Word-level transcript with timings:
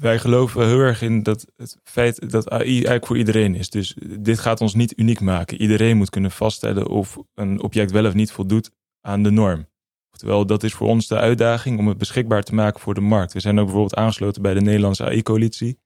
wij 0.00 0.18
geloven 0.18 0.66
heel 0.66 0.78
erg 0.78 1.02
in 1.02 1.22
dat 1.22 1.46
het 1.56 1.76
feit 1.82 2.30
dat 2.30 2.50
AI 2.50 2.74
eigenlijk 2.74 3.06
voor 3.06 3.18
iedereen 3.18 3.54
is. 3.54 3.70
Dus 3.70 3.96
dit 4.18 4.38
gaat 4.38 4.60
ons 4.60 4.74
niet 4.74 4.98
uniek 4.98 5.20
maken. 5.20 5.60
Iedereen 5.60 5.96
moet 5.96 6.10
kunnen 6.10 6.30
vaststellen 6.30 6.86
of 6.86 7.18
een 7.34 7.62
object 7.62 7.90
wel 7.90 8.06
of 8.06 8.14
niet 8.14 8.32
voldoet 8.32 8.70
aan 9.00 9.22
de 9.22 9.30
norm. 9.30 9.68
Oftewel, 10.12 10.46
dat 10.46 10.62
is 10.62 10.72
voor 10.72 10.86
ons 10.86 11.06
de 11.06 11.16
uitdaging 11.16 11.78
om 11.78 11.88
het 11.88 11.98
beschikbaar 11.98 12.42
te 12.42 12.54
maken 12.54 12.80
voor 12.80 12.94
de 12.94 13.00
markt. 13.00 13.32
We 13.32 13.40
zijn 13.40 13.58
ook 13.58 13.64
bijvoorbeeld 13.64 13.96
aangesloten 13.96 14.42
bij 14.42 14.54
de 14.54 14.60
Nederlandse 14.60 15.04
AI-coalitie 15.04 15.78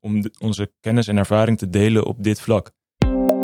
om 0.00 0.24
onze 0.38 0.72
kennis 0.80 1.08
en 1.08 1.16
ervaring 1.16 1.58
te 1.58 1.70
delen 1.70 2.04
op 2.04 2.22
dit 2.22 2.40
vlak. 2.40 2.70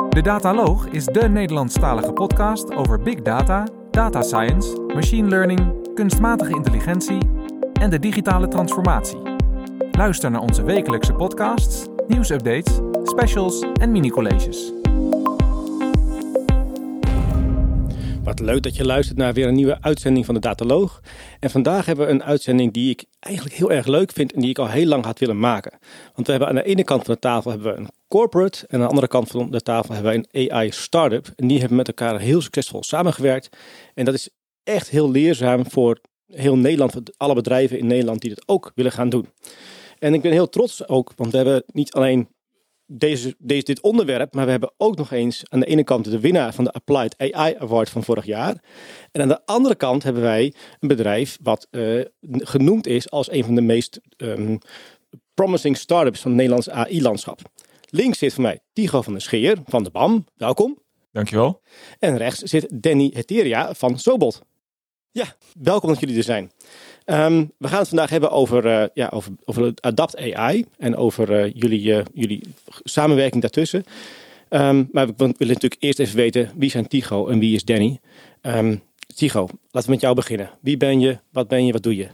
De 0.08 0.22
Dataloog 0.22 0.86
is 0.88 1.04
de 1.04 1.28
Nederlandstalige 1.28 2.12
podcast 2.12 2.74
over 2.74 3.02
big 3.02 3.22
data, 3.22 3.66
data 3.90 4.22
science, 4.22 4.80
machine 4.94 5.28
learning, 5.28 5.94
kunstmatige 5.94 6.54
intelligentie 6.54 7.18
en 7.72 7.90
de 7.90 7.98
digitale 7.98 8.48
transformatie. 8.48 9.27
Luister 9.98 10.30
naar 10.30 10.40
onze 10.40 10.62
wekelijkse 10.62 11.12
podcasts, 11.12 11.86
nieuwsupdates, 12.08 12.78
specials 13.02 13.64
en 13.80 13.92
mini-colleges. 13.92 14.72
Wat 18.22 18.40
leuk 18.40 18.62
dat 18.62 18.76
je 18.76 18.84
luistert 18.84 19.18
naar 19.18 19.32
weer 19.32 19.46
een 19.46 19.54
nieuwe 19.54 19.80
uitzending 19.80 20.26
van 20.26 20.34
de 20.34 20.40
Dataloog. 20.40 21.00
En 21.40 21.50
vandaag 21.50 21.86
hebben 21.86 22.06
we 22.06 22.12
een 22.12 22.22
uitzending 22.22 22.72
die 22.72 22.90
ik 22.90 23.04
eigenlijk 23.20 23.56
heel 23.56 23.70
erg 23.70 23.86
leuk 23.86 24.12
vind 24.12 24.32
en 24.32 24.40
die 24.40 24.50
ik 24.50 24.58
al 24.58 24.68
heel 24.68 24.86
lang 24.86 25.04
had 25.04 25.18
willen 25.18 25.38
maken. 25.38 25.78
Want 26.14 26.26
we 26.26 26.30
hebben 26.30 26.48
aan 26.48 26.54
de 26.54 26.64
ene 26.64 26.84
kant 26.84 27.04
van 27.04 27.14
de 27.14 27.20
tafel 27.20 27.50
hebben 27.50 27.72
we 27.72 27.78
een 27.78 27.90
corporate 28.08 28.66
en 28.66 28.74
aan 28.74 28.80
de 28.80 28.88
andere 28.88 29.08
kant 29.08 29.28
van 29.28 29.50
de 29.50 29.60
tafel 29.60 29.94
hebben 29.94 30.12
we 30.12 30.26
een 30.32 30.50
AI 30.50 30.70
startup. 30.70 31.32
En 31.36 31.48
die 31.48 31.58
hebben 31.58 31.76
met 31.76 31.88
elkaar 31.88 32.20
heel 32.20 32.40
succesvol 32.40 32.82
samengewerkt. 32.82 33.56
En 33.94 34.04
dat 34.04 34.14
is 34.14 34.28
echt 34.64 34.88
heel 34.88 35.10
leerzaam 35.10 35.70
voor 35.70 36.00
heel 36.26 36.56
Nederland, 36.56 36.92
voor 36.92 37.02
alle 37.16 37.34
bedrijven 37.34 37.78
in 37.78 37.86
Nederland 37.86 38.20
die 38.20 38.34
dat 38.34 38.48
ook 38.48 38.72
willen 38.74 38.92
gaan 38.92 39.08
doen. 39.08 39.28
En 39.98 40.14
ik 40.14 40.22
ben 40.22 40.32
heel 40.32 40.48
trots 40.48 40.88
ook, 40.88 41.12
want 41.16 41.30
we 41.30 41.36
hebben 41.36 41.62
niet 41.66 41.92
alleen 41.92 42.28
deze, 42.86 43.34
deze, 43.38 43.64
dit 43.64 43.80
onderwerp, 43.80 44.34
maar 44.34 44.44
we 44.44 44.50
hebben 44.50 44.72
ook 44.76 44.96
nog 44.96 45.12
eens 45.12 45.42
aan 45.48 45.60
de 45.60 45.66
ene 45.66 45.84
kant 45.84 46.04
de 46.04 46.20
winnaar 46.20 46.54
van 46.54 46.64
de 46.64 46.72
Applied 46.72 47.14
AI 47.18 47.54
Award 47.58 47.90
van 47.90 48.04
vorig 48.04 48.24
jaar. 48.24 48.64
En 49.12 49.22
aan 49.22 49.28
de 49.28 49.46
andere 49.46 49.74
kant 49.74 50.02
hebben 50.02 50.22
wij 50.22 50.54
een 50.80 50.88
bedrijf 50.88 51.38
wat 51.42 51.66
uh, 51.70 52.04
genoemd 52.20 52.86
is 52.86 53.10
als 53.10 53.30
een 53.30 53.44
van 53.44 53.54
de 53.54 53.60
meest 53.60 54.00
um, 54.16 54.58
promising 55.34 55.76
startups 55.76 56.20
van 56.20 56.30
het 56.30 56.40
Nederlandse 56.40 56.72
AI-landschap. 56.72 57.40
Links 57.90 58.18
zit 58.18 58.32
voor 58.32 58.42
mij 58.42 58.60
Tigo 58.72 59.02
van 59.02 59.12
der 59.12 59.22
Scheer 59.22 59.58
van 59.64 59.82
de 59.82 59.90
BAM. 59.90 60.26
Welkom. 60.36 60.78
Dankjewel. 61.12 61.60
En 61.98 62.16
rechts 62.16 62.42
zit 62.42 62.82
Danny 62.82 63.10
Heteria 63.14 63.74
van 63.74 63.98
Sobot. 63.98 64.42
Ja, 65.10 65.36
welkom 65.60 65.88
dat 65.88 66.00
jullie 66.00 66.16
er 66.16 66.22
zijn. 66.22 66.50
Um, 67.10 67.52
we 67.58 67.68
gaan 67.68 67.78
het 67.78 67.88
vandaag 67.88 68.10
hebben 68.10 68.30
over, 68.30 68.66
uh, 68.66 68.84
ja, 68.94 69.08
over, 69.08 69.32
over 69.44 69.72
Adapt 69.80 70.16
AI 70.16 70.64
en 70.76 70.96
over 70.96 71.30
uh, 71.30 71.52
jullie, 71.54 71.82
uh, 71.82 72.04
jullie 72.14 72.42
samenwerking 72.82 73.42
daartussen. 73.42 73.84
Um, 74.48 74.88
maar 74.92 75.06
we 75.06 75.14
willen 75.16 75.34
natuurlijk 75.38 75.76
eerst 75.78 75.98
even 75.98 76.16
weten 76.16 76.50
wie 76.56 76.70
zijn 76.70 76.88
Tigo 76.88 77.28
en 77.28 77.38
wie 77.38 77.54
is 77.54 77.64
Danny. 77.64 77.98
Um, 78.42 78.82
Tigo, 79.14 79.48
laten 79.70 79.88
we 79.88 79.90
met 79.90 80.00
jou 80.00 80.14
beginnen. 80.14 80.50
Wie 80.60 80.76
ben 80.76 81.00
je, 81.00 81.18
wat 81.32 81.48
ben 81.48 81.66
je, 81.66 81.72
wat 81.72 81.82
doe 81.82 81.96
je? 81.96 82.08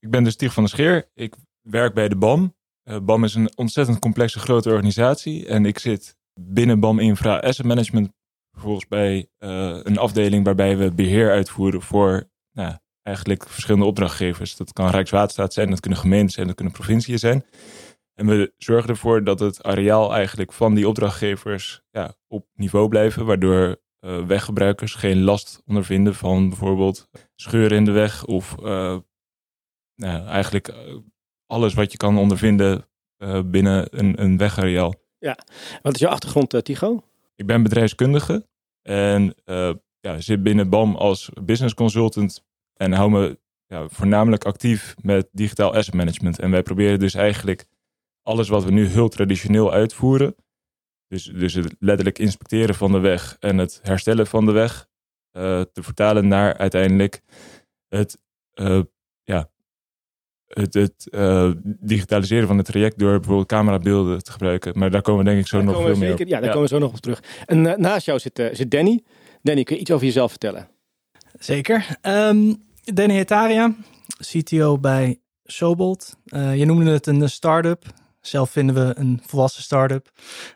Ik 0.00 0.10
ben 0.10 0.24
dus 0.24 0.36
Tigo 0.36 0.52
van 0.52 0.62
der 0.62 0.72
Scheer. 0.72 1.08
Ik 1.14 1.34
werk 1.62 1.94
bij 1.94 2.08
de 2.08 2.16
BAM. 2.16 2.54
BAM 3.02 3.24
is 3.24 3.34
een 3.34 3.50
ontzettend 3.56 3.98
complexe 3.98 4.38
grote 4.38 4.68
organisatie 4.68 5.46
en 5.46 5.64
ik 5.64 5.78
zit 5.78 6.16
binnen 6.40 6.80
BAM 6.80 6.98
Infra 6.98 7.38
Asset 7.38 7.66
Management 7.66 8.12
vervolgens 8.52 8.88
bij 8.88 9.28
een 9.38 9.98
afdeling 9.98 10.44
waarbij 10.44 10.76
we 10.76 10.92
beheer 10.92 11.30
uitvoeren 11.30 11.82
voor 11.82 12.30
nou, 12.52 12.74
eigenlijk 13.10 13.48
verschillende 13.48 13.86
opdrachtgevers. 13.86 14.56
Dat 14.56 14.72
kan 14.72 14.90
Rijkswaterstaat 14.90 15.52
zijn, 15.52 15.70
dat 15.70 15.80
kunnen 15.80 15.98
gemeenten 15.98 16.30
zijn, 16.30 16.46
dat 16.46 16.56
kunnen 16.56 16.74
provinciën 16.74 17.18
zijn. 17.18 17.44
En 18.14 18.26
we 18.26 18.52
zorgen 18.56 18.88
ervoor 18.90 19.24
dat 19.24 19.40
het 19.40 19.62
areaal 19.62 20.14
eigenlijk 20.14 20.52
van 20.52 20.74
die 20.74 20.88
opdrachtgevers 20.88 21.82
ja, 21.90 22.14
op 22.28 22.46
niveau 22.54 22.88
blijven, 22.88 23.26
waardoor 23.26 23.80
uh, 24.00 24.26
weggebruikers 24.26 24.94
geen 24.94 25.22
last 25.22 25.62
ondervinden 25.66 26.14
van 26.14 26.48
bijvoorbeeld 26.48 27.08
scheuren 27.34 27.76
in 27.76 27.84
de 27.84 27.90
weg 27.90 28.24
of 28.24 28.56
uh, 28.62 28.98
nou, 29.94 30.26
eigenlijk 30.26 30.68
eh, 30.68 30.96
alles 31.46 31.74
wat 31.74 31.92
je 31.92 31.98
kan 31.98 32.18
ondervinden 32.18 32.88
uh, 33.18 33.40
binnen 33.44 33.98
een, 33.98 34.22
een 34.22 34.36
wegareaal. 34.36 34.94
Ja, 35.18 35.38
wat 35.82 35.94
is 35.94 36.00
jouw 36.00 36.10
achtergrond, 36.10 36.64
Tigo? 36.64 37.04
Ik 37.36 37.46
ben 37.46 37.62
bedrijfskundige 37.62 38.46
en 38.82 39.34
ja, 40.00 40.20
zit 40.20 40.42
binnen 40.42 40.68
BAM 40.68 40.96
als 40.96 41.30
business 41.42 41.74
consultant 41.74 42.44
en 42.80 42.92
hou 42.92 43.10
me 43.10 43.38
ja, 43.66 43.88
voornamelijk 43.88 44.44
actief 44.44 44.94
met 45.02 45.28
digitaal 45.32 45.74
asset 45.74 45.94
management. 45.94 46.38
En 46.38 46.50
wij 46.50 46.62
proberen 46.62 46.98
dus 46.98 47.14
eigenlijk 47.14 47.64
alles 48.22 48.48
wat 48.48 48.64
we 48.64 48.70
nu 48.70 48.86
heel 48.86 49.08
traditioneel 49.08 49.72
uitvoeren, 49.72 50.34
dus, 51.08 51.24
dus 51.24 51.54
het 51.54 51.74
letterlijk 51.78 52.18
inspecteren 52.18 52.74
van 52.74 52.92
de 52.92 52.98
weg 52.98 53.36
en 53.40 53.58
het 53.58 53.80
herstellen 53.82 54.26
van 54.26 54.46
de 54.46 54.52
weg, 54.52 54.88
uh, 55.32 55.60
te 55.60 55.82
vertalen 55.82 56.28
naar 56.28 56.56
uiteindelijk 56.56 57.20
het, 57.88 58.18
uh, 58.54 58.82
ja, 59.22 59.50
het, 60.46 60.74
het 60.74 61.08
uh, 61.10 61.50
digitaliseren 61.64 62.46
van 62.46 62.56
het 62.56 62.66
traject 62.66 62.98
door 62.98 63.16
bijvoorbeeld 63.16 63.48
camerabeelden 63.48 64.22
te 64.22 64.32
gebruiken. 64.32 64.78
Maar 64.78 64.90
daar 64.90 65.02
komen 65.02 65.24
we 65.24 65.30
denk 65.30 65.40
ik 65.40 65.46
zo 65.46 65.56
daar 65.56 65.66
nog 65.66 65.76
veel 65.76 65.84
zeker, 65.84 66.00
meer 66.00 66.12
op. 66.12 66.18
Ja, 66.18 66.26
daar 66.26 66.42
ja. 66.42 66.46
komen 66.46 66.68
we 66.68 66.74
zo 66.74 66.78
nog 66.78 66.92
op 66.92 67.00
terug. 67.00 67.22
En 67.46 67.62
naast 67.80 68.06
jou 68.06 68.18
zit, 68.18 68.50
zit 68.52 68.70
Danny. 68.70 69.02
Danny, 69.42 69.62
kun 69.62 69.74
je 69.74 69.80
iets 69.80 69.90
over 69.90 70.06
jezelf 70.06 70.30
vertellen? 70.30 70.68
Zeker. 71.38 71.98
Um, 72.02 72.68
Danny 72.94 73.14
Hetaria, 73.14 73.74
CTO 74.18 74.78
bij 74.78 75.20
Sobolt. 75.44 76.16
Uh, 76.26 76.56
je 76.56 76.64
noemde 76.64 76.90
het 76.90 77.06
een 77.06 77.28
start-up. 77.28 77.84
Zelf 78.20 78.50
vinden 78.50 78.74
we 78.74 78.94
een 78.96 79.22
volwassen 79.26 79.62
start-up. 79.62 80.10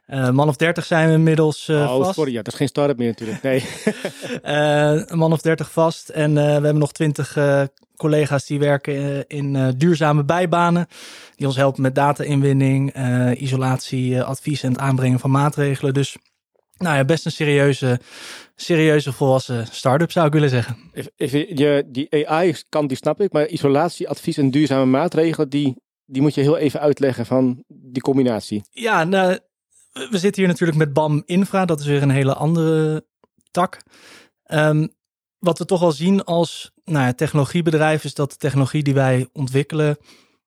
Uh, 0.06 0.30
man 0.30 0.48
of 0.48 0.56
30 0.56 0.84
zijn 0.84 1.08
we 1.08 1.14
inmiddels 1.14 1.68
uh, 1.68 1.76
oh, 1.76 2.02
vast. 2.02 2.14
sorry, 2.14 2.32
ja, 2.32 2.42
dat 2.42 2.52
is 2.52 2.58
geen 2.58 2.68
start-up 2.68 2.98
meer 2.98 3.08
natuurlijk. 3.08 3.42
Nee. 3.42 3.64
een 5.10 5.18
man 5.18 5.32
of 5.32 5.40
30 5.40 5.70
vast. 5.70 6.08
En 6.08 6.34
we 6.34 6.40
hebben 6.40 6.78
nog 6.78 6.92
20 6.92 7.38
collega's 7.96 8.46
die 8.46 8.58
werken 8.58 9.26
in 9.26 9.74
duurzame 9.76 10.24
bijbanen. 10.24 10.86
Die 11.36 11.46
ons 11.46 11.56
helpen 11.56 11.82
met 11.82 11.94
data-inwinning, 11.94 12.94
isolatie, 13.36 14.22
advies 14.22 14.62
en 14.62 14.70
het 14.70 14.80
aanbrengen 14.80 15.18
van 15.18 15.30
maatregelen. 15.30 15.94
Dus 15.94 16.16
nou 16.76 16.96
ja, 16.96 17.04
best 17.04 17.24
een 17.24 17.32
serieuze, 17.32 18.00
serieuze 18.56 19.12
volwassen 19.12 19.66
start-up 19.66 20.12
zou 20.12 20.26
ik 20.26 20.32
willen 20.32 20.48
zeggen. 20.48 20.76
Je, 21.16 21.84
die 21.86 22.28
AI-kant 22.28 22.88
die 22.88 22.96
snap 22.96 23.20
ik, 23.20 23.32
maar 23.32 23.48
isolatie, 23.48 24.08
advies 24.08 24.36
en 24.36 24.50
duurzame 24.50 24.84
maatregelen, 24.84 25.48
die, 25.48 25.76
die 26.04 26.22
moet 26.22 26.34
je 26.34 26.40
heel 26.40 26.56
even 26.56 26.80
uitleggen 26.80 27.26
van 27.26 27.64
die 27.68 28.02
combinatie. 28.02 28.62
Ja, 28.70 29.04
nou, 29.04 29.38
we 29.92 30.18
zitten 30.18 30.42
hier 30.42 30.50
natuurlijk 30.50 30.78
met 30.78 30.92
BAM 30.92 31.22
Infra, 31.26 31.64
dat 31.64 31.80
is 31.80 31.86
weer 31.86 32.02
een 32.02 32.10
hele 32.10 32.34
andere 32.34 33.04
tak. 33.50 33.80
Um, 34.46 34.92
wat 35.38 35.58
we 35.58 35.64
toch 35.64 35.82
al 35.82 35.92
zien 35.92 36.24
als 36.24 36.72
nou 36.84 37.04
ja, 37.04 37.12
technologiebedrijf 37.12 38.04
is 38.04 38.14
dat 38.14 38.30
de 38.30 38.36
technologie 38.36 38.82
die 38.82 38.94
wij 38.94 39.28
ontwikkelen 39.32 39.96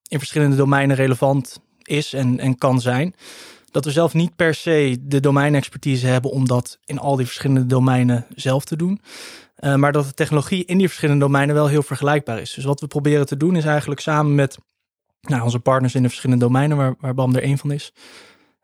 in 0.08 0.18
verschillende 0.18 0.56
domeinen 0.56 0.96
relevant 0.96 1.60
is 1.84 2.14
en, 2.14 2.40
en 2.40 2.58
kan 2.58 2.82
zijn 2.82 3.16
dat 3.78 3.86
we 3.86 3.92
zelf 3.92 4.14
niet 4.14 4.36
per 4.36 4.54
se 4.54 4.98
de 5.02 5.20
domeinexpertise 5.20 6.08
hebben 6.08 6.32
om 6.32 6.48
dat 6.48 6.80
in 6.86 7.00
al 7.00 7.16
die 7.16 7.26
verschillende 7.26 7.66
domeinen 7.66 8.26
zelf 8.36 8.66
te 8.66 8.76
doen. 8.76 9.02
Uh, 9.60 9.76
maar 9.76 9.92
dat 9.92 10.06
de 10.06 10.14
technologie 10.14 10.66
in 10.66 10.78
die 10.78 10.88
verschillende 10.88 11.26
domeinen 11.26 11.56
wel 11.56 11.68
heel 11.68 11.84
vergelijkbaar 11.84 12.40
is. 12.40 12.54
Dus 12.54 12.64
wat 12.64 12.80
we 12.80 12.88
proberen 12.88 13.26
te 13.26 13.38
doen 13.38 13.56
is 13.56 13.66
eigenlijk 13.66 14.00
samen 14.00 14.36
met 14.36 14.58
nou, 15.22 15.44
onze 15.44 15.60
partners 15.60 15.96
in 15.96 16.02
de 16.02 16.08
verschillende 16.08 16.46
domeinen, 16.46 16.78
waar, 16.78 16.96
waar 17.00 17.14
BAM 17.14 17.36
er 17.36 17.44
één 17.44 17.58
van 17.58 17.72
is, 17.72 17.94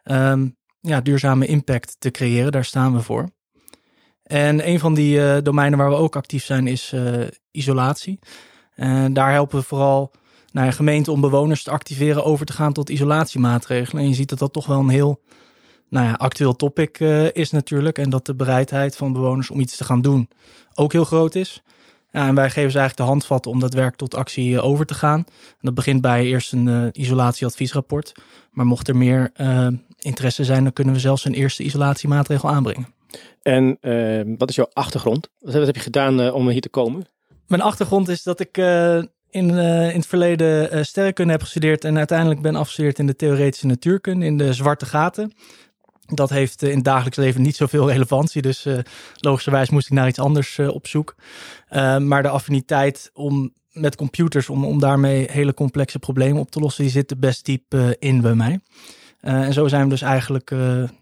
um, 0.04 0.58
ja, 0.80 1.02
duurzame 1.02 1.46
impact 1.46 1.96
te 2.00 2.12
creëren. 2.12 2.52
Daar 2.52 2.66
staan 2.66 2.94
we 2.94 3.02
voor. 3.02 3.30
En 4.24 4.68
een 4.68 4.80
van 4.80 4.94
die 4.94 5.18
uh, 5.18 5.38
domeinen 5.44 5.80
waar 5.80 5.90
we 5.90 5.96
ook 5.96 6.16
actief 6.16 6.44
zijn 6.44 6.68
is 6.68 6.92
uh, 6.96 7.28
isolatie. 7.52 8.20
En 8.76 9.14
daar 9.14 9.32
helpen 9.32 9.60
we 9.60 9.66
vooral 9.66 10.12
naar 10.54 10.66
een 10.66 10.74
gemeente 10.74 11.12
om 11.12 11.22
bewoners 11.22 11.64
te 11.64 11.72
activeren 11.72 12.26
over 12.26 12.46
te 12.46 12.54
gaan 12.54 12.74
tot 12.74 12.90
isolatiemaatregelen. 12.90 14.04
En 14.04 14.10
je 14.10 14.16
ziet 14.16 14.30
dat 14.30 14.40
dat 14.40 14.54
toch 14.54 14.66
wel 14.66 14.80
een 14.80 14.90
heel 14.90 15.22
nou 15.90 16.06
ja, 16.06 16.14
actueel 16.14 16.56
topic 16.56 17.00
uh, 17.00 17.34
is 17.34 17.52
natuurlijk. 17.52 17.98
En 17.98 18.10
dat 18.10 18.26
de 18.26 18.36
bereidheid 18.36 18.96
van 18.96 19.14
bewoners 19.14 19.50
om 19.50 19.60
iets 19.60 19.78
te 19.78 19.84
gaan 19.84 20.02
doen 20.02 20.30
ook 20.74 20.92
heel 20.92 21.06
groot 21.06 21.36
is. 21.36 21.64
Ja, 22.12 22.28
en 22.28 22.36
wij 22.36 22.50
geven 22.50 22.72
ze 22.72 22.78
eigenlijk 22.78 22.98
de 22.98 23.14
handvatten 23.14 23.52
om 23.52 23.60
dat 23.60 23.74
werk 23.74 23.96
tot 23.96 24.16
actie 24.16 24.52
uh, 24.52 24.66
over 24.66 24.86
te 24.86 24.94
gaan. 24.94 25.20
En 25.20 25.60
dat 25.62 25.74
begint 25.74 26.02
bij 26.02 26.26
eerst 26.26 26.52
een 26.52 26.68
uh, 26.68 26.88
isolatieadviesrapport. 26.92 28.12
Maar 28.52 28.66
mocht 28.66 28.88
er 28.88 28.96
meer 28.96 29.32
interesse 30.00 30.44
zijn, 30.44 30.64
dan 30.64 30.74
kunnen 30.74 30.94
we 30.94 31.00
zelfs 31.00 31.26
een 31.26 31.34
eerste 31.34 31.64
isolatiemaatregel 31.64 32.50
aanbrengen. 32.50 32.88
En 33.42 33.78
wat 34.38 34.50
is 34.50 34.56
jouw 34.56 34.70
achtergrond? 34.74 35.30
Wat 35.40 35.54
heb 35.54 35.76
je 35.76 35.82
gedaan 35.82 36.32
om 36.32 36.50
hier 36.50 36.62
te 36.62 36.70
komen? 36.70 37.06
Mijn 37.48 37.62
achtergrond 37.62 38.10
is 38.10 38.24
dat 38.24 38.40
ik 38.40 38.58
in, 39.34 39.50
uh, 39.50 39.90
in 39.90 39.96
het 39.96 40.06
verleden 40.06 40.76
uh, 40.76 40.84
sterrenkunde 40.84 41.32
heb 41.32 41.42
gestudeerd 41.42 41.84
en 41.84 41.98
uiteindelijk 41.98 42.42
ben 42.42 42.56
afgestudeerd 42.56 43.00
in 43.00 43.08
de 43.08 43.16
theoretische 43.16 43.68
natuurkunde, 43.68 44.26
in 44.26 44.38
de 44.38 44.54
zwarte 44.54 44.86
gaten. 44.86 45.34
Dat 46.06 46.30
heeft 46.30 46.64
uh, 46.64 46.70
in 46.70 46.76
het 46.76 46.86
dagelijks 46.86 47.18
leven 47.18 47.42
niet 47.42 47.56
zoveel 47.56 47.92
relevantie, 47.92 48.42
dus 48.42 48.68
logischerwijs 49.16 49.70
moest 49.70 49.86
ik 49.88 49.94
naar 49.94 50.08
iets 50.08 50.20
anders 50.20 50.60
op 50.60 50.88
zoek. 50.88 51.16
maar 52.00 52.22
de 52.22 52.30
affiniteit 52.30 53.10
om 53.14 53.54
met 53.72 53.96
computers 53.96 54.50
om, 54.50 54.66
om 54.66 54.80
daarmee 54.80 55.32
hele 55.32 55.54
complexe 55.54 56.00
problemen 56.00 56.42
op 56.42 56.52
te 56.52 56.60
lossen, 56.60 56.84
die 56.84 56.92
zitten 56.92 57.20
best 57.20 57.46
diep 57.46 57.76
in 58.00 58.22
bij 58.22 58.36
mij. 58.36 58.60
En 59.20 59.54
zo 59.54 59.68
zijn 59.68 59.84
we 59.84 59.90
dus 59.90 60.02
eigenlijk 60.02 60.50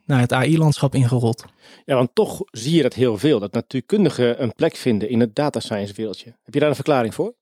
naar 0.05 0.19
het 0.19 0.33
AI-landschap 0.33 0.95
ingerold. 0.95 1.45
Ja, 1.85 1.95
want 1.95 2.09
toch 2.13 2.41
zie 2.51 2.75
je 2.75 2.81
dat 2.81 2.93
heel 2.93 3.17
veel, 3.17 3.39
dat 3.39 3.53
natuurkundigen 3.53 4.43
een 4.43 4.53
plek 4.53 4.75
vinden 4.75 5.09
in 5.09 5.19
het 5.19 5.35
data 5.35 5.59
science 5.59 5.93
wereldje. 5.93 6.35
Heb 6.43 6.53
je 6.53 6.59
daar 6.59 6.69
een 6.69 6.75
verklaring 6.75 7.13
voor? 7.13 7.33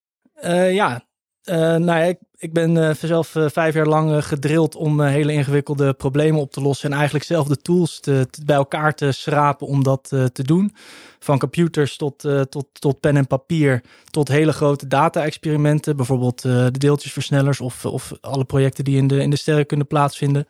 Ja, 0.71 1.03
nou 1.43 1.85
ja, 1.85 2.03
ik, 2.03 2.19
ik 2.35 2.53
ben 2.53 2.95
zelf 2.95 3.35
vijf 3.37 3.73
jaar 3.73 3.87
lang 3.87 4.25
gedrild 4.25 4.75
om 4.75 5.01
hele 5.01 5.33
ingewikkelde 5.33 5.93
problemen 5.93 6.41
op 6.41 6.51
te 6.51 6.61
lossen 6.61 6.89
en 6.89 6.95
eigenlijk 6.95 7.25
zelf 7.25 7.47
de 7.47 7.57
tools 7.57 7.99
bij 8.45 8.55
elkaar 8.55 8.93
te 8.95 9.11
schrapen 9.11 9.67
om 9.67 9.83
dat 9.83 10.07
te 10.07 10.43
doen 10.43 10.73
van 11.19 11.39
computers 11.39 11.97
tot, 11.97 12.23
uh, 12.23 12.41
tot, 12.41 12.67
tot 12.71 12.99
pen 12.99 13.17
en 13.17 13.27
papier, 13.27 13.83
tot 14.09 14.27
hele 14.27 14.53
grote 14.53 14.87
data-experimenten, 14.87 15.95
bijvoorbeeld 15.95 16.45
uh, 16.45 16.53
de 16.53 16.77
deeltjesversnellers 16.77 17.61
of, 17.61 17.85
of 17.85 18.11
alle 18.21 18.45
projecten 18.45 18.83
die 18.83 18.97
in 18.97 19.07
de, 19.07 19.21
in 19.21 19.29
de 19.29 19.35
sterren 19.35 19.65
kunnen 19.65 19.87
plaatsvinden. 19.87 20.47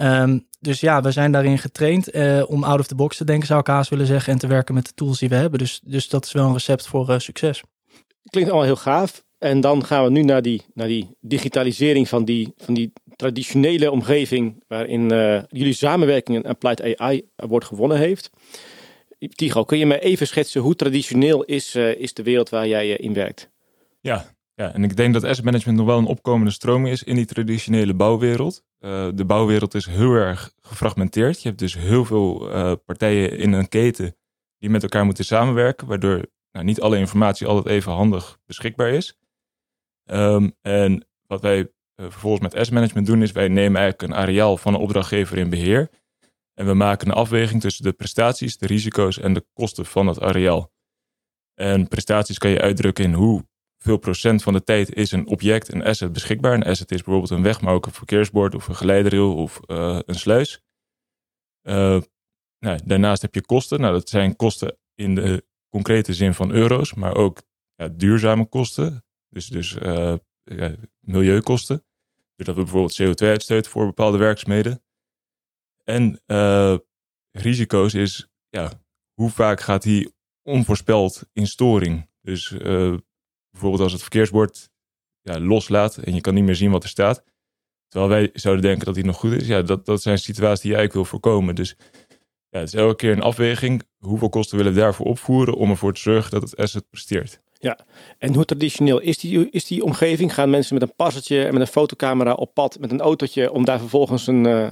Um, 0.00 0.46
dus 0.60 0.80
ja, 0.80 1.00
we 1.00 1.10
zijn 1.10 1.32
daarin 1.32 1.58
getraind 1.58 2.14
uh, 2.14 2.50
om 2.50 2.64
out 2.64 2.80
of 2.80 2.86
the 2.86 2.94
box 2.94 3.16
te 3.16 3.24
denken, 3.24 3.46
zou 3.46 3.60
ik 3.60 3.66
haast 3.66 3.90
willen 3.90 4.06
zeggen, 4.06 4.32
en 4.32 4.38
te 4.38 4.46
werken 4.46 4.74
met 4.74 4.86
de 4.86 4.94
tools 4.94 5.18
die 5.18 5.28
we 5.28 5.34
hebben. 5.34 5.58
Dus, 5.58 5.80
dus 5.84 6.08
dat 6.08 6.24
is 6.24 6.32
wel 6.32 6.46
een 6.46 6.52
recept 6.52 6.86
voor 6.86 7.20
succes. 7.20 7.62
Klinkt 8.30 8.50
allemaal 8.50 8.68
heel 8.68 8.76
gaaf. 8.76 9.24
En 9.38 9.60
dan 9.60 9.84
gaan 9.84 10.04
we 10.04 10.10
nu 10.10 10.22
naar 10.22 10.42
die, 10.42 10.62
naar 10.74 10.88
die 10.88 11.16
digitalisering 11.20 12.08
van 12.08 12.24
die, 12.24 12.52
van 12.56 12.74
die 12.74 12.92
traditionele 13.16 13.90
omgeving 13.90 14.64
waarin 14.66 15.08
jullie 15.48 15.72
samenwerking 15.72 16.36
en 16.36 16.50
Applied 16.50 16.98
AI 16.98 17.28
wordt 17.36 17.66
gewonnen 17.66 17.98
heeft. 17.98 18.30
Tigo, 19.18 19.64
kun 19.64 19.78
je 19.78 19.86
me 19.86 20.00
even 20.00 20.26
schetsen 20.26 20.60
hoe 20.60 20.74
traditioneel 20.74 21.44
is, 21.44 21.76
uh, 21.76 22.00
is 22.00 22.14
de 22.14 22.22
wereld 22.22 22.48
waar 22.48 22.68
jij 22.68 22.88
uh, 22.88 23.04
in 23.04 23.12
werkt? 23.12 23.50
Ja, 24.00 24.26
ja, 24.54 24.74
en 24.74 24.84
ik 24.84 24.96
denk 24.96 25.14
dat 25.14 25.24
asset 25.24 25.44
management 25.44 25.78
nog 25.78 25.86
wel 25.86 25.98
een 25.98 26.06
opkomende 26.06 26.50
stroom 26.50 26.86
is 26.86 27.02
in 27.02 27.14
die 27.14 27.24
traditionele 27.24 27.94
bouwwereld. 27.94 28.62
De 29.14 29.24
bouwwereld 29.26 29.74
is 29.74 29.86
heel 29.86 30.12
erg 30.12 30.52
gefragmenteerd. 30.60 31.42
Je 31.42 31.48
hebt 31.48 31.60
dus 31.60 31.74
heel 31.74 32.04
veel 32.04 32.48
partijen 32.84 33.38
in 33.38 33.52
een 33.52 33.68
keten 33.68 34.16
die 34.58 34.70
met 34.70 34.82
elkaar 34.82 35.04
moeten 35.04 35.24
samenwerken, 35.24 35.86
waardoor 35.86 36.26
nou, 36.58 36.70
niet 36.70 36.80
alle 36.80 36.98
informatie 36.98 37.46
altijd 37.46 37.66
even 37.66 37.92
handig 37.92 38.38
beschikbaar 38.46 38.88
is. 38.88 39.18
Um, 40.10 40.56
en 40.60 41.06
wat 41.26 41.40
wij 41.40 41.72
vervolgens 41.96 42.42
met 42.42 42.54
asset 42.54 42.74
management 42.74 43.06
doen, 43.06 43.22
is 43.22 43.32
wij 43.32 43.48
nemen 43.48 43.80
eigenlijk 43.80 44.12
een 44.12 44.18
areaal 44.18 44.56
van 44.56 44.74
een 44.74 44.80
opdrachtgever 44.80 45.38
in 45.38 45.50
beheer. 45.50 45.90
En 46.54 46.66
we 46.66 46.74
maken 46.74 47.08
een 47.08 47.14
afweging 47.14 47.60
tussen 47.60 47.84
de 47.84 47.92
prestaties, 47.92 48.58
de 48.58 48.66
risico's 48.66 49.18
en 49.18 49.34
de 49.34 49.46
kosten 49.52 49.86
van 49.86 50.06
het 50.06 50.20
areaal. 50.20 50.72
En 51.54 51.88
prestaties 51.88 52.38
kan 52.38 52.50
je 52.50 52.60
uitdrukken 52.60 53.04
in 53.04 53.12
hoeveel 53.12 53.98
procent 54.00 54.42
van 54.42 54.52
de 54.52 54.62
tijd 54.62 54.94
is 54.94 55.12
een 55.12 55.26
object, 55.26 55.72
een 55.72 55.84
asset 55.84 56.12
beschikbaar. 56.12 56.54
Een 56.54 56.64
asset 56.64 56.90
is 56.90 57.02
bijvoorbeeld 57.02 57.30
een 57.30 57.42
weg, 57.42 57.60
maar 57.60 57.74
ook 57.74 57.86
een 57.86 57.92
verkeersbord 57.92 58.54
of 58.54 58.68
een 58.68 58.76
geleiderrail 58.76 59.34
of 59.34 59.60
uh, 59.66 59.98
een 60.04 60.14
sluis. 60.14 60.62
Uh, 61.62 62.00
nou, 62.58 62.78
daarnaast 62.84 63.22
heb 63.22 63.34
je 63.34 63.46
kosten. 63.46 63.80
Nou, 63.80 63.92
dat 63.92 64.08
zijn 64.08 64.36
kosten 64.36 64.78
in 64.94 65.14
de 65.14 65.46
concrete 65.68 66.14
zin 66.14 66.34
van 66.34 66.50
euro's, 66.50 66.94
maar 66.94 67.14
ook 67.14 67.42
ja, 67.74 67.88
duurzame 67.88 68.46
kosten. 68.46 69.04
Dus, 69.28 69.46
dus 69.46 69.74
uh, 69.74 70.14
ja, 70.42 70.74
milieukosten. 71.00 71.84
Doordat 72.36 72.56
we 72.56 72.62
bijvoorbeeld 72.62 73.22
CO2 73.22 73.26
uitstoten 73.26 73.70
voor 73.70 73.86
bepaalde 73.86 74.18
werkzaamheden. 74.18 74.82
En 75.84 76.22
uh, 76.26 76.76
risico's 77.30 77.94
is, 77.94 78.28
ja, 78.48 78.70
hoe 79.14 79.30
vaak 79.30 79.60
gaat 79.60 79.84
hij 79.84 80.12
onvoorspeld 80.42 81.28
in 81.32 81.46
storing? 81.46 82.10
Dus 82.20 82.50
uh, 82.50 82.96
bijvoorbeeld 83.50 83.82
als 83.82 83.92
het 83.92 84.00
verkeersbord 84.00 84.70
ja, 85.20 85.40
loslaat 85.40 85.96
en 85.96 86.14
je 86.14 86.20
kan 86.20 86.34
niet 86.34 86.44
meer 86.44 86.56
zien 86.56 86.70
wat 86.70 86.82
er 86.82 86.88
staat. 86.88 87.24
Terwijl 87.88 88.10
wij 88.10 88.30
zouden 88.32 88.64
denken 88.64 88.86
dat 88.86 88.94
hij 88.94 89.04
nog 89.04 89.16
goed 89.16 89.32
is. 89.32 89.46
Ja, 89.46 89.62
dat, 89.62 89.86
dat 89.86 90.02
zijn 90.02 90.18
situaties 90.18 90.60
die 90.60 90.70
je 90.70 90.76
eigenlijk 90.76 91.08
wil 91.08 91.20
voorkomen. 91.20 91.54
Dus 91.54 91.76
ja, 92.58 92.64
het 92.64 92.74
is 92.74 92.80
elke 92.80 92.96
keer 92.96 93.12
een 93.12 93.22
afweging. 93.22 93.82
Hoeveel 93.98 94.28
kosten 94.28 94.56
willen 94.56 94.72
we 94.72 94.80
daarvoor 94.80 95.06
opvoeren 95.06 95.54
om 95.54 95.70
ervoor 95.70 95.94
te 95.94 96.00
zorgen 96.00 96.30
dat 96.30 96.42
het 96.42 96.56
asset 96.56 96.90
presteert? 96.90 97.40
Ja, 97.60 97.78
en 98.18 98.34
hoe 98.34 98.44
traditioneel 98.44 99.00
is 99.00 99.18
die, 99.18 99.50
is 99.50 99.64
die 99.64 99.84
omgeving? 99.84 100.34
Gaan 100.34 100.50
mensen 100.50 100.74
met 100.74 100.82
een 100.82 100.94
passertje 100.96 101.44
en 101.44 101.52
met 101.52 101.60
een 101.60 101.66
fotocamera 101.66 102.32
op 102.32 102.54
pad 102.54 102.78
met 102.80 102.90
een 102.90 103.00
autootje 103.00 103.52
om 103.52 103.64
daar 103.64 103.78
vervolgens 103.78 104.26
een, 104.26 104.44
uh, 104.44 104.68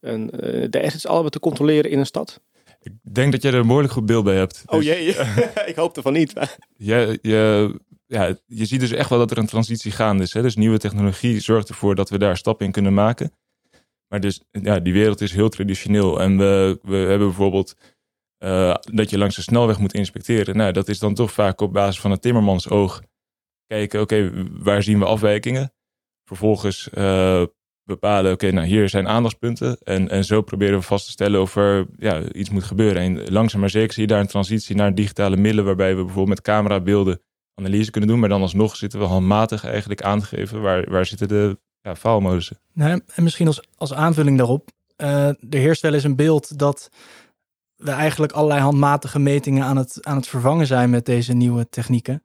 en, 0.00 0.30
uh, 0.34 0.66
de 0.70 0.82
assets 0.82 1.06
allemaal 1.06 1.30
te 1.30 1.40
controleren 1.40 1.90
in 1.90 1.98
een 1.98 2.06
stad? 2.06 2.40
Ik 2.80 2.92
denk 3.02 3.32
dat 3.32 3.42
jij 3.42 3.52
er 3.52 3.58
een 3.58 3.66
behoorlijk 3.66 3.92
goed 3.92 4.06
beeld 4.06 4.24
bij 4.24 4.36
hebt. 4.36 4.62
Oh 4.66 4.76
dus, 4.76 4.84
jee, 4.84 5.16
ik 5.72 5.76
hoopte 5.76 6.02
van 6.02 6.12
niet. 6.12 6.32
je, 6.76 7.18
je, 7.22 7.74
ja, 8.06 8.36
je 8.46 8.64
ziet 8.64 8.80
dus 8.80 8.92
echt 8.92 9.10
wel 9.10 9.18
dat 9.18 9.30
er 9.30 9.38
een 9.38 9.46
transitie 9.46 9.92
gaande 9.92 10.22
is. 10.22 10.32
Hè? 10.32 10.42
Dus 10.42 10.56
nieuwe 10.56 10.78
technologie 10.78 11.40
zorgt 11.40 11.68
ervoor 11.68 11.94
dat 11.94 12.10
we 12.10 12.18
daar 12.18 12.36
stappen 12.36 12.66
in 12.66 12.72
kunnen 12.72 12.94
maken. 12.94 13.32
Maar 14.10 14.20
dus, 14.20 14.42
ja, 14.50 14.80
die 14.80 14.92
wereld 14.92 15.20
is 15.20 15.32
heel 15.32 15.48
traditioneel. 15.48 16.20
En 16.20 16.38
we, 16.38 16.78
we 16.82 16.96
hebben 16.96 17.26
bijvoorbeeld 17.26 17.76
uh, 18.44 18.74
dat 18.92 19.10
je 19.10 19.18
langs 19.18 19.36
de 19.36 19.42
snelweg 19.42 19.78
moet 19.78 19.94
inspecteren. 19.94 20.56
Nou, 20.56 20.72
dat 20.72 20.88
is 20.88 20.98
dan 20.98 21.14
toch 21.14 21.32
vaak 21.32 21.60
op 21.60 21.72
basis 21.72 22.00
van 22.00 22.10
een 22.10 22.20
timmermansoog. 22.20 23.02
Kijken, 23.66 24.00
oké, 24.00 24.32
waar 24.50 24.82
zien 24.82 24.98
we 24.98 25.04
afwijkingen? 25.04 25.72
Vervolgens 26.24 26.88
uh, 26.94 27.42
bepalen, 27.84 28.32
oké, 28.32 28.50
nou 28.50 28.66
hier 28.66 28.88
zijn 28.88 29.08
aandachtspunten. 29.08 29.78
En, 29.82 30.08
en 30.08 30.24
zo 30.24 30.42
proberen 30.42 30.78
we 30.78 30.84
vast 30.84 31.04
te 31.04 31.10
stellen 31.10 31.40
of 31.40 31.56
er 31.56 31.86
ja, 31.96 32.32
iets 32.32 32.50
moet 32.50 32.64
gebeuren. 32.64 33.02
En 33.02 33.32
langzaam 33.32 33.60
maar 33.60 33.70
zeker 33.70 33.92
zie 33.92 34.02
je 34.02 34.08
daar 34.08 34.20
een 34.20 34.26
transitie 34.26 34.76
naar 34.76 34.94
digitale 34.94 35.36
middelen, 35.36 35.64
waarbij 35.64 35.90
we 35.90 36.04
bijvoorbeeld 36.04 36.28
met 36.28 36.40
camerabeelden 36.40 37.20
analyse 37.54 37.90
kunnen 37.90 38.10
doen. 38.10 38.18
Maar 38.18 38.28
dan 38.28 38.42
alsnog 38.42 38.76
zitten 38.76 38.98
we 38.98 39.04
handmatig 39.04 39.64
eigenlijk 39.64 40.02
aangegeven 40.02 40.60
waar, 40.60 40.90
waar 40.90 41.06
zitten 41.06 41.28
de 41.28 41.58
ja, 41.82 41.96
faalmodussen. 41.96 42.58
Nou, 42.72 43.00
en 43.14 43.22
misschien 43.22 43.46
als, 43.46 43.62
als 43.76 43.94
aanvulling 43.94 44.36
daarop, 44.38 44.70
uh, 44.96 45.26
er 45.26 45.36
heerst 45.50 45.82
wel 45.82 45.94
eens 45.94 46.04
een 46.04 46.16
beeld 46.16 46.58
dat 46.58 46.90
we 47.76 47.90
eigenlijk 47.90 48.32
allerlei 48.32 48.60
handmatige 48.60 49.18
metingen 49.18 49.64
aan 49.64 49.76
het, 49.76 49.98
aan 50.06 50.16
het 50.16 50.28
vervangen 50.28 50.66
zijn 50.66 50.90
met 50.90 51.06
deze 51.06 51.32
nieuwe 51.32 51.68
technieken. 51.68 52.22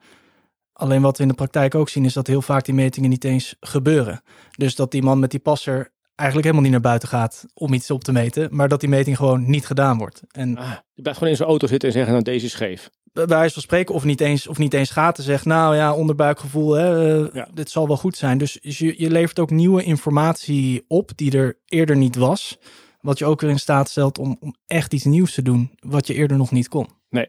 Alleen 0.73 1.01
wat 1.01 1.17
we 1.17 1.23
in 1.23 1.29
de 1.29 1.35
praktijk 1.35 1.75
ook 1.75 1.89
zien 1.89 2.05
is 2.05 2.13
dat 2.13 2.27
heel 2.27 2.41
vaak 2.41 2.65
die 2.65 2.73
metingen 2.73 3.09
niet 3.09 3.23
eens 3.23 3.55
gebeuren. 3.59 4.21
Dus 4.51 4.75
dat 4.75 4.91
die 4.91 5.03
man 5.03 5.19
met 5.19 5.31
die 5.31 5.39
passer 5.39 5.91
eigenlijk 6.15 6.47
helemaal 6.47 6.61
niet 6.61 6.71
naar 6.71 6.89
buiten 6.91 7.09
gaat 7.09 7.45
om 7.53 7.73
iets 7.73 7.91
op 7.91 8.03
te 8.03 8.11
meten, 8.11 8.47
maar 8.51 8.67
dat 8.67 8.79
die 8.79 8.89
meting 8.89 9.17
gewoon 9.17 9.49
niet 9.49 9.65
gedaan 9.65 9.97
wordt. 9.97 10.21
En 10.31 10.57
ah, 10.57 10.71
je 10.93 11.01
blijft 11.01 11.17
gewoon 11.17 11.33
in 11.33 11.39
zijn 11.39 11.49
auto 11.49 11.67
zitten 11.67 11.87
en 11.87 11.95
zeggen, 11.95 12.11
nou 12.11 12.23
deze 12.23 12.45
is 12.45 12.51
scheef. 12.51 12.89
Bij 13.13 13.25
wijze 13.25 13.53
van 13.53 13.61
spreken, 13.61 13.95
of 13.95 14.03
niet 14.03 14.21
eens, 14.21 14.47
of 14.47 14.57
niet 14.57 14.73
eens 14.73 14.89
gaat 14.89 15.15
te 15.15 15.21
zeggen, 15.21 15.49
nou 15.49 15.75
ja, 15.75 15.93
onderbuikgevoel, 15.93 16.73
hè, 16.73 17.19
uh, 17.23 17.33
ja. 17.33 17.47
dit 17.53 17.69
zal 17.69 17.87
wel 17.87 17.97
goed 17.97 18.17
zijn. 18.17 18.37
Dus 18.37 18.57
je, 18.61 18.93
je 18.97 19.11
levert 19.11 19.39
ook 19.39 19.49
nieuwe 19.49 19.83
informatie 19.83 20.85
op 20.87 21.11
die 21.15 21.37
er 21.37 21.57
eerder 21.65 21.95
niet 21.95 22.15
was, 22.15 22.57
wat 23.01 23.17
je 23.17 23.25
ook 23.25 23.41
weer 23.41 23.49
in 23.49 23.59
staat 23.59 23.89
stelt 23.89 24.17
om, 24.17 24.37
om 24.39 24.55
echt 24.65 24.93
iets 24.93 25.03
nieuws 25.03 25.33
te 25.33 25.41
doen, 25.41 25.71
wat 25.79 26.07
je 26.07 26.13
eerder 26.13 26.37
nog 26.37 26.51
niet 26.51 26.67
kon. 26.67 26.87
Nee, 27.09 27.27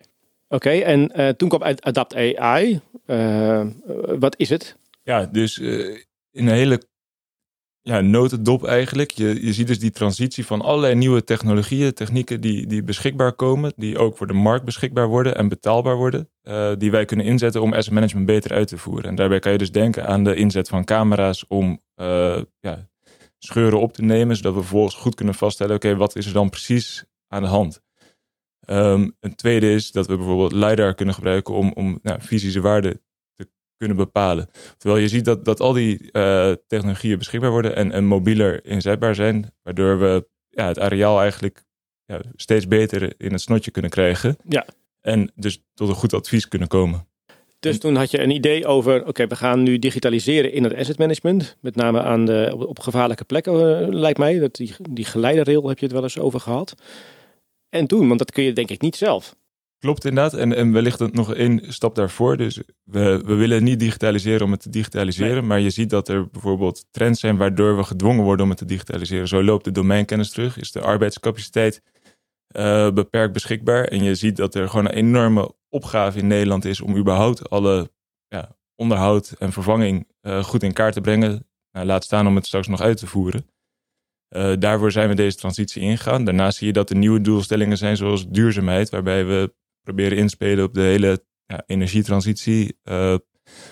Oké, 0.48 0.68
okay, 0.68 0.82
en 0.82 1.20
uh, 1.20 1.28
toen 1.28 1.48
kwam 1.48 1.62
Adapt 1.62 2.14
AI. 2.14 2.80
Uh, 3.06 3.60
eh, 3.60 3.68
wat 4.18 4.34
is 4.38 4.48
het? 4.48 4.76
Ja, 5.02 5.26
dus 5.26 5.58
uh, 5.58 5.96
in 6.30 6.46
een 6.46 6.54
hele 6.54 6.82
ja, 7.86 8.00
notendop 8.00 8.64
eigenlijk. 8.64 9.10
Je, 9.10 9.44
je 9.46 9.52
ziet 9.52 9.66
dus 9.66 9.78
die 9.78 9.90
transitie 9.90 10.46
van 10.46 10.62
allerlei 10.62 10.94
nieuwe 10.94 11.24
technologieën, 11.24 11.94
technieken 11.94 12.40
die, 12.40 12.66
die 12.66 12.82
beschikbaar 12.82 13.32
komen, 13.32 13.72
die 13.76 13.98
ook 13.98 14.16
voor 14.16 14.26
de 14.26 14.32
markt 14.32 14.64
beschikbaar 14.64 15.08
worden 15.08 15.36
en 15.36 15.48
betaalbaar 15.48 15.96
worden, 15.96 16.28
die 16.78 16.90
wij 16.90 17.04
kunnen 17.04 17.26
inzetten 17.26 17.62
om 17.62 17.72
asset 17.72 17.92
management 17.92 18.26
beter 18.26 18.52
uit 18.52 18.68
te 18.68 18.78
voeren. 18.78 19.04
En 19.04 19.14
daarbij 19.14 19.38
kan 19.38 19.52
je 19.52 19.58
dus 19.58 19.72
denken 19.72 20.06
aan 20.06 20.24
de 20.24 20.34
inzet 20.34 20.68
van 20.68 20.84
camera's 20.84 21.44
om 21.48 21.82
ja, 22.60 22.88
scheuren 23.38 23.80
op 23.80 23.92
te 23.92 24.02
nemen, 24.02 24.36
zodat 24.36 24.54
we 24.54 24.60
vervolgens 24.60 24.94
goed 24.94 25.14
kunnen 25.14 25.34
vaststellen, 25.34 25.74
oké, 25.74 25.96
wat 25.96 26.16
is 26.16 26.26
er 26.26 26.32
dan 26.32 26.50
precies 26.50 27.04
aan 27.28 27.42
de 27.42 27.48
hand? 27.48 27.84
Um, 28.70 29.16
een 29.20 29.34
tweede 29.34 29.72
is 29.72 29.90
dat 29.90 30.06
we 30.06 30.16
bijvoorbeeld 30.16 30.52
LiDAR 30.52 30.94
kunnen 30.94 31.14
gebruiken 31.14 31.54
om, 31.54 31.72
om 31.72 31.98
nou, 32.02 32.20
fysische 32.20 32.60
waarden 32.60 33.00
kunnen 33.76 33.96
bepalen. 33.96 34.48
Terwijl 34.76 35.02
je 35.02 35.08
ziet 35.08 35.24
dat, 35.24 35.44
dat 35.44 35.60
al 35.60 35.72
die 35.72 36.08
uh, 36.12 36.52
technologieën 36.66 37.18
beschikbaar 37.18 37.50
worden 37.50 37.76
en, 37.76 37.92
en 37.92 38.04
mobieler 38.04 38.64
inzetbaar 38.64 39.14
zijn, 39.14 39.52
waardoor 39.62 39.98
we 39.98 40.28
ja, 40.48 40.66
het 40.66 40.78
areaal 40.78 41.20
eigenlijk 41.20 41.64
ja, 42.04 42.20
steeds 42.34 42.68
beter 42.68 43.14
in 43.18 43.32
het 43.32 43.40
snotje 43.40 43.70
kunnen 43.70 43.90
krijgen. 43.90 44.36
Ja. 44.48 44.66
En 45.00 45.32
dus 45.34 45.62
tot 45.74 45.88
een 45.88 45.94
goed 45.94 46.14
advies 46.14 46.48
kunnen 46.48 46.68
komen. 46.68 47.06
Dus 47.60 47.78
toen 47.78 47.96
had 47.96 48.10
je 48.10 48.20
een 48.20 48.30
idee 48.30 48.66
over, 48.66 49.06
oké, 49.06 49.26
we 49.26 49.36
gaan 49.36 49.62
nu 49.62 49.78
digitaliseren 49.78 50.52
in 50.52 50.64
het 50.64 50.74
asset 50.74 50.98
management. 50.98 51.56
Met 51.60 51.76
name 51.76 52.02
aan 52.02 52.24
de, 52.24 52.50
op, 52.52 52.66
op 52.66 52.78
gevaarlijke 52.78 53.24
plekken, 53.24 53.54
uh, 53.54 53.88
lijkt 53.88 54.18
mij. 54.18 54.38
Dat 54.38 54.54
die, 54.54 54.74
die 54.90 55.04
geleiderrail 55.04 55.68
heb 55.68 55.78
je 55.78 55.84
het 55.84 55.94
wel 55.94 56.02
eens 56.02 56.18
over 56.18 56.40
gehad 56.40 56.74
en 57.68 57.86
doen. 57.86 58.06
Want 58.08 58.18
dat 58.18 58.30
kun 58.30 58.44
je 58.44 58.52
denk 58.52 58.70
ik 58.70 58.80
niet 58.80 58.96
zelf. 58.96 59.36
Klopt 59.78 60.04
inderdaad. 60.04 60.34
En, 60.34 60.56
en 60.56 60.72
wellicht 60.72 61.12
nog 61.12 61.34
één 61.34 61.72
stap 61.72 61.94
daarvoor. 61.94 62.36
Dus 62.36 62.62
we, 62.82 63.22
we 63.24 63.34
willen 63.34 63.64
niet 63.64 63.80
digitaliseren 63.80 64.44
om 64.44 64.50
het 64.50 64.60
te 64.60 64.70
digitaliseren. 64.70 65.46
Maar 65.46 65.60
je 65.60 65.70
ziet 65.70 65.90
dat 65.90 66.08
er 66.08 66.30
bijvoorbeeld 66.30 66.86
trends 66.90 67.20
zijn 67.20 67.36
waardoor 67.36 67.76
we 67.76 67.84
gedwongen 67.84 68.24
worden 68.24 68.44
om 68.44 68.50
het 68.50 68.58
te 68.58 68.64
digitaliseren. 68.64 69.28
Zo 69.28 69.42
loopt 69.42 69.64
de 69.64 69.72
domeinkennis 69.72 70.30
terug. 70.30 70.58
Is 70.58 70.72
de 70.72 70.80
arbeidscapaciteit 70.80 71.82
uh, 72.56 72.90
beperkt 72.90 73.32
beschikbaar. 73.32 73.84
En 73.84 74.02
je 74.02 74.14
ziet 74.14 74.36
dat 74.36 74.54
er 74.54 74.68
gewoon 74.68 74.84
een 74.84 74.94
enorme 74.94 75.54
opgave 75.68 76.18
in 76.18 76.26
Nederland 76.26 76.64
is 76.64 76.80
om 76.80 76.96
überhaupt 76.96 77.50
alle 77.50 77.90
ja, 78.28 78.56
onderhoud 78.74 79.34
en 79.38 79.52
vervanging 79.52 80.06
goed 80.42 80.62
in 80.62 80.72
kaart 80.72 80.92
te 80.92 81.00
brengen. 81.00 81.46
Nou, 81.72 81.86
laat 81.86 82.04
staan 82.04 82.26
om 82.26 82.34
het 82.34 82.46
straks 82.46 82.66
nog 82.66 82.80
uit 82.80 82.96
te 82.96 83.06
voeren. 83.06 83.46
daarvoor 84.58 84.92
zijn 84.92 85.08
we 85.08 85.14
deze 85.14 85.36
transitie 85.36 85.82
ingegaan. 85.82 86.24
Daarnaast 86.24 86.58
zie 86.58 86.66
je 86.66 86.72
dat 86.72 86.90
er 86.90 86.96
nieuwe 86.96 87.20
doelstellingen 87.20 87.78
zijn, 87.78 87.96
zoals 87.96 88.28
duurzaamheid, 88.28 88.90
waarbij 88.90 89.26
we 89.26 89.54
proberen 89.86 90.18
inspelen 90.18 90.64
op 90.64 90.74
de 90.74 90.80
hele 90.80 91.24
ja, 91.46 91.62
energietransitie. 91.66 92.78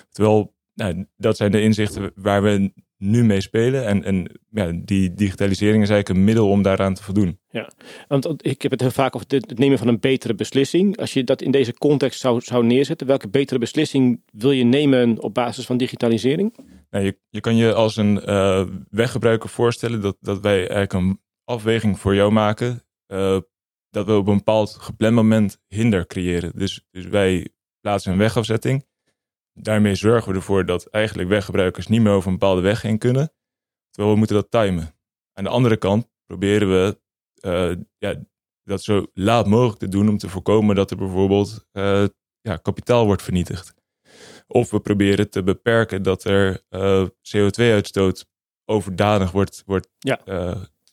terwijl 0.09 0.53
nou, 0.73 1.05
dat 1.17 1.37
zijn 1.37 1.51
de 1.51 1.61
inzichten 1.61 2.11
waar 2.15 2.43
we 2.43 2.71
nu 2.97 3.23
mee 3.23 3.41
spelen. 3.41 3.85
En, 3.85 4.03
en 4.03 4.39
ja, 4.49 4.71
die 4.83 5.13
digitalisering 5.13 5.83
is 5.83 5.89
eigenlijk 5.89 6.19
een 6.19 6.25
middel 6.25 6.49
om 6.49 6.61
daaraan 6.61 6.93
te 6.93 7.03
voldoen. 7.03 7.39
Ja, 7.49 7.71
want 8.07 8.45
ik 8.45 8.61
heb 8.61 8.71
het 8.71 8.81
heel 8.81 8.91
vaak 8.91 9.15
over 9.15 9.27
het 9.29 9.57
nemen 9.57 9.77
van 9.77 9.87
een 9.87 9.99
betere 9.99 10.35
beslissing. 10.35 10.97
Als 10.97 11.13
je 11.13 11.23
dat 11.23 11.41
in 11.41 11.51
deze 11.51 11.73
context 11.73 12.19
zou, 12.19 12.41
zou 12.41 12.65
neerzetten, 12.65 13.07
welke 13.07 13.29
betere 13.29 13.59
beslissing 13.59 14.21
wil 14.31 14.51
je 14.51 14.63
nemen 14.63 15.21
op 15.21 15.33
basis 15.33 15.65
van 15.65 15.77
digitalisering? 15.77 16.55
Nou, 16.89 17.05
je, 17.05 17.17
je 17.29 17.39
kan 17.39 17.55
je 17.55 17.73
als 17.73 17.97
een 17.97 18.21
uh, 18.25 18.65
weggebruiker 18.89 19.49
voorstellen 19.49 20.01
dat, 20.01 20.17
dat 20.19 20.39
wij 20.39 20.57
eigenlijk 20.57 20.93
een 20.93 21.19
afweging 21.43 21.99
voor 21.99 22.15
jou 22.15 22.31
maken. 22.31 22.83
Uh, 23.07 23.39
dat 23.95 24.05
we 24.05 24.17
op 24.17 24.27
een 24.27 24.37
bepaald 24.37 24.75
gepland 24.79 25.15
moment 25.15 25.57
hinder 25.67 26.07
creëren. 26.07 26.51
Dus, 26.55 26.85
dus 26.91 27.05
wij 27.05 27.49
plaatsen 27.81 28.11
een 28.11 28.17
wegafzetting 28.17 28.85
daarmee 29.55 29.95
zorgen 29.95 30.31
we 30.31 30.37
ervoor 30.37 30.65
dat 30.65 30.85
eigenlijk 30.85 31.29
weggebruikers 31.29 31.87
niet 31.87 32.01
meer 32.01 32.11
over 32.11 32.27
een 32.27 32.37
bepaalde 32.37 32.61
weg 32.61 32.81
heen 32.81 32.97
kunnen. 32.97 33.33
Terwijl 33.89 34.13
we 34.13 34.19
moeten 34.19 34.35
dat 34.35 34.51
timen. 34.51 34.95
Aan 35.33 35.43
de 35.43 35.49
andere 35.49 35.77
kant 35.77 36.09
proberen 36.25 36.69
we 36.69 36.99
uh, 37.45 37.83
ja, 37.97 38.23
dat 38.63 38.83
zo 38.83 39.05
laat 39.13 39.47
mogelijk 39.47 39.79
te 39.79 39.87
doen 39.87 40.09
om 40.09 40.17
te 40.17 40.29
voorkomen 40.29 40.75
dat 40.75 40.91
er 40.91 40.97
bijvoorbeeld 40.97 41.65
uh, 41.73 42.05
ja, 42.41 42.57
kapitaal 42.57 43.05
wordt 43.05 43.21
vernietigd. 43.21 43.73
Of 44.47 44.71
we 44.71 44.79
proberen 44.79 45.29
te 45.29 45.43
beperken 45.43 46.03
dat 46.03 46.23
er 46.23 46.63
uh, 46.69 47.01
eh, 47.01 47.07
CO2-uitstoot 47.07 48.25
overdadig 48.65 49.31
wordt. 49.31 49.63
wordt 49.65 49.87
ja. 49.97 50.21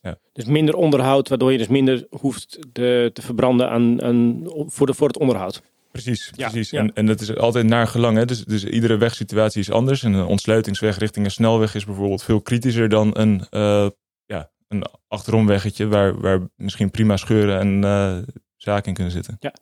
Ja. 0.02 0.18
Dus 0.32 0.44
minder 0.44 0.74
onderhoud, 0.74 1.28
waardoor 1.28 1.52
je 1.52 1.58
dus 1.58 1.68
minder 1.68 2.06
hoeft 2.10 2.58
te, 2.72 3.10
te 3.12 3.22
verbranden 3.22 3.70
aan, 3.70 4.02
aan, 4.02 4.42
voor, 4.66 4.86
de, 4.86 4.94
voor 4.94 5.08
het 5.08 5.18
onderhoud. 5.18 5.62
Precies, 5.90 6.30
precies. 6.36 6.72
En, 6.72 6.92
en 6.94 7.06
dat 7.06 7.20
is 7.20 7.36
altijd 7.36 7.66
naar 7.66 7.86
gelang. 7.86 8.16
Hè? 8.16 8.24
Dus, 8.24 8.44
dus 8.44 8.64
iedere 8.64 8.96
wegsituatie 8.96 9.60
is 9.60 9.70
anders. 9.70 10.02
En 10.02 10.12
een 10.12 10.26
ontsluitingsweg 10.26 10.98
richting 10.98 11.24
een 11.24 11.30
snelweg 11.30 11.74
is 11.74 11.84
bijvoorbeeld 11.84 12.22
veel 12.22 12.40
kritischer 12.40 12.88
dan 12.88 13.18
een, 13.18 13.42
uh, 13.50 13.88
ja, 14.26 14.50
een 14.68 14.84
achteromweggetje 15.08 15.86
waar, 15.86 16.20
waar 16.20 16.40
misschien 16.56 16.90
prima 16.90 17.16
scheuren 17.16 17.58
en 17.58 17.82
uh, 17.82 18.34
zaken 18.56 18.88
in 18.88 18.94
kunnen 18.94 19.12
zitten. 19.12 19.36
Ja, 19.40 19.54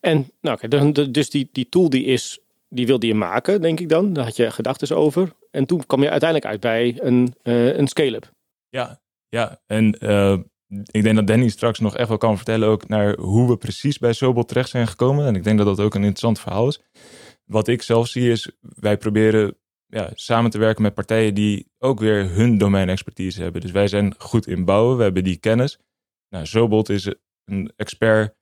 en 0.00 0.30
nou, 0.40 0.58
okay, 0.62 0.92
dus 1.10 1.30
die, 1.30 1.48
die 1.52 1.68
tool 1.68 1.90
die 1.90 2.04
is, 2.04 2.40
die 2.68 2.86
wilde 2.86 3.06
je 3.06 3.14
maken, 3.14 3.60
denk 3.60 3.80
ik 3.80 3.88
dan. 3.88 4.12
Daar 4.12 4.24
had 4.24 4.36
je 4.36 4.50
gedachten 4.50 4.96
over. 4.96 5.32
En 5.50 5.66
toen 5.66 5.86
kwam 5.86 6.02
je 6.02 6.10
uiteindelijk 6.10 6.50
uit 6.50 6.60
bij 6.60 6.94
een, 6.98 7.34
uh, 7.42 7.76
een 7.76 7.88
scale-up. 7.88 8.32
Ja, 8.68 9.00
ja. 9.36 9.60
En 9.66 9.86
ik 10.90 11.02
denk 11.02 11.16
dat 11.16 11.26
Danny 11.26 11.48
straks 11.48 11.78
nog 11.78 11.96
echt 11.96 12.08
wel 12.08 12.18
kan 12.18 12.36
vertellen 12.36 12.68
ook 12.68 12.88
naar 12.88 13.18
hoe 13.18 13.48
we 13.48 13.56
precies 13.56 13.98
bij 13.98 14.12
Sobel 14.12 14.44
terecht 14.44 14.68
zijn 14.68 14.86
gekomen. 14.86 15.26
En 15.26 15.34
ik 15.34 15.44
denk 15.44 15.58
dat 15.58 15.66
dat 15.66 15.80
ook 15.80 15.94
een 15.94 16.00
interessant 16.00 16.40
verhaal 16.40 16.68
is. 16.68 16.80
Wat 17.44 17.68
ik 17.68 17.82
zelf 17.82 18.08
zie 18.08 18.30
is, 18.30 18.50
wij 18.60 18.96
proberen 18.96 19.56
ja, 19.86 20.10
samen 20.14 20.50
te 20.50 20.58
werken 20.58 20.82
met 20.82 20.94
partijen 20.94 21.34
die 21.34 21.70
ook 21.78 22.00
weer 22.00 22.30
hun 22.30 22.58
domeinexpertise 22.58 23.42
hebben. 23.42 23.60
Dus 23.60 23.70
wij 23.70 23.88
zijn 23.88 24.14
goed 24.18 24.46
in 24.46 24.64
bouwen, 24.64 24.96
we 24.96 25.02
hebben 25.02 25.24
die 25.24 25.36
kennis. 25.36 25.78
Nou, 26.28 26.46
Sobot 26.46 26.88
is 26.88 27.14
een 27.44 27.72
expert 27.76 28.34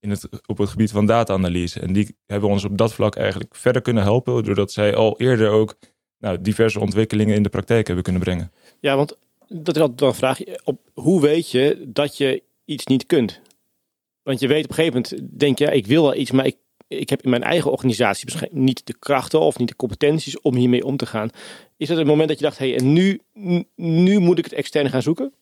in 0.00 0.10
het, 0.10 0.28
op 0.46 0.58
het 0.58 0.68
gebied 0.68 0.90
van 0.90 1.06
data-analyse. 1.06 1.80
En 1.80 1.92
die 1.92 2.16
hebben 2.26 2.50
ons 2.50 2.64
op 2.64 2.78
dat 2.78 2.94
vlak 2.94 3.16
eigenlijk 3.16 3.54
verder 3.54 3.82
kunnen 3.82 4.02
helpen, 4.02 4.44
doordat 4.44 4.72
zij 4.72 4.94
al 4.94 5.20
eerder 5.20 5.50
ook 5.50 5.78
nou, 6.18 6.40
diverse 6.40 6.80
ontwikkelingen 6.80 7.34
in 7.34 7.42
de 7.42 7.48
praktijk 7.48 7.86
hebben 7.86 8.04
kunnen 8.04 8.22
brengen. 8.22 8.52
Ja, 8.80 8.96
want 8.96 9.18
dat 9.48 9.76
is 9.76 9.82
altijd 9.82 10.00
wel 10.00 10.08
een 10.08 10.14
vraag. 10.14 10.40
Op, 10.64 10.80
hoe 10.94 11.20
weet 11.20 11.50
je 11.50 11.84
dat 11.88 12.16
je 12.16 12.42
iets 12.64 12.86
niet 12.86 13.06
kunt? 13.06 13.40
Want 14.22 14.40
je 14.40 14.48
weet 14.48 14.64
op 14.64 14.70
een 14.70 14.76
gegeven 14.76 15.02
moment, 15.02 15.38
denk 15.38 15.58
je, 15.58 15.64
ik 15.64 15.86
wil 15.86 16.02
wel 16.02 16.14
iets, 16.14 16.30
maar 16.30 16.46
ik, 16.46 16.56
ik 16.88 17.10
heb 17.10 17.22
in 17.22 17.30
mijn 17.30 17.42
eigen 17.42 17.70
organisatie 17.70 18.48
niet 18.50 18.86
de 18.86 18.98
krachten 18.98 19.40
of 19.40 19.58
niet 19.58 19.68
de 19.68 19.76
competenties 19.76 20.40
om 20.40 20.54
hiermee 20.54 20.84
om 20.84 20.96
te 20.96 21.06
gaan. 21.06 21.30
Is 21.76 21.88
dat 21.88 21.96
het 21.96 22.06
moment 22.06 22.28
dat 22.28 22.38
je 22.38 22.44
dacht, 22.44 22.58
hé, 22.58 22.68
hey, 22.68 22.78
en 22.78 22.92
nu, 22.92 23.20
nu 23.74 24.18
moet 24.18 24.38
ik 24.38 24.44
het 24.44 24.54
extern 24.54 24.90
gaan 24.90 25.02
zoeken? 25.02 25.32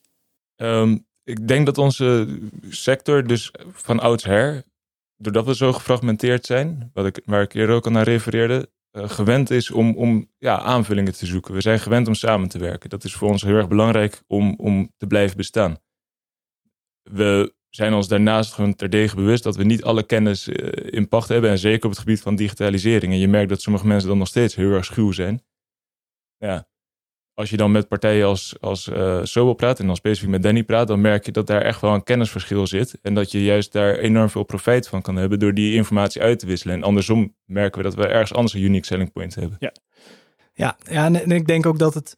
Ehm, 0.55 0.97
ik 1.23 1.47
denk 1.47 1.65
dat 1.65 1.77
onze 1.77 2.39
sector 2.69 3.27
dus 3.27 3.51
van 3.71 3.99
oudsher, 3.99 4.63
doordat 5.17 5.45
we 5.45 5.55
zo 5.55 5.73
gefragmenteerd 5.73 6.45
zijn, 6.45 6.91
wat 6.93 7.05
ik, 7.05 7.21
waar 7.25 7.41
ik 7.41 7.53
eerder 7.53 7.75
ook 7.75 7.85
al 7.85 7.91
naar 7.91 8.03
refereerde, 8.03 8.69
gewend 8.95 9.49
is 9.49 9.71
om, 9.71 9.95
om 9.95 10.31
ja, 10.37 10.59
aanvullingen 10.59 11.13
te 11.13 11.25
zoeken. 11.25 11.53
We 11.53 11.61
zijn 11.61 11.79
gewend 11.79 12.07
om 12.07 12.13
samen 12.13 12.49
te 12.49 12.59
werken. 12.59 12.89
Dat 12.89 13.03
is 13.03 13.13
voor 13.13 13.29
ons 13.29 13.41
heel 13.41 13.55
erg 13.55 13.67
belangrijk 13.67 14.21
om, 14.27 14.53
om 14.57 14.91
te 14.97 15.07
blijven 15.07 15.37
bestaan. 15.37 15.77
We 17.03 17.53
zijn 17.69 17.93
ons 17.93 18.07
daarnaast 18.07 18.53
gewoon 18.53 18.75
terdege 18.75 19.15
bewust 19.15 19.43
dat 19.43 19.55
we 19.55 19.63
niet 19.63 19.83
alle 19.83 20.03
kennis 20.03 20.47
uh, 20.47 20.55
in 20.85 21.07
pacht 21.07 21.29
hebben. 21.29 21.49
En 21.49 21.57
zeker 21.57 21.85
op 21.85 21.91
het 21.91 21.99
gebied 21.99 22.21
van 22.21 22.35
digitalisering. 22.35 23.13
En 23.13 23.19
je 23.19 23.27
merkt 23.27 23.49
dat 23.49 23.61
sommige 23.61 23.87
mensen 23.87 24.09
dan 24.09 24.17
nog 24.17 24.27
steeds 24.27 24.55
heel 24.55 24.71
erg 24.71 24.85
schuw 24.85 25.11
zijn. 25.11 25.43
Ja, 26.37 26.67
als 27.35 27.49
je 27.49 27.57
dan 27.57 27.71
met 27.71 27.87
partijen 27.87 28.25
als, 28.25 28.55
als 28.59 28.87
uh, 28.87 29.19
Sobel 29.23 29.53
praat 29.53 29.79
en 29.79 29.85
dan 29.85 29.95
specifiek 29.95 30.29
met 30.29 30.43
Danny 30.43 30.63
praat, 30.63 30.87
dan 30.87 31.01
merk 31.01 31.25
je 31.25 31.31
dat 31.31 31.47
daar 31.47 31.61
echt 31.61 31.81
wel 31.81 31.93
een 31.93 32.03
kennisverschil 32.03 32.67
zit. 32.67 32.97
En 33.01 33.13
dat 33.13 33.31
je 33.31 33.43
juist 33.43 33.71
daar 33.71 33.95
enorm 33.95 34.29
veel 34.29 34.43
profijt 34.43 34.87
van 34.87 35.01
kan 35.01 35.15
hebben 35.15 35.39
door 35.39 35.53
die 35.53 35.75
informatie 35.75 36.21
uit 36.21 36.39
te 36.39 36.45
wisselen. 36.45 36.75
En 36.75 36.83
andersom 36.83 37.35
merken 37.45 37.77
we 37.77 37.87
dat 37.87 37.95
we 37.95 38.07
ergens 38.07 38.33
anders 38.33 38.53
een 38.53 38.61
unique 38.61 38.85
selling 38.85 39.11
point 39.11 39.35
hebben. 39.35 39.57
Ja, 39.59 39.71
ja, 40.53 40.77
ja 40.89 41.05
en 41.05 41.31
ik 41.31 41.47
denk 41.47 41.65
ook 41.65 41.79
dat 41.79 41.93
het 41.93 42.15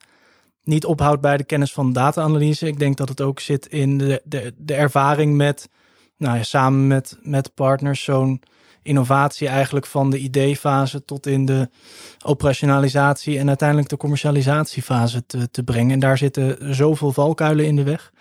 niet 0.64 0.86
ophoudt 0.86 1.22
bij 1.22 1.38
de 1.38 1.44
kennis 1.44 1.74
van 1.74 1.94
data-analyse. 1.94 2.68
Ik 2.68 2.80
denk 2.80 2.98
dat 2.98 3.10
het 3.10 3.22
ook 3.22 3.40
zit 3.40 3.66
in 3.66 3.98
de, 3.98 4.22
de, 4.24 4.54
de 4.58 4.74
ervaring 4.74 5.36
met, 5.36 5.70
nou 6.18 6.38
ja, 6.38 6.44
samen 6.44 6.88
met, 6.88 7.18
met 7.22 7.54
partners, 7.54 8.04
zo'n 8.04 8.42
innovatie 8.88 9.48
eigenlijk 9.48 9.86
van 9.86 10.10
de 10.10 10.18
ideefase 10.18 11.06
tot 11.06 11.26
in 11.26 11.46
de 11.46 11.70
operationalisatie 12.26 13.40
en 13.40 13.48
uiteindelijk 13.48 13.90
de 13.90 13.98
commercialisatiefase 13.98 15.26
te, 15.26 15.52
te 15.52 15.64
brengen. 15.64 15.92
En 15.92 16.00
daar 16.00 16.18
zitten 16.18 16.76
zoveel 16.76 17.12
valkuilen 17.12 17.66
in 17.66 17.76
de 17.76 17.84
weg, 17.84 18.12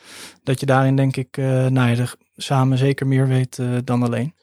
dat 0.43 0.61
je 0.61 0.67
daarin 0.67 0.97
denk 0.97 1.17
ik, 1.17 1.37
uh, 1.37 1.67
nou 1.67 1.97
ja, 1.97 2.07
samen 2.37 2.79
zeker 2.79 3.07
meer 3.07 3.29
weet 3.29 3.59
uh, 3.59 3.77
dan 3.85 4.03
alleen. 4.03 4.35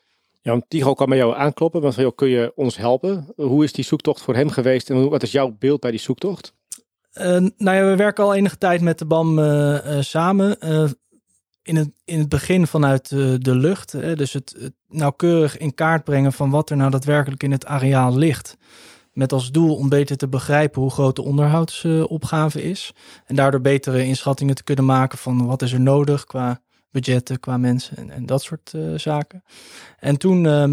Ja, 0.42 0.51
want 0.51 0.65
Tigo 0.68 0.94
kwam 0.94 1.10
bij 1.10 1.18
jou 1.18 1.36
aankloppen, 1.36 1.82
want 1.82 1.94
van 1.94 2.15
kun 2.15 2.30
je 2.30 2.51
ons 2.56 2.77
helpen? 2.77 3.27
Hoe 3.36 3.63
is 3.63 3.74
die 3.74 3.86
zoektocht 3.86 4.22
voor 4.22 4.36
hem 4.36 4.50
geweest 4.50 4.89
en 4.89 5.10
wat 5.10 5.24
is 5.24 5.32
jouw 5.32 5.56
beeld 5.60 5.80
bij 5.80 5.92
die 5.92 6.00
zoektocht? 6.00 6.53
Uh, 7.13 7.24
nou 7.58 7.77
ja, 7.77 7.86
we 7.86 7.96
werken 7.96 8.24
al 8.24 8.34
enige 8.34 8.58
tijd 8.58 8.82
met 8.82 9.00
de 9.00 9.06
BAM 9.06 9.39
samen 10.00 10.58
in 11.63 11.75
het, 11.75 11.89
in 12.05 12.20
het 12.20 12.29
begin 12.29 12.67
vanuit 12.67 13.10
de, 13.10 13.38
de 13.39 13.55
lucht. 13.55 13.91
Hè, 13.91 14.15
dus 14.15 14.34
het, 14.34 14.74
nauwkeurig 14.88 15.58
in 15.58 15.74
kaart 15.74 16.03
brengen 16.03 16.34
van 16.34 16.50
wat 16.50 16.70
er 16.70 16.77
nou 16.77 16.91
daadwerkelijk 16.91 17.43
in 17.43 17.51
het 17.51 17.65
areaal 17.65 18.17
ligt. 18.17 18.58
Met 19.12 19.34
als 19.34 19.51
doel 19.51 19.75
om 19.75 19.89
beter 19.89 20.17
te 20.17 20.27
begrijpen 20.27 20.82
hoe 20.82 20.91
groot 20.91 21.15
de 21.15 21.22
onderhoudsopgave 21.22 22.63
is. 22.63 22.93
En 23.25 23.36
daardoor 23.36 23.62
betere 23.62 24.05
inschattingen 24.05 24.55
te 24.55 24.63
kunnen 24.63 24.86
maken 24.86 25.17
van 25.17 25.46
wat 25.46 25.62
is 25.62 25.74
er 25.74 25.82
nodig 25.82 26.25
qua 26.25 26.62
budgetten, 26.91 27.39
qua 27.39 27.58
mensen 27.58 27.98
en, 27.98 28.10
en 28.10 28.25
dat 28.25 28.43
soort 28.43 28.74
uh, 28.75 28.98
zaken. 28.98 29.43
En 30.00 30.17
toen 30.17 30.43
uh, 30.43 30.63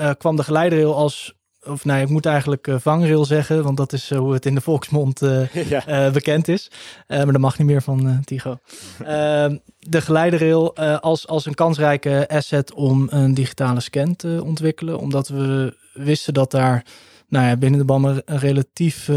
uh, 0.00 0.10
kwam 0.18 0.36
de 0.36 0.44
geleiderrail 0.44 0.96
als 0.96 1.34
of 1.66 1.84
nee, 1.84 2.02
ik 2.02 2.08
moet 2.08 2.26
eigenlijk 2.26 2.66
uh, 2.66 2.76
vangrail 2.78 3.24
zeggen, 3.24 3.62
want 3.62 3.76
dat 3.76 3.92
is 3.92 4.10
uh, 4.10 4.18
hoe 4.18 4.32
het 4.32 4.46
in 4.46 4.54
de 4.54 4.60
volksmond 4.70 5.22
uh, 5.22 5.54
ja. 5.86 6.10
bekend 6.10 6.48
is. 6.48 6.70
maar 7.06 7.32
dat 7.32 7.38
mag 7.38 7.58
niet 7.58 7.66
meer 7.66 7.82
van 7.82 8.20
Tigo. 8.24 8.58
Ehm, 9.04 9.56
de 9.78 10.00
geleiderrail 10.00 10.76
als, 11.00 11.28
als 11.28 11.46
een 11.46 11.54
kansrijke 11.54 12.28
asset 12.28 12.72
om 12.72 13.06
een 13.10 13.34
digitale 13.34 13.80
scan 13.80 14.16
te 14.16 14.40
ontwikkelen, 14.44 14.98
omdat 14.98 15.28
we 15.28 15.76
wisten 15.92 16.34
dat 16.34 16.50
daar 16.50 16.84
nou 17.28 17.46
ja, 17.46 17.56
binnen 17.56 17.78
de 17.78 17.84
BAM 17.84 18.04
een 18.04 18.22
relatief 18.24 19.10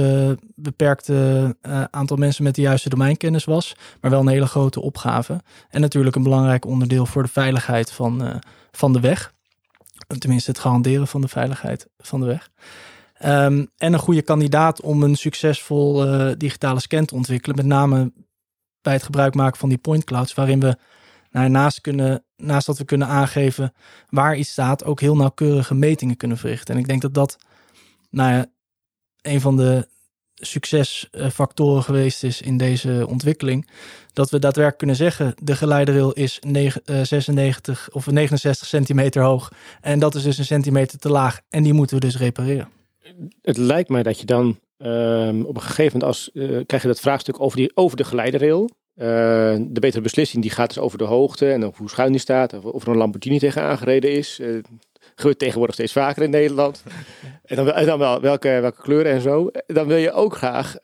beperkte 0.56 1.56
aantal 1.92 2.18
mensen 2.18 2.44
met 2.44 2.56
de 2.56 2.62
juiste 2.62 2.90
domeinkennis 2.90 3.46
was, 3.46 3.76
maar 4.02 4.12
wel 4.12 4.20
een 4.20 4.28
hele 4.28 4.48
grote 4.48 4.82
opgave. 4.82 5.42
En 5.70 5.82
natuurlijk 5.82 6.16
een 6.16 6.24
belangrijk 6.24 6.66
onderdeel 6.66 7.06
voor 7.06 7.24
de 7.24 7.30
veiligheid 7.30 7.92
van, 7.92 8.42
van 8.72 8.94
de 8.94 9.00
weg. 9.00 9.34
Tenminste, 10.08 10.52
het 10.52 10.60
garanderen 10.60 11.08
van 11.08 11.22
de 11.22 11.28
veiligheid 11.28 11.88
van 11.98 12.20
de 12.20 12.26
weg. 12.26 12.50
Um, 13.24 13.72
en 13.78 13.94
een 13.94 14.00
goede 14.00 14.22
kandidaat 14.22 14.82
om 14.82 15.04
een 15.04 15.16
succesvol 15.16 16.06
uh, 16.06 16.32
digitale 16.38 16.80
scan 16.80 17.06
te 17.06 17.16
ontwikkelen. 17.16 17.56
Met 17.56 17.66
name 17.66 18.14
bij 18.82 18.94
het 18.94 19.04
gebruik 19.04 19.36
maken 19.36 19.60
van 19.60 19.70
die 19.70 19.78
point 19.78 20.04
clouds. 20.04 20.34
Waarin 20.34 20.60
we 20.60 20.78
nou, 21.32 21.50
naast, 21.50 21.82
kunnen, 21.82 22.24
naast 22.36 22.66
dat 22.66 22.78
we 22.78 22.86
kunnen 22.86 23.08
aangeven 23.08 23.74
waar 24.10 24.36
iets 24.36 24.52
staat, 24.52 24.84
ook 24.84 25.00
heel 25.00 25.16
nauwkeurige 25.16 25.74
metingen 25.74 26.18
kunnen 26.18 26.38
verrichten. 26.38 26.74
En 26.74 26.80
ik 26.80 26.88
denk 26.88 27.02
dat 27.02 27.14
dat 27.14 27.38
nou 28.10 28.32
ja, 28.32 28.46
een 29.22 29.42
van 29.42 29.58
de 29.58 29.88
succesfactoren 30.36 31.84
geweest 31.84 32.24
is 32.24 32.42
in 32.42 32.58
deze 32.58 33.06
ontwikkeling. 33.10 33.68
Dat 34.14 34.30
we 34.30 34.40
daadwerkelijk 34.40 34.78
kunnen 34.78 34.96
zeggen, 34.96 35.36
de 35.42 35.56
geleiderrail 35.56 36.14
is 36.14 36.40
96 37.04 37.90
eh, 37.90 37.96
of 37.96 38.12
69 38.12 38.68
centimeter 38.68 39.24
hoog. 39.24 39.52
En 39.82 40.00
dat 40.00 40.16
is 40.16 40.24
dus 40.24 40.38
een 40.38 40.46
centimeter 40.46 41.00
te 41.00 41.10
laag. 41.10 41.42
En 41.50 41.64
die 41.64 41.74
moeten 41.74 41.96
we 41.96 42.06
dus 42.06 42.18
repareren. 42.18 42.70
Het 43.42 43.58
lijkt 43.58 43.90
mij 43.90 44.04
dat 44.04 44.20
je 44.20 44.26
dan 44.26 44.60
ehm, 44.78 45.42
op 45.42 45.56
een 45.56 45.62
gegeven 45.62 46.00
moment 46.00 46.04
als 46.04 46.30
uh, 46.34 46.66
krijg 46.66 46.82
je 46.82 46.88
dat 46.88 47.00
vraagstuk 47.00 47.42
over, 47.42 47.58
die, 47.58 47.72
over 47.74 47.98
de 47.98 48.04
geleiderrail. 48.04 48.70
Uh, 48.96 49.06
de 49.60 49.80
betere 49.80 50.02
beslissing 50.02 50.42
die 50.42 50.52
gaat 50.52 50.68
dus 50.68 50.80
over 50.80 50.98
de 50.98 51.04
hoogte 51.04 51.52
en 51.52 51.64
hoe 51.64 51.90
schuin 51.90 52.12
die 52.12 52.20
staat, 52.20 52.54
of, 52.54 52.64
of 52.64 52.84
er 52.84 52.90
een 52.90 52.98
Lamborghini 52.98 53.40
tegen 53.40 53.62
aangereden 53.62 54.12
is. 54.12 54.42
Gebeurt 55.16 55.40
tegenwoordig 55.40 55.76
steeds 55.76 55.92
vaker 55.92 56.24
in 56.24 56.30
Nederland. 56.30 56.84
En 57.46 57.56
dan, 57.56 57.72
en 57.72 57.86
dan 57.86 58.00
wel 58.00 58.22
welke, 58.22 58.50
welke 58.50 58.82
kleuren 58.82 59.12
en 59.12 59.22
zo. 59.22 59.52
Dan 59.68 59.88
wil 59.88 59.98
je 59.98 60.12
ook 60.12 60.36
graag, 60.36 60.76
uh, 60.76 60.82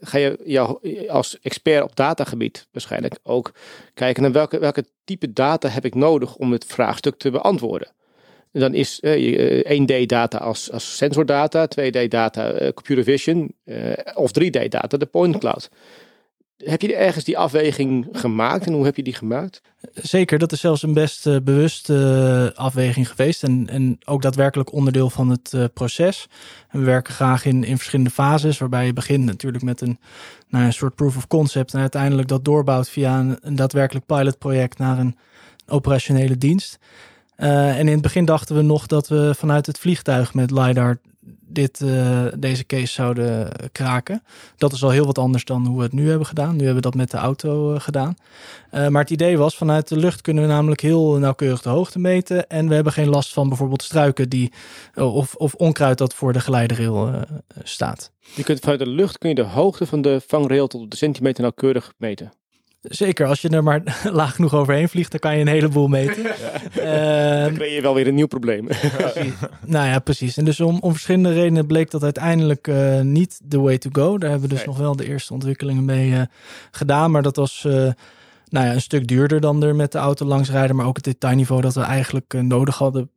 ga 0.00 0.18
je 0.18 0.38
jou 0.44 0.78
als 1.08 1.38
expert 1.42 1.82
op 1.82 1.96
datagebied 1.96 2.66
waarschijnlijk 2.72 3.18
ook 3.22 3.52
kijken 3.94 4.22
naar 4.22 4.32
welke, 4.32 4.58
welke 4.58 4.84
type 5.04 5.32
data 5.32 5.68
heb 5.68 5.84
ik 5.84 5.94
nodig 5.94 6.36
om 6.36 6.52
het 6.52 6.64
vraagstuk 6.64 7.16
te 7.16 7.30
beantwoorden. 7.30 7.88
En 8.52 8.60
dan 8.60 8.74
is 8.74 8.98
uh, 9.00 9.80
1D 9.80 10.06
data 10.06 10.38
als, 10.38 10.72
als 10.72 10.96
sensordata, 10.96 11.68
2D 11.68 12.08
data 12.08 12.52
uh, 12.52 12.68
computer 12.68 13.04
vision 13.04 13.54
of 14.14 14.30
3D 14.40 14.68
data 14.68 14.96
de 14.96 15.06
point 15.06 15.38
cloud. 15.38 15.70
Heb 16.56 16.80
je 16.80 16.96
ergens 16.96 17.24
die 17.24 17.38
afweging 17.38 18.08
gemaakt 18.12 18.66
en 18.66 18.72
hoe 18.72 18.84
heb 18.84 18.96
je 18.96 19.02
die 19.02 19.14
gemaakt? 19.14 19.62
Zeker, 19.94 20.38
dat 20.38 20.52
is 20.52 20.60
zelfs 20.60 20.82
een 20.82 20.94
best 20.94 21.26
uh, 21.26 21.36
bewuste 21.42 21.94
uh, 22.54 22.58
afweging 22.58 23.08
geweest 23.08 23.42
en, 23.42 23.68
en 23.68 23.98
ook 24.04 24.22
daadwerkelijk 24.22 24.72
onderdeel 24.72 25.10
van 25.10 25.30
het 25.30 25.52
uh, 25.54 25.64
proces. 25.74 26.28
En 26.68 26.78
we 26.78 26.84
werken 26.84 27.14
graag 27.14 27.44
in, 27.44 27.64
in 27.64 27.76
verschillende 27.76 28.10
fases, 28.10 28.58
waarbij 28.58 28.86
je 28.86 28.92
begint 28.92 29.24
natuurlijk 29.24 29.64
met 29.64 29.80
een, 29.80 29.98
nou, 30.48 30.64
een 30.64 30.72
soort 30.72 30.94
proof 30.94 31.16
of 31.16 31.26
concept 31.26 31.74
en 31.74 31.80
uiteindelijk 31.80 32.28
dat 32.28 32.44
doorbouwt 32.44 32.88
via 32.88 33.18
een, 33.18 33.38
een 33.40 33.56
daadwerkelijk 33.56 34.06
pilotproject 34.06 34.78
naar 34.78 34.98
een 34.98 35.16
operationele 35.66 36.38
dienst. 36.38 36.78
en 37.36 37.86
in 37.86 37.92
het 37.92 38.02
begin 38.02 38.24
dachten 38.24 38.56
we 38.56 38.62
nog 38.62 38.86
dat 38.86 39.08
we 39.08 39.34
vanuit 39.36 39.66
het 39.66 39.78
vliegtuig 39.78 40.34
met 40.34 40.50
LiDAR 40.50 40.98
dit, 41.54 41.80
uh, 41.80 42.26
deze 42.38 42.66
case 42.66 42.92
zouden 42.92 43.48
kraken. 43.72 44.22
Dat 44.56 44.72
is 44.72 44.84
al 44.84 44.90
heel 44.90 45.06
wat 45.06 45.18
anders 45.18 45.44
dan 45.44 45.66
hoe 45.66 45.76
we 45.76 45.82
het 45.82 45.92
nu 45.92 46.08
hebben 46.08 46.26
gedaan. 46.26 46.52
Nu 46.56 46.56
hebben 46.56 46.74
we 46.74 46.80
dat 46.80 46.94
met 46.94 47.10
de 47.10 47.16
auto 47.16 47.74
uh, 47.74 47.80
gedaan. 47.80 48.14
Uh, 48.72 48.88
maar 48.88 49.02
het 49.02 49.10
idee 49.10 49.38
was, 49.38 49.56
vanuit 49.56 49.88
de 49.88 49.96
lucht 49.96 50.20
kunnen 50.20 50.42
we 50.42 50.48
namelijk 50.48 50.80
heel 50.80 51.18
nauwkeurig 51.18 51.62
de 51.62 51.68
hoogte 51.68 51.98
meten. 51.98 52.48
En 52.48 52.68
we 52.68 52.74
hebben 52.74 52.92
geen 52.92 53.08
last 53.08 53.32
van 53.32 53.48
bijvoorbeeld 53.48 53.82
struiken 53.82 54.28
die, 54.28 54.52
of, 54.94 55.34
of 55.34 55.54
onkruid 55.54 55.98
dat 55.98 56.14
voor 56.14 56.32
de 56.32 56.40
geleiderrail 56.40 57.24
staat. 57.62 58.10
Je 58.34 58.42
kunt 58.42 58.60
vanuit 58.60 58.78
de 58.78 58.88
lucht 58.88 59.18
kun 59.18 59.28
je 59.28 59.34
de 59.34 59.42
hoogte 59.42 59.86
van 59.86 60.02
de 60.02 60.20
vangrail 60.26 60.66
tot 60.66 60.82
op 60.82 60.90
de 60.90 60.96
centimeter 60.96 61.42
nauwkeurig 61.42 61.92
meten. 61.96 62.32
Zeker, 62.88 63.26
als 63.26 63.40
je 63.40 63.48
er 63.48 63.62
maar 63.62 63.82
laag 64.12 64.34
genoeg 64.34 64.54
overheen 64.54 64.88
vliegt, 64.88 65.10
dan 65.10 65.20
kan 65.20 65.34
je 65.34 65.40
een 65.40 65.48
heleboel 65.48 65.88
meten. 65.88 66.22
Ja. 66.22 67.38
Uh, 67.38 67.44
dan 67.44 67.54
ben 67.54 67.70
je 67.70 67.80
wel 67.80 67.94
weer 67.94 68.06
een 68.06 68.14
nieuw 68.14 68.26
probleem. 68.26 68.68
nou 69.64 69.88
ja, 69.88 69.98
precies. 69.98 70.36
En 70.36 70.44
dus 70.44 70.60
om, 70.60 70.78
om 70.80 70.92
verschillende 70.92 71.32
redenen 71.32 71.66
bleek 71.66 71.90
dat 71.90 72.02
uiteindelijk 72.02 72.66
uh, 72.66 73.00
niet 73.00 73.40
the 73.48 73.60
way 73.60 73.78
to 73.78 73.90
go. 73.92 74.18
Daar 74.18 74.30
hebben 74.30 74.48
we 74.48 74.54
dus 74.54 74.64
nee. 74.64 74.74
nog 74.74 74.78
wel 74.84 74.96
de 74.96 75.06
eerste 75.08 75.32
ontwikkelingen 75.32 75.84
mee 75.84 76.10
uh, 76.10 76.22
gedaan. 76.70 77.10
Maar 77.10 77.22
dat 77.22 77.36
was 77.36 77.62
nou 78.48 78.66
ja, 78.66 78.72
een 78.72 78.80
stuk 78.80 79.06
duurder 79.06 79.40
dan 79.40 79.62
er 79.62 79.76
met 79.76 79.92
de 79.92 79.98
auto 79.98 80.26
langs 80.26 80.50
rijden. 80.50 80.76
Maar 80.76 80.86
ook 80.86 80.96
het 80.96 81.04
detailniveau 81.04 81.60
dat 81.60 81.74
we 81.74 81.80
eigenlijk 81.80 82.32
nodig 82.32 82.78
hadden. 82.78 83.10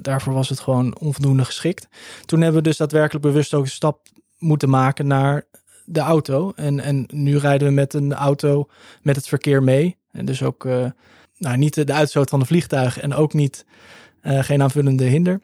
daarvoor 0.00 0.32
was 0.32 0.48
het 0.48 0.60
gewoon 0.60 0.98
onvoldoende 0.98 1.44
geschikt. 1.44 1.88
Toen 2.24 2.40
hebben 2.40 2.62
we 2.62 2.68
dus 2.68 2.76
daadwerkelijk 2.76 3.24
bewust 3.24 3.54
ook 3.54 3.64
een 3.64 3.70
stap 3.70 4.08
moeten 4.38 4.70
maken 4.70 5.06
naar 5.06 5.44
de 5.90 6.00
auto. 6.00 6.52
En, 6.56 6.80
en 6.80 7.06
nu 7.12 7.36
rijden 7.36 7.68
we 7.68 7.74
met 7.74 7.94
een 7.94 8.14
auto 8.14 8.68
met 9.02 9.16
het 9.16 9.28
verkeer 9.28 9.62
mee. 9.62 9.96
En 10.12 10.24
dus 10.24 10.42
ook 10.42 10.64
uh, 10.64 10.86
nou, 11.38 11.56
niet 11.56 11.74
de, 11.74 11.92
uitstoot 11.92 12.30
van 12.30 12.38
de 12.38 12.46
vliegtuig 12.46 13.00
en 13.00 13.14
ook 13.14 13.32
niet 13.32 13.64
uh, 14.22 14.42
geen 14.42 14.62
aanvullende 14.62 15.04
hinder. 15.04 15.40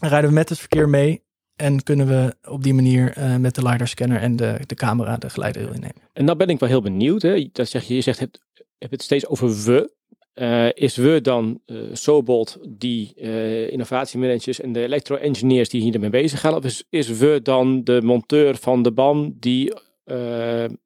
rijden 0.00 0.28
we 0.28 0.34
met 0.34 0.48
het 0.48 0.58
verkeer 0.58 0.88
mee 0.88 1.22
en 1.56 1.82
kunnen 1.82 2.06
we 2.06 2.36
op 2.48 2.62
die 2.62 2.74
manier 2.74 3.18
uh, 3.18 3.36
met 3.36 3.54
de 3.54 3.62
LiDAR 3.62 3.88
scanner 3.88 4.20
en 4.20 4.36
de, 4.36 4.60
de 4.66 4.74
camera 4.74 5.16
de 5.16 5.30
geleider 5.30 5.62
innemen. 5.62 6.02
En 6.12 6.24
nou 6.24 6.36
ben 6.36 6.48
ik 6.48 6.58
wel 6.58 6.68
heel 6.68 6.82
benieuwd. 6.82 7.22
Hè? 7.22 7.48
Dat 7.52 7.68
zeg 7.68 7.84
je, 7.84 7.94
je 7.94 8.00
zegt, 8.00 8.18
heb, 8.18 8.36
heb 8.78 8.90
het 8.90 9.02
steeds 9.02 9.26
over 9.26 9.64
we. 9.64 9.90
Uh, 10.40 10.68
is 10.74 10.96
we 10.96 11.20
dan 11.20 11.60
uh, 11.66 12.42
die 12.68 13.12
uh, 13.16 13.70
innovatiemanagers 13.70 14.60
en 14.60 14.72
de 14.72 14.82
elektro-engineers 14.82 15.68
die 15.68 15.82
hiermee 15.82 16.10
bezig 16.10 16.40
gaan? 16.40 16.54
Of 16.54 16.64
is, 16.64 16.84
is 16.90 17.08
we 17.08 17.40
dan 17.42 17.84
de 17.84 18.02
monteur 18.02 18.56
van 18.56 18.82
de 18.82 18.92
BAM 18.92 19.36
die 19.40 19.72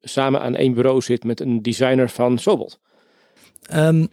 samen 0.01 0.41
aan 0.41 0.55
één 0.55 0.73
bureau 0.73 1.01
zit 1.01 1.23
met 1.23 1.39
een 1.39 1.61
designer 1.61 2.09
van 2.09 2.37
Sobold? 2.37 2.79
Um, 3.73 4.07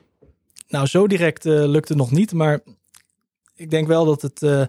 nou, 0.68 0.86
zo 0.86 1.06
direct 1.06 1.44
lukt 1.44 1.88
het 1.88 1.98
nog 1.98 2.10
niet, 2.10 2.32
maar 2.32 2.60
ik 3.54 3.70
denk 3.70 3.86
wel 3.86 4.04
dat 4.04 4.22
het... 4.22 4.68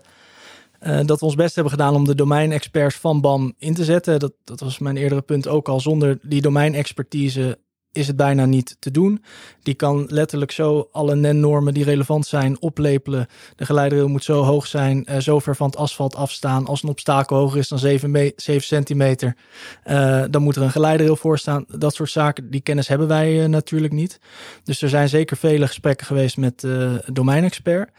dat 1.08 1.20
we 1.20 1.26
ons 1.26 1.36
best 1.36 1.56
hebben 1.56 1.74
gedaan 1.74 1.96
om 1.96 2.06
de 2.06 2.16
domeinexperts 2.16 2.96
van 2.96 3.22
BAM 3.22 3.54
in 3.58 3.74
te 3.74 3.84
zetten. 3.84 4.20
Dat, 4.20 4.34
dat 4.44 4.60
was 4.60 4.80
mijn 4.80 4.98
eerdere 4.98 5.22
punt 5.22 5.48
ook 5.48 5.70
al. 5.70 5.80
Zonder 5.80 6.20
die 6.22 6.42
domeinexpertise 6.42 7.58
is 7.94 8.08
het 8.08 8.16
bijna 8.16 8.46
niet 8.46 8.76
te 8.80 8.92
doen. 8.92 9.24
Die 9.64 9.74
kan 9.74 10.06
letterlijk 10.10 10.52
zo 10.52 10.90
alle 10.92 11.16
NEN-normen 11.16 11.74
die 11.74 11.84
relevant 11.84 12.26
zijn 12.26 12.62
oplepelen. 12.62 13.28
De 13.56 13.66
geleiderrail 13.66 14.10
moet 14.10 14.24
zo 14.24 14.44
hoog 14.44 14.68
zijn, 14.68 15.06
uh, 15.10 15.18
zo 15.18 15.40
ver 15.40 15.56
van 15.56 15.66
het 15.68 15.76
asfalt 15.76 16.16
afstaan. 16.16 16.66
Als 16.66 16.84
een 16.84 16.90
obstakel 16.90 17.38
hoger 17.38 17.60
is 17.60 17.68
dan 17.68 17.80
7, 17.80 18.34
7 18.36 18.64
centimeter, 18.64 19.36
uh, 19.86 20.24
dan 20.30 20.42
moet 20.42 20.56
er 20.56 20.62
een 20.62 20.72
geleiderrail 20.72 21.16
voor 21.16 21.38
staan. 21.38 21.66
Dat 21.68 21.96
soort 21.96 22.10
zaken, 22.10 22.50
die 22.50 22.62
kennis 22.62 22.88
hebben 22.88 23.08
wij 23.08 23.44
uh, 23.44 23.46
natuurlijk 23.46 23.94
niet. 23.94 24.20
Dus 24.64 24.82
er 24.82 24.90
zijn 24.90 25.10
zeker 25.10 25.38
vele 25.38 25.68
gesprekken 25.68 26.06
geweest 26.08 26.38
met 26.38 26.68
domeinexpert. 27.06 27.92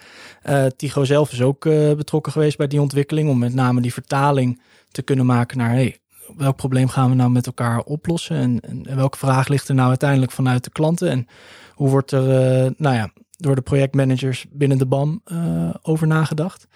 Tigo 0.76 1.04
zelf 1.04 1.32
is 1.32 1.42
ook 1.42 1.64
betrokken 1.96 2.32
geweest 2.32 2.56
bij 2.56 2.66
die 2.66 2.80
ontwikkeling 2.80 3.28
om 3.28 3.38
met 3.38 3.54
name 3.54 3.80
die 3.80 3.92
vertaling 3.92 4.60
te 4.90 5.02
kunnen 5.02 5.26
maken 5.26 5.58
naar 5.58 5.70
hey, 5.70 5.98
welk 6.36 6.56
probleem 6.56 6.88
gaan 6.88 7.10
we 7.10 7.16
nou 7.16 7.30
met 7.30 7.46
elkaar 7.46 7.80
oplossen? 7.80 8.36
En, 8.36 8.60
en, 8.60 8.96
welke 8.96 9.18
vraag 9.18 9.48
ligt 9.48 9.68
er 9.68 9.74
nou 9.74 9.88
uiteindelijk 9.88 10.32
vanuit 10.32 10.64
de 10.64 10.70
klanten? 10.70 11.10
En 11.10 11.26
hoe 11.72 11.88
wordt 11.88 12.10
er, 12.10 12.22
uh, 12.22 12.70
nou 12.76 12.94
ja, 12.94 13.12
door 13.30 13.54
de 13.54 13.62
projectmanagers 13.62 14.46
binnen 14.50 14.78
de 14.78 14.86
BAM 14.86 15.22
uh, 15.26 15.74
over 15.82 16.06
nagedacht? 16.06 16.66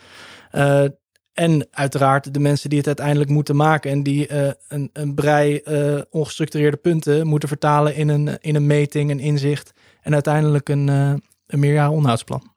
Uh, 0.53 0.85
en 1.33 1.67
uiteraard 1.71 2.35
de 2.35 2.41
mensen 2.41 2.69
die 2.69 2.79
het 2.79 2.87
uiteindelijk 2.87 3.31
moeten 3.31 3.57
maken 3.57 3.91
en 3.91 4.03
die 4.03 4.33
een, 4.69 4.91
een 4.93 5.15
brei 5.15 5.63
ongestructureerde 6.11 6.77
punten 6.77 7.27
moeten 7.27 7.49
vertalen 7.49 7.95
in 7.95 8.09
een, 8.09 8.39
in 8.41 8.55
een 8.55 8.67
meting, 8.67 9.11
een 9.11 9.21
inzicht 9.21 9.73
en 10.03 10.13
uiteindelijk 10.13 10.69
een, 10.69 10.89
een 10.89 11.59
meerjaren 11.59 11.93
onderhoudsplan. 11.93 12.53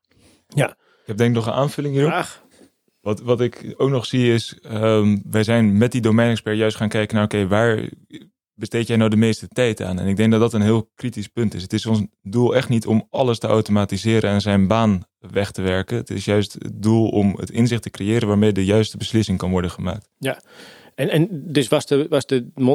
Ja. 0.48 0.70
Ik 1.02 1.08
heb 1.08 1.18
denk 1.18 1.30
ik 1.30 1.36
nog 1.36 1.46
een 1.46 1.62
aanvulling 1.62 1.94
hierop. 1.94 2.12
Graag. 2.12 2.42
Wat, 3.02 3.22
wat 3.22 3.42
ik 3.42 3.74
ook 3.78 3.90
nog 3.90 4.06
zie 4.06 4.34
is, 4.34 4.58
um, 4.72 5.22
wij 5.30 5.44
zijn 5.44 5.78
met 5.78 5.92
die 5.92 6.02
domeinexpert 6.02 6.58
juist 6.58 6.78
gaan 6.78 6.90
kijken 6.90 7.16
naar, 7.16 7.26
oké, 7.26 7.48
waar 7.48 7.90
besteed 8.54 8.88
jij 8.88 8.98
nou 8.98 9.10
de 9.10 9.16
meeste 9.16 9.48
tijd 9.48 9.82
aan? 9.82 10.00
En 10.00 10.08
ik 10.08 10.16
denk 10.16 10.32
dat 10.32 10.40
dat 10.40 10.54
een 10.54 10.62
heel 10.62 10.90
kritisch 10.96 11.28
punt 11.28 11.54
is. 11.54 11.62
Het 11.62 11.74
is 11.74 11.86
ons 11.86 12.06
doel 12.22 12.56
echt 12.56 12.70
niet 12.70 12.86
om 12.86 13.08
alles 13.10 13.40
te 13.40 13.48
automatiseren 13.48 14.30
en 14.30 14.42
zijn 14.42 14.68
baan 14.68 15.04
weg 15.20 15.52
te 15.52 15.62
werken. 15.62 15.98
Het 15.98 16.10
is 16.10 16.26
juist 16.26 16.54
het 16.54 16.82
doel 16.82 17.10
om 17.10 17.36
het 17.40 17.50
inzicht 17.50 17.82
te 17.82 17.90
creëren 17.90 18.28
waarmee 18.28 18.52
de 18.52 18.66
juiste 18.66 18.98
beslissing 18.98 19.38
kan 19.38 19.52
worden 19.52 19.72
gemaakt. 19.72 20.10
Ja, 20.18 20.42
en, 20.96 21.10
en 21.10 21.28
dus 21.32 21.68
was, 21.68 21.86
de, 21.86 22.06
was 22.10 22.26
de, 22.26 22.46
uh, 22.56 22.70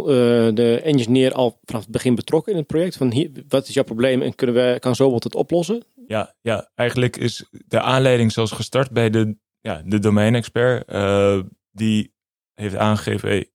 de 0.55 0.81
engineer 0.85 1.33
al 1.33 1.59
vanaf 1.65 1.83
het 1.83 1.91
begin 1.91 2.15
betrokken 2.15 2.53
in 2.53 2.59
het 2.59 2.67
project? 2.67 2.97
Van 2.97 3.13
hier, 3.13 3.31
wat 3.49 3.69
is 3.69 3.75
jouw 3.75 3.85
probleem 3.85 4.23
en 4.23 4.35
kunnen 4.35 4.57
we, 4.57 4.79
kan 4.79 4.97
Zobot 4.97 5.25
het 5.25 5.35
oplossen? 5.35 5.85
Ja, 6.07 6.35
ja, 6.41 6.71
eigenlijk 6.75 7.17
is 7.17 7.45
de 7.51 7.81
aanleiding 7.81 8.33
zelfs 8.33 8.53
gestart 8.53 8.91
bij 8.91 9.11
de 9.11 9.37
ja, 9.67 9.83
de 9.85 9.99
domeinexpert, 9.99 10.93
uh, 10.93 11.41
die 11.73 12.13
heeft 12.55 12.77
aangegeven, 12.77 13.29
hey, 13.29 13.51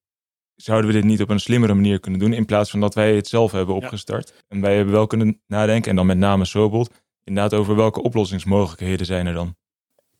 zouden 0.56 0.88
we 0.88 0.95
dit 0.95 1.06
niet 1.06 1.21
op 1.21 1.30
een 1.30 1.39
slimmere 1.39 1.74
manier 1.74 2.00
kunnen 2.00 2.19
doen, 2.19 2.34
in 2.34 2.45
plaats 2.45 2.69
van 2.69 2.80
dat 2.80 2.93
wij 2.93 3.15
het 3.15 3.28
zelf 3.28 3.52
hebben 3.52 3.76
opgestart. 3.76 4.28
Ja. 4.36 4.41
En 4.47 4.62
wij 4.62 4.76
hebben 4.76 4.93
wel 4.93 5.08
kunnen 5.08 5.41
nadenken, 5.47 5.89
en 5.89 5.95
dan 5.95 6.06
met 6.06 6.17
name 6.17 6.45
Sobold, 6.45 6.91
inderdaad 7.24 7.60
over 7.60 7.76
welke 7.76 8.02
oplossingsmogelijkheden 8.02 9.06
zijn 9.06 9.28
er 9.28 9.34
dan. 9.34 9.56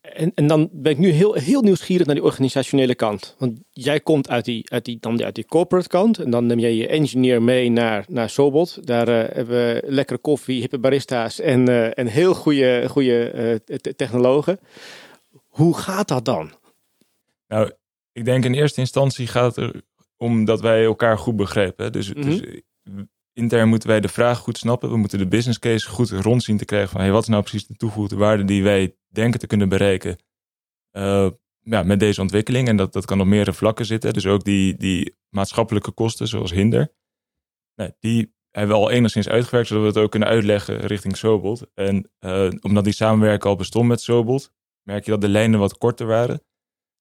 En, 0.00 0.32
en 0.34 0.46
dan 0.46 0.68
ben 0.72 0.92
ik 0.92 0.98
nu 0.98 1.08
heel, 1.08 1.34
heel 1.34 1.62
nieuwsgierig 1.62 2.06
naar 2.06 2.14
die 2.14 2.24
organisationele 2.24 2.94
kant. 2.94 3.34
Want 3.38 3.60
jij 3.70 4.00
komt 4.00 4.28
uit 4.28 4.44
die, 4.44 4.70
uit 4.70 4.84
die, 4.84 4.98
dan 5.00 5.22
uit 5.22 5.34
die 5.34 5.46
corporate 5.46 5.88
kant. 5.88 6.18
En 6.18 6.30
dan 6.30 6.46
neem 6.46 6.58
jij 6.58 6.74
je 6.74 6.88
engineer 6.88 7.42
mee 7.42 7.70
naar, 7.70 8.04
naar 8.08 8.30
Sobot. 8.30 8.86
Daar 8.86 9.08
uh, 9.08 9.14
hebben 9.14 9.56
we 9.56 9.82
lekkere 9.86 10.18
koffie, 10.18 10.60
hippe 10.60 10.78
barista's 10.78 11.40
en, 11.40 11.68
uh, 11.68 11.98
en 11.98 12.06
heel 12.06 12.34
goede, 12.34 12.88
goede 12.88 13.32
uh, 13.66 13.76
technologen. 13.96 14.58
Hoe 15.52 15.78
gaat 15.78 16.08
dat 16.08 16.24
dan? 16.24 16.52
Nou, 17.48 17.72
ik 18.12 18.24
denk 18.24 18.44
in 18.44 18.54
eerste 18.54 18.80
instantie 18.80 19.26
gaat 19.26 19.56
het 19.56 19.82
erom 20.16 20.44
dat 20.44 20.60
wij 20.60 20.84
elkaar 20.84 21.18
goed 21.18 21.36
begrijpen. 21.36 21.92
Dus, 21.92 22.14
mm 22.14 22.22
-hmm. 22.22 22.30
dus, 22.30 22.60
intern 23.32 23.68
moeten 23.68 23.88
wij 23.88 24.00
de 24.00 24.08
vraag 24.08 24.38
goed 24.38 24.58
snappen. 24.58 24.90
We 24.90 24.96
moeten 24.96 25.18
de 25.18 25.28
business 25.28 25.58
case 25.58 25.88
goed 25.88 26.10
rond 26.10 26.42
zien 26.42 26.56
te 26.56 26.64
krijgen 26.64 26.90
van 26.90 27.00
hey, 27.00 27.10
wat 27.10 27.22
is 27.22 27.28
nou 27.28 27.42
precies 27.42 27.66
de 27.66 27.76
toegevoegde 27.76 28.16
waarde 28.16 28.44
die 28.44 28.62
wij 28.62 28.96
denken 29.08 29.40
te 29.40 29.46
kunnen 29.46 29.68
bereiken 29.68 30.16
uh, 30.92 31.30
ja, 31.60 31.82
met 31.82 32.00
deze 32.00 32.20
ontwikkeling. 32.20 32.68
En 32.68 32.76
dat, 32.76 32.92
dat 32.92 33.04
kan 33.04 33.20
op 33.20 33.26
meerdere 33.26 33.56
vlakken 33.56 33.86
zitten. 33.86 34.12
Dus 34.12 34.26
ook 34.26 34.44
die, 34.44 34.76
die 34.76 35.16
maatschappelijke 35.28 35.90
kosten 35.90 36.28
zoals 36.28 36.52
hinder. 36.52 36.92
Nee, 37.74 37.92
die 38.00 38.34
hebben 38.50 38.76
we 38.76 38.82
al 38.82 38.90
enigszins 38.90 39.28
uitgewerkt, 39.28 39.68
zodat 39.68 39.82
we 39.82 39.88
het 39.88 39.98
ook 39.98 40.10
kunnen 40.10 40.28
uitleggen 40.28 40.80
richting 40.80 41.16
Sobold. 41.16 41.66
En 41.74 42.10
uh, 42.20 42.50
omdat 42.60 42.84
die 42.84 42.92
samenwerking 42.92 43.44
al 43.44 43.56
bestond 43.56 43.88
met 43.88 44.00
Sobold, 44.00 44.52
merk 44.82 45.04
je 45.04 45.10
dat 45.10 45.20
de 45.20 45.28
lijnen 45.28 45.58
wat 45.58 45.78
korter 45.78 46.06
waren. 46.06 46.42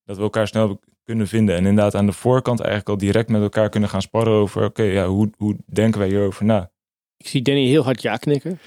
Dat 0.04 0.18
we 0.18 0.24
elkaar 0.24 0.48
snel 0.48 0.80
kunnen 1.04 1.28
vinden. 1.28 1.56
En 1.56 1.66
inderdaad 1.66 1.96
aan 1.96 2.06
de 2.06 2.12
voorkant 2.12 2.60
eigenlijk 2.60 2.90
al 2.90 2.98
direct 2.98 3.30
met 3.30 3.42
elkaar 3.42 3.70
kunnen 3.70 3.90
gaan 3.90 4.02
sparren 4.02 4.34
over, 4.34 4.64
oké, 4.64 4.84
ja, 4.84 5.08
hoe, 5.08 5.30
hoe 5.38 5.58
denken 5.66 6.00
wij 6.00 6.10
hierover 6.10 6.46
na? 6.46 6.72
Ik 7.18 7.28
zie 7.28 7.42
Danny 7.42 7.66
heel 7.66 7.84
hard 7.84 8.02
ja 8.02 8.18
knikken. 8.18 8.60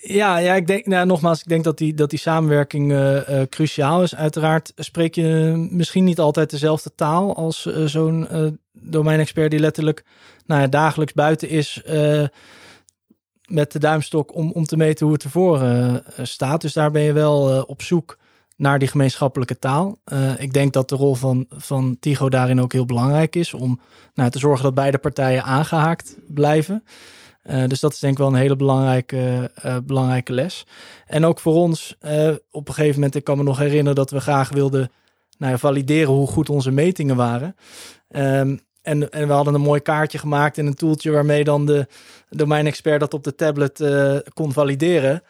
Ja, 0.00 0.38
ja, 0.38 0.54
ik 0.54 0.66
denk, 0.66 0.86
nou, 0.86 1.06
nogmaals, 1.06 1.40
ik 1.40 1.48
denk 1.48 1.64
dat 1.64 1.78
die, 1.78 1.94
dat 1.94 2.10
die 2.10 2.18
samenwerking 2.18 2.92
uh, 2.92 3.42
cruciaal 3.48 4.02
is. 4.02 4.14
Uiteraard 4.14 4.72
spreek 4.76 5.14
je 5.14 5.54
misschien 5.70 6.04
niet 6.04 6.18
altijd 6.18 6.50
dezelfde 6.50 6.94
taal 6.94 7.36
als 7.36 7.66
uh, 7.66 7.84
zo'n 7.84 8.28
domeinexpert 8.72 9.50
die 9.50 9.60
letterlijk 9.60 10.04
nou 10.46 10.60
ja, 10.60 10.66
dagelijks 10.66 11.12
buiten 11.12 11.48
is 11.48 11.82
met 13.46 13.72
de 13.72 13.78
duimstok 13.78 14.34
om, 14.34 14.52
om 14.52 14.64
te 14.64 14.76
meten 14.76 15.06
hoe 15.06 15.14
het 15.14 15.24
ervoor 15.24 15.60
staat. 16.22 16.60
Dus 16.60 16.72
daar 16.72 16.90
ben 16.90 17.02
je 17.02 17.12
wel 17.12 17.62
op 17.62 17.82
zoek 17.82 18.18
naar 18.56 18.78
die 18.78 18.88
gemeenschappelijke 18.88 19.58
taal. 19.58 19.98
ik 20.38 20.52
denk 20.52 20.72
dat 20.72 20.88
de 20.88 20.96
rol 20.96 21.14
van, 21.14 21.46
van 21.48 21.96
Tigo 22.00 22.28
daarin 22.28 22.60
ook 22.60 22.72
heel 22.72 22.84
belangrijk 22.84 23.36
is 23.36 23.54
om 23.54 23.80
nou, 24.14 24.30
te 24.30 24.38
zorgen 24.38 24.64
dat 24.64 24.74
beide 24.74 24.98
partijen 24.98 25.44
aangehaakt 25.44 26.16
blijven. 26.28 26.84
Dus 27.66 27.80
dat 27.80 27.92
is 27.92 27.98
denk 27.98 28.12
ik 28.12 28.18
wel 28.18 28.28
een 28.28 28.34
hele 28.34 28.56
belangrijke, 28.56 29.50
belangrijke 29.84 30.32
les. 30.32 30.66
En 31.06 31.24
ook 31.24 31.40
voor 31.40 31.54
ons, 31.54 31.96
op 32.50 32.68
een 32.68 32.74
gegeven 32.74 32.94
moment, 32.94 33.14
ik 33.14 33.24
kan 33.24 33.36
me 33.36 33.42
nog 33.42 33.58
herinneren 33.58 33.94
dat 33.94 34.10
we 34.10 34.20
graag 34.20 34.48
wilden 34.48 34.90
nou 35.38 35.52
ja, 35.52 35.58
valideren 35.58 36.12
hoe 36.12 36.26
goed 36.26 36.50
onze 36.50 36.70
metingen 36.70 37.16
waren. 37.16 37.56
Um, 38.08 38.60
en, 38.86 39.10
en 39.10 39.26
we 39.26 39.32
hadden 39.32 39.54
een 39.54 39.60
mooi 39.60 39.80
kaartje 39.80 40.18
gemaakt 40.18 40.58
en 40.58 40.66
een 40.66 40.74
toeltje 40.74 41.10
waarmee 41.10 41.44
dan 41.44 41.66
de 41.66 41.86
domeinexpert 42.30 43.00
dat 43.00 43.14
op 43.14 43.24
de 43.24 43.34
tablet 43.34 43.84
kon 44.34 44.52
valideren. 44.52 45.22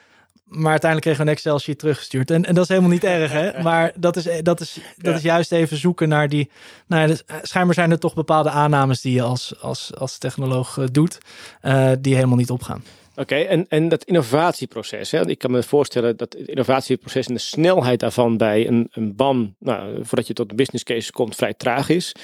Maar 0.47 0.71
uiteindelijk 0.71 1.03
kregen 1.03 1.25
we 1.25 1.31
een 1.31 1.37
Excel-sheet 1.37 1.79
teruggestuurd. 1.79 2.31
En, 2.31 2.45
en 2.45 2.55
dat 2.55 2.63
is 2.63 2.69
helemaal 2.69 2.91
niet 2.91 3.05
erg, 3.05 3.33
hè? 3.33 3.53
Maar 3.63 3.93
dat 3.97 4.17
is, 4.17 4.29
dat 4.43 4.61
is, 4.61 4.79
dat 4.97 5.15
is 5.15 5.23
juist 5.23 5.53
even 5.53 5.77
zoeken 5.77 6.09
naar 6.09 6.29
die... 6.29 6.51
Nou 6.87 7.03
ja, 7.03 7.09
dus, 7.09 7.25
eh, 7.25 7.37
schijnbaar 7.43 7.75
zijn 7.75 7.91
er 7.91 7.99
toch 7.99 8.15
bepaalde 8.15 8.51
aannames 8.51 9.01
die 9.01 9.15
je 9.15 9.23
als, 9.23 9.61
als, 9.61 9.95
als 9.95 10.19
technoloog 10.19 10.79
eh, 10.79 10.85
doet... 10.93 11.19
Uh, 11.63 11.91
die 12.01 12.15
helemaal 12.15 12.37
niet 12.37 12.51
opgaan. 12.51 12.85
Oké, 13.17 13.35
en, 13.35 13.67
en 13.69 13.89
dat 13.89 14.05
innovatieproces. 14.05 15.11
Hè? 15.11 15.29
Ik 15.29 15.39
kan 15.39 15.51
me 15.51 15.63
voorstellen 15.63 16.17
dat 16.17 16.33
het 16.33 16.49
innovatieproces 16.49 17.27
en 17.27 17.35
de 17.35 17.41
snelheid 17.41 18.01
daarvan 18.01 18.37
bij 18.37 18.67
een, 18.67 18.89
een 18.91 19.17
BAM... 19.17 19.55
Nou, 19.59 20.05
voordat 20.05 20.27
je 20.27 20.35
tot 20.35 20.49
de 20.49 20.55
business 20.55 20.85
case 20.85 21.13
komt, 21.13 21.37
vrij 21.37 21.55
traag 21.55 21.89
is... 21.89 22.15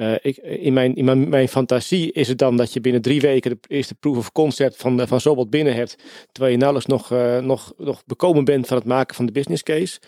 Uh, 0.00 0.14
ik, 0.22 0.36
in 0.36 0.72
mijn, 0.72 0.94
in 0.94 1.04
mijn, 1.04 1.28
mijn, 1.28 1.48
fantasie 1.48 2.12
is 2.12 2.28
het 2.28 2.38
dan 2.38 2.56
dat 2.56 2.72
je 2.72 2.80
binnen 2.80 3.02
drie 3.02 3.20
weken 3.20 3.50
de 3.50 3.58
eerste 3.68 3.94
proof 3.94 4.16
of 4.16 4.32
concept 4.32 4.76
van, 4.76 5.08
van 5.08 5.20
Zobot 5.20 5.50
binnen 5.50 5.74
hebt. 5.74 5.96
Terwijl 6.32 6.52
je 6.54 6.58
nauwelijks 6.58 6.90
nog, 6.90 7.12
uh, 7.12 7.38
nog, 7.38 7.72
nog 7.76 8.02
bekomen 8.06 8.44
bent 8.44 8.66
van 8.66 8.76
het 8.76 8.86
maken 8.86 9.16
van 9.16 9.26
de 9.26 9.32
business 9.32 9.62
case. 9.62 10.00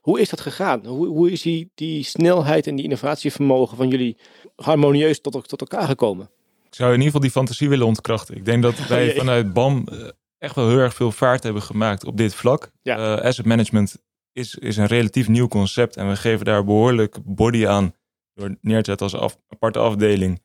Hoe 0.00 0.20
is 0.20 0.28
dat 0.28 0.40
gegaan? 0.40 0.86
Hoe, 0.86 1.06
hoe 1.06 1.30
is 1.30 1.42
die, 1.42 1.70
die 1.74 2.04
snelheid 2.04 2.66
en 2.66 2.74
die 2.74 2.84
innovatievermogen 2.84 3.76
van 3.76 3.88
jullie 3.88 4.16
harmonieus 4.56 5.20
tot, 5.20 5.48
tot 5.48 5.60
elkaar 5.60 5.86
gekomen? 5.86 6.30
Ik 6.66 6.74
zou 6.74 6.88
in 6.88 6.94
ieder 6.94 7.06
geval 7.06 7.20
die 7.20 7.30
fantasie 7.30 7.68
willen 7.68 7.86
ontkrachten. 7.86 8.36
Ik 8.36 8.44
denk 8.44 8.62
dat 8.62 8.86
wij 8.88 9.14
vanuit 9.14 9.52
BAM 9.52 9.88
eh, 9.88 9.98
echt 10.38 10.54
wel 10.54 10.68
heel 10.68 10.78
erg 10.78 10.94
veel 10.94 11.12
vaart 11.12 11.42
hebben 11.42 11.62
gemaakt 11.62 12.04
op 12.04 12.16
dit 12.16 12.34
vlak. 12.34 12.70
Ja. 12.82 13.14
asset 13.14 13.44
management 13.44 13.96
is, 14.32 14.54
is 14.54 14.76
een 14.76 14.86
relatief 14.86 15.28
nieuw 15.28 15.48
concept 15.48 15.96
en 15.96 16.08
we 16.08 16.16
geven 16.16 16.44
daar 16.44 16.64
behoorlijk 16.64 17.18
body 17.24 17.66
aan 17.66 17.94
door 18.40 18.56
neer 18.60 18.82
te 18.82 18.90
zetten 18.90 19.20
als 19.20 19.36
aparte 19.48 19.78
afdeling. 19.78 20.42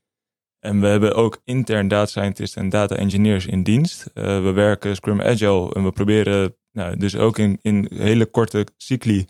En 0.59 0.81
we 0.81 0.87
hebben 0.87 1.15
ook 1.15 1.41
intern 1.43 1.87
data 1.87 2.05
scientists 2.05 2.55
en 2.55 2.69
data 2.69 2.95
engineers 2.95 3.45
in 3.45 3.63
dienst. 3.63 4.11
Uh, 4.13 4.23
we 4.43 4.51
werken 4.51 4.95
Scrum 4.95 5.21
Agile 5.21 5.73
en 5.73 5.83
we 5.83 5.91
proberen 5.91 6.55
nou, 6.71 6.97
dus 6.97 7.15
ook 7.15 7.37
in, 7.37 7.59
in 7.61 7.87
hele 7.93 8.25
korte 8.25 8.67
cycli 8.77 9.25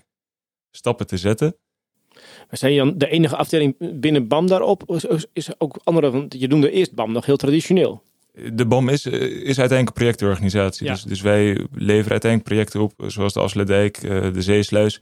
stappen 0.72 1.08
te 1.08 1.18
zetten. 1.18 1.56
Maar 2.16 2.58
zijn 2.58 2.74
je 2.74 2.78
dan 2.78 2.98
de 2.98 3.10
enige 3.10 3.36
afdeling 3.36 4.00
binnen 4.00 4.28
BAM 4.28 4.48
daarop? 4.48 4.84
Of 4.86 5.06
is 5.34 5.48
er 5.48 5.56
ook 5.58 5.80
andere, 5.84 6.12
want 6.12 6.36
je 6.40 6.48
noemde 6.48 6.72
eerst 6.72 6.94
BAM 6.94 7.12
nog 7.12 7.26
heel 7.26 7.38
traditioneel. 7.38 8.04
De 8.54 8.66
BAM 8.66 8.90
is, 8.90 9.06
is 9.06 9.60
uiteindelijk 9.60 9.88
een 9.88 9.94
projectorganisatie. 9.94 10.86
Ja. 10.86 10.94
Dus, 10.94 11.04
dus 11.04 11.22
wij 11.22 11.68
leveren 11.72 12.12
uiteindelijk 12.12 12.44
projecten 12.44 12.82
op, 12.82 12.94
zoals 13.08 13.34
de 13.34 13.40
Asledijk, 13.40 13.98
eh, 13.98 14.34
de 14.34 14.42
Zeesluis. 14.42 15.02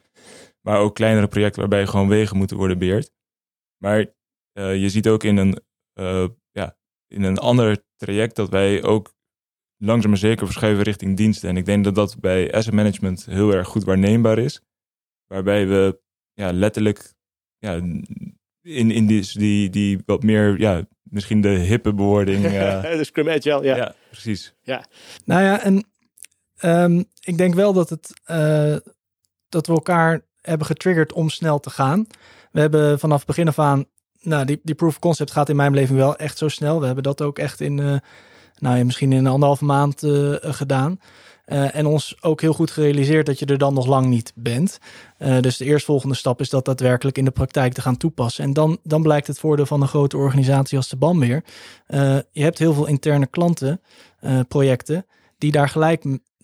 Maar 0.61 0.79
ook 0.79 0.95
kleinere 0.95 1.27
projecten 1.27 1.59
waarbij 1.59 1.87
gewoon 1.87 2.07
wegen 2.07 2.37
moeten 2.37 2.57
worden 2.57 2.77
beheerd. 2.77 3.11
Maar 3.83 4.05
uh, 4.53 4.81
je 4.81 4.89
ziet 4.89 5.07
ook 5.07 5.23
in 5.23 5.37
een, 5.37 5.59
uh, 5.99 6.27
ja, 6.51 6.77
in 7.07 7.23
een 7.23 7.37
ander 7.37 7.83
traject 7.95 8.35
dat 8.35 8.49
wij 8.49 8.83
ook 8.83 9.13
langzaam 9.77 10.09
maar 10.09 10.19
zeker 10.19 10.45
verschuiven 10.45 10.83
richting 10.83 11.17
diensten. 11.17 11.49
En 11.49 11.57
ik 11.57 11.65
denk 11.65 11.83
dat 11.83 11.95
dat 11.95 12.19
bij 12.19 12.53
asset 12.53 12.73
management 12.73 13.25
heel 13.25 13.53
erg 13.53 13.67
goed 13.67 13.83
waarneembaar 13.83 14.37
is. 14.37 14.61
Waarbij 15.27 15.67
we 15.67 15.99
ja, 16.33 16.53
letterlijk 16.53 17.13
ja, 17.57 17.73
in, 18.61 18.91
in 18.91 19.07
die, 19.07 19.37
die, 19.37 19.69
die 19.69 20.01
wat 20.05 20.23
meer, 20.23 20.59
ja, 20.59 20.87
misschien 21.03 21.41
de 21.41 21.49
hippe 21.49 21.93
bewoording. 21.93 22.45
Uh, 22.45 22.81
de 22.97 23.03
Scrum 23.03 23.29
Agile, 23.29 23.63
ja. 23.63 23.75
Ja, 23.75 23.95
precies. 24.09 24.55
Ja. 24.61 24.85
Nou 25.25 25.43
ja, 25.43 25.61
en 25.61 25.85
um, 26.61 27.05
ik 27.19 27.37
denk 27.37 27.53
wel 27.53 27.73
dat, 27.73 27.89
het, 27.89 28.21
uh, 28.31 28.77
dat 29.49 29.67
we 29.67 29.73
elkaar 29.73 30.21
hebben 30.41 30.67
getriggerd 30.67 31.13
om 31.13 31.29
snel 31.29 31.59
te 31.59 31.69
gaan. 31.69 32.07
We 32.53 32.59
hebben 32.59 32.99
vanaf 32.99 33.25
begin 33.25 33.47
af 33.47 33.59
aan, 33.59 33.85
nou, 34.21 34.45
die, 34.45 34.59
die 34.63 34.75
proof 34.75 34.91
of 34.91 34.99
concept 34.99 35.31
gaat 35.31 35.49
in 35.49 35.55
mijn 35.55 35.71
beleving 35.71 35.99
wel 35.99 36.15
echt 36.15 36.37
zo 36.37 36.47
snel. 36.47 36.79
We 36.79 36.85
hebben 36.85 37.03
dat 37.03 37.21
ook 37.21 37.39
echt 37.39 37.61
in, 37.61 37.77
uh, 37.77 37.95
nou, 38.57 38.83
misschien 38.83 39.11
in 39.11 39.17
een 39.17 39.31
anderhalve 39.31 39.65
maand 39.65 40.03
uh, 40.03 40.35
gedaan. 40.41 40.99
Uh, 41.45 41.75
en 41.75 41.85
ons 41.85 42.15
ook 42.21 42.41
heel 42.41 42.53
goed 42.53 42.71
gerealiseerd 42.71 43.25
dat 43.25 43.39
je 43.39 43.45
er 43.45 43.57
dan 43.57 43.73
nog 43.73 43.85
lang 43.85 44.05
niet 44.05 44.31
bent. 44.35 44.77
Dus 45.17 45.57
de 45.57 45.65
eerstvolgende 45.65 46.15
stap 46.15 46.39
is 46.39 46.49
dat 46.49 46.65
daadwerkelijk 46.65 47.17
in 47.17 47.25
de 47.25 47.31
praktijk 47.31 47.73
te 47.73 47.81
gaan 47.81 47.97
toepassen. 47.97 48.43
En 48.43 48.53
dan, 48.53 48.77
dan 48.83 49.01
blijkt 49.01 49.27
het 49.27 49.39
voordeel 49.39 49.65
van 49.65 49.81
een 49.81 49.87
grote 49.87 50.17
organisatie 50.17 50.77
als 50.77 50.89
de 50.89 50.95
BAM 50.95 51.19
weer. 51.19 51.43
Je 52.31 52.43
hebt 52.43 52.59
heel 52.59 52.73
veel 52.73 52.87
interne 52.87 53.27
klanten, 53.27 53.81
projecten, 54.47 55.05
die 55.37 55.51
daar 55.51 55.69
gelijk 55.69 56.03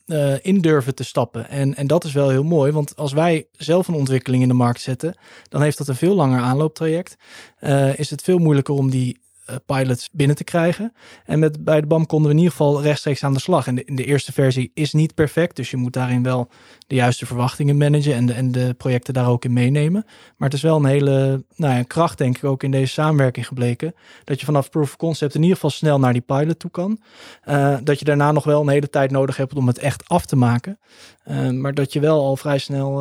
uh, 0.10 0.34
in 0.41 0.62
durven 0.62 0.95
te 0.95 1.04
stappen. 1.04 1.50
En, 1.50 1.76
en 1.76 1.88
dat 1.88 2.04
is 2.04 2.13
wel 2.13 2.30
heel 2.30 2.43
mooi, 2.43 2.72
want 2.72 2.95
als 2.95 3.13
wij 3.13 3.48
zelf 3.52 3.88
een 3.88 3.93
ontwikkeling 3.93 4.41
in 4.41 4.48
de 4.48 4.54
markt 4.54 4.82
zetten, 4.82 5.17
dan 5.50 5.62
heeft 5.62 5.78
dat 5.78 5.88
een 5.88 5.95
veel 5.95 6.15
langer 6.15 6.39
aanlooptraject. 6.39 7.15
Uh, 7.62 8.00
is 8.00 8.10
het 8.10 8.22
veel 8.22 8.38
moeilijker 8.38 8.74
om 8.74 8.89
die 8.89 9.19
pilots 9.65 10.09
binnen 10.12 10.35
te 10.35 10.43
krijgen. 10.43 10.93
En 11.25 11.39
met, 11.39 11.63
bij 11.63 11.81
de 11.81 11.88
BAM 11.88 12.05
konden 12.05 12.27
we 12.27 12.33
in 12.33 12.43
ieder 12.43 12.57
geval 12.57 12.81
rechtstreeks 12.81 13.23
aan 13.23 13.33
de 13.33 13.39
slag. 13.39 13.67
En 13.67 13.75
de, 13.75 14.05
eerste 14.05 14.33
versie 14.33 14.71
is 14.73 14.93
niet 14.93 15.15
perfect, 15.15 15.55
dus 15.55 15.71
je 15.71 15.77
moet 15.77 15.93
daarin 15.93 16.23
wel 16.23 16.49
de 16.88 16.95
juiste 16.95 17.25
verwachtingen 17.25 17.77
managen 17.77 18.13
en 18.13 18.25
de, 18.25 18.33
en 18.33 18.51
de 18.51 18.73
projecten 18.77 19.13
daar 19.13 19.27
ook 19.27 19.45
in 19.45 19.53
meenemen. 19.53 20.03
Maar 20.38 20.49
het 20.49 20.57
is 20.57 20.63
wel 20.63 20.75
een 20.75 20.85
hele 20.85 21.43
nou 21.55 21.75
ja, 21.75 21.83
kracht, 21.83 22.17
denk 22.17 22.38
ik, 22.38 22.43
ook 22.43 22.63
in 22.63 22.71
deze 22.71 22.93
samenwerking 22.93 23.47
gebleken. 23.47 23.93
Dat 24.23 24.39
je 24.39 24.45
vanaf 24.45 24.69
proof 24.69 24.89
of 24.89 24.97
concept 24.97 25.35
in 25.35 25.41
ieder 25.41 25.55
geval 25.55 25.71
snel 25.71 25.99
naar 25.99 26.13
die 26.13 26.21
pilot 26.21 26.59
toe 26.59 26.71
kan. 26.71 26.99
Uh, 27.45 27.77
dat 27.83 27.99
je 27.99 28.05
daarna 28.05 28.31
nog 28.31 28.43
wel 28.43 28.62
een 28.62 28.69
hele 28.69 28.89
tijd 28.89 29.12
nodig 29.12 29.38
hebt 29.38 29.55
om 29.55 29.67
het 29.67 29.77
echt 29.77 30.07
af 30.07 30.25
te 30.25 30.35
maken. 30.35 30.79
Uh, 31.25 31.49
maar 31.49 31.73
dat 31.73 31.93
je 31.93 31.99
wel 31.99 32.19
al 32.19 32.35
vrij 32.35 32.57
snel, 32.57 32.91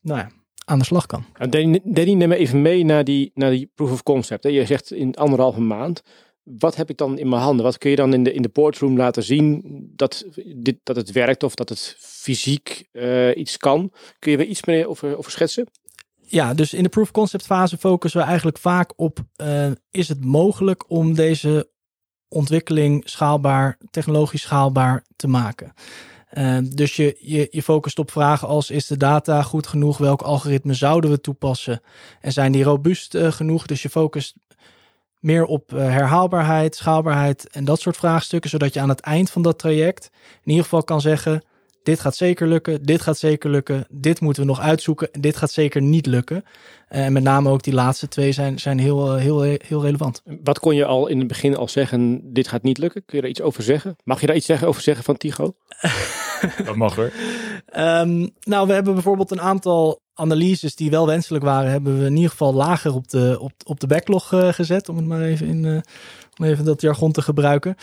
nou 0.00 0.18
ja, 0.18 0.28
aan 0.66 0.78
de 0.78 0.84
slag 0.84 1.06
kan. 1.06 1.24
Danny, 1.48 1.80
Danny 1.84 2.12
neem 2.12 2.28
me 2.28 2.36
even 2.36 2.62
mee 2.62 2.84
naar 2.84 3.04
die, 3.04 3.30
naar 3.34 3.50
die 3.50 3.70
proof 3.74 3.92
of 3.92 4.02
concept. 4.02 4.44
Hè. 4.44 4.50
Je 4.50 4.66
zegt 4.66 4.92
in 4.92 5.14
anderhalve 5.14 5.60
maand. 5.60 6.02
Wat 6.42 6.76
heb 6.76 6.90
ik 6.90 6.96
dan 6.96 7.18
in 7.18 7.28
mijn 7.28 7.42
handen? 7.42 7.64
Wat 7.64 7.78
kun 7.78 7.90
je 7.90 7.96
dan 7.96 8.14
in 8.14 8.22
de, 8.22 8.32
in 8.32 8.42
de 8.42 8.50
boardroom 8.52 8.96
laten 8.96 9.22
zien 9.22 9.62
dat, 9.96 10.24
dit, 10.56 10.76
dat 10.82 10.96
het 10.96 11.12
werkt 11.12 11.42
of 11.42 11.54
dat 11.54 11.68
het 11.68 11.96
fysiek 11.98 12.88
uh, 12.92 13.36
iets 13.36 13.56
kan? 13.56 13.92
Kun 14.18 14.32
je 14.32 14.38
er 14.38 14.44
iets 14.44 14.64
meer 14.64 14.88
over, 14.88 15.16
over 15.16 15.30
schetsen? 15.30 15.66
Ja, 16.20 16.54
dus 16.54 16.74
in 16.74 16.82
de 16.82 16.88
proof 16.88 17.06
of 17.06 17.12
concept 17.12 17.46
fase 17.46 17.78
focussen 17.78 18.20
we 18.20 18.26
eigenlijk 18.26 18.58
vaak 18.58 18.92
op: 18.96 19.18
uh, 19.36 19.70
is 19.90 20.08
het 20.08 20.24
mogelijk 20.24 20.90
om 20.90 21.14
deze 21.14 21.70
ontwikkeling 22.28 23.02
schaalbaar, 23.08 23.78
technologisch 23.90 24.42
schaalbaar 24.42 25.04
te 25.16 25.28
maken? 25.28 25.72
Uh, 26.32 26.58
dus 26.62 26.96
je, 26.96 27.16
je, 27.20 27.48
je 27.50 27.62
focust 27.62 27.98
op 27.98 28.10
vragen 28.10 28.48
als: 28.48 28.70
is 28.70 28.86
de 28.86 28.96
data 28.96 29.42
goed 29.42 29.66
genoeg? 29.66 29.98
Welk 29.98 30.22
algoritme 30.22 30.74
zouden 30.74 31.10
we 31.10 31.20
toepassen? 31.20 31.80
En 32.20 32.32
zijn 32.32 32.52
die 32.52 32.64
robuust 32.64 33.14
uh, 33.14 33.32
genoeg? 33.32 33.66
Dus 33.66 33.82
je 33.82 33.88
focust 33.88 34.34
meer 35.18 35.44
op 35.44 35.72
uh, 35.72 35.78
herhaalbaarheid, 35.78 36.76
schaalbaarheid 36.76 37.48
en 37.50 37.64
dat 37.64 37.80
soort 37.80 37.96
vraagstukken, 37.96 38.50
zodat 38.50 38.74
je 38.74 38.80
aan 38.80 38.88
het 38.88 39.00
eind 39.00 39.30
van 39.30 39.42
dat 39.42 39.58
traject 39.58 40.10
in 40.42 40.50
ieder 40.50 40.64
geval 40.64 40.84
kan 40.84 41.00
zeggen: 41.00 41.42
dit 41.86 42.00
gaat 42.00 42.16
zeker 42.16 42.46
lukken, 42.46 42.82
dit 42.82 43.00
gaat 43.00 43.18
zeker 43.18 43.50
lukken, 43.50 43.86
dit 43.90 44.20
moeten 44.20 44.42
we 44.42 44.48
nog 44.48 44.60
uitzoeken 44.60 45.12
en 45.12 45.20
dit 45.20 45.36
gaat 45.36 45.50
zeker 45.50 45.82
niet 45.82 46.06
lukken. 46.06 46.44
En 46.88 47.12
met 47.12 47.22
name 47.22 47.50
ook 47.50 47.62
die 47.62 47.74
laatste 47.74 48.08
twee 48.08 48.32
zijn, 48.32 48.58
zijn 48.58 48.78
heel, 48.78 49.14
heel, 49.14 49.40
heel 49.40 49.82
relevant. 49.82 50.22
Wat 50.42 50.58
kon 50.58 50.74
je 50.74 50.84
al 50.84 51.06
in 51.06 51.18
het 51.18 51.28
begin 51.28 51.56
al 51.56 51.68
zeggen, 51.68 52.20
dit 52.32 52.48
gaat 52.48 52.62
niet 52.62 52.78
lukken? 52.78 53.04
Kun 53.04 53.16
je 53.16 53.22
daar 53.22 53.30
iets 53.30 53.40
over 53.40 53.62
zeggen? 53.62 53.96
Mag 54.04 54.20
je 54.20 54.26
daar 54.26 54.36
iets 54.36 54.46
zeggen 54.46 54.68
over 54.68 54.82
zeggen 54.82 55.04
van 55.04 55.16
Tigo? 55.16 55.54
Dat 56.64 56.76
mag 56.76 56.96
hoor. 56.96 57.12
Um, 57.76 58.30
nou, 58.40 58.66
we 58.66 58.72
hebben 58.72 58.94
bijvoorbeeld 58.94 59.30
een 59.30 59.40
aantal 59.40 60.00
analyses 60.14 60.76
die 60.76 60.90
wel 60.90 61.06
wenselijk 61.06 61.44
waren, 61.44 61.70
hebben 61.70 61.98
we 61.98 62.06
in 62.06 62.14
ieder 62.14 62.30
geval 62.30 62.54
lager 62.54 62.94
op 62.94 63.08
de, 63.08 63.36
op, 63.40 63.52
op 63.64 63.80
de 63.80 63.86
backlog 63.86 64.32
uh, 64.32 64.52
gezet, 64.52 64.88
om 64.88 64.96
het 64.96 65.06
maar 65.06 65.20
even 65.20 65.46
in, 65.46 65.64
uh, 65.64 65.78
om 66.38 66.44
even 66.44 66.64
dat 66.64 66.80
jargon 66.80 67.12
te 67.12 67.22
gebruiken. 67.22 67.74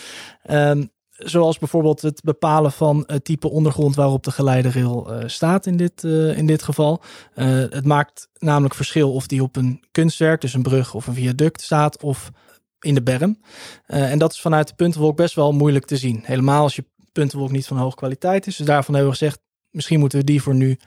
Um, 0.49 0.91
zoals 1.17 1.59
bijvoorbeeld 1.59 2.01
het 2.01 2.21
bepalen 2.23 2.71
van 2.71 3.03
het 3.07 3.25
type 3.25 3.49
ondergrond 3.49 3.95
waarop 3.95 4.23
de 4.23 4.31
geleiderrail 4.31 5.13
uh, 5.13 5.27
staat 5.27 5.65
in 5.65 5.77
dit, 5.77 6.03
uh, 6.03 6.37
in 6.37 6.45
dit 6.45 6.63
geval. 6.63 7.01
Uh, 7.35 7.45
het 7.47 7.85
maakt 7.85 8.27
namelijk 8.37 8.75
verschil 8.75 9.13
of 9.13 9.27
die 9.27 9.43
op 9.43 9.55
een 9.55 9.83
kunstwerk, 9.91 10.41
dus 10.41 10.53
een 10.53 10.61
brug 10.61 10.93
of 10.93 11.07
een 11.07 11.13
viaduct 11.13 11.61
staat 11.61 12.03
of 12.03 12.31
in 12.79 12.93
de 12.93 13.03
berm. 13.03 13.39
en 13.85 14.19
dat 14.19 14.31
is 14.31 14.41
vanuit 14.41 14.67
de 14.67 14.75
puntenwolk 14.75 15.15
best 15.15 15.35
wel 15.35 15.51
moeilijk 15.51 15.85
te 15.85 15.97
zien. 15.97 16.21
Helemaal 16.23 16.63
als 16.63 16.75
je 16.75 16.85
puntenwolk 17.11 17.51
niet 17.51 17.67
van 17.67 17.77
hoge 17.77 17.95
kwaliteit 17.95 18.47
is. 18.47 18.55
Dus 18.55 18.65
daarvan 18.65 18.93
hebben 18.93 19.11
we 19.13 19.17
gezegd, 19.17 19.39
misschien 19.69 19.99
moeten 19.99 20.19
we 20.19 20.25
die 20.25 20.41
voor 20.41 20.55
nu 20.55 20.77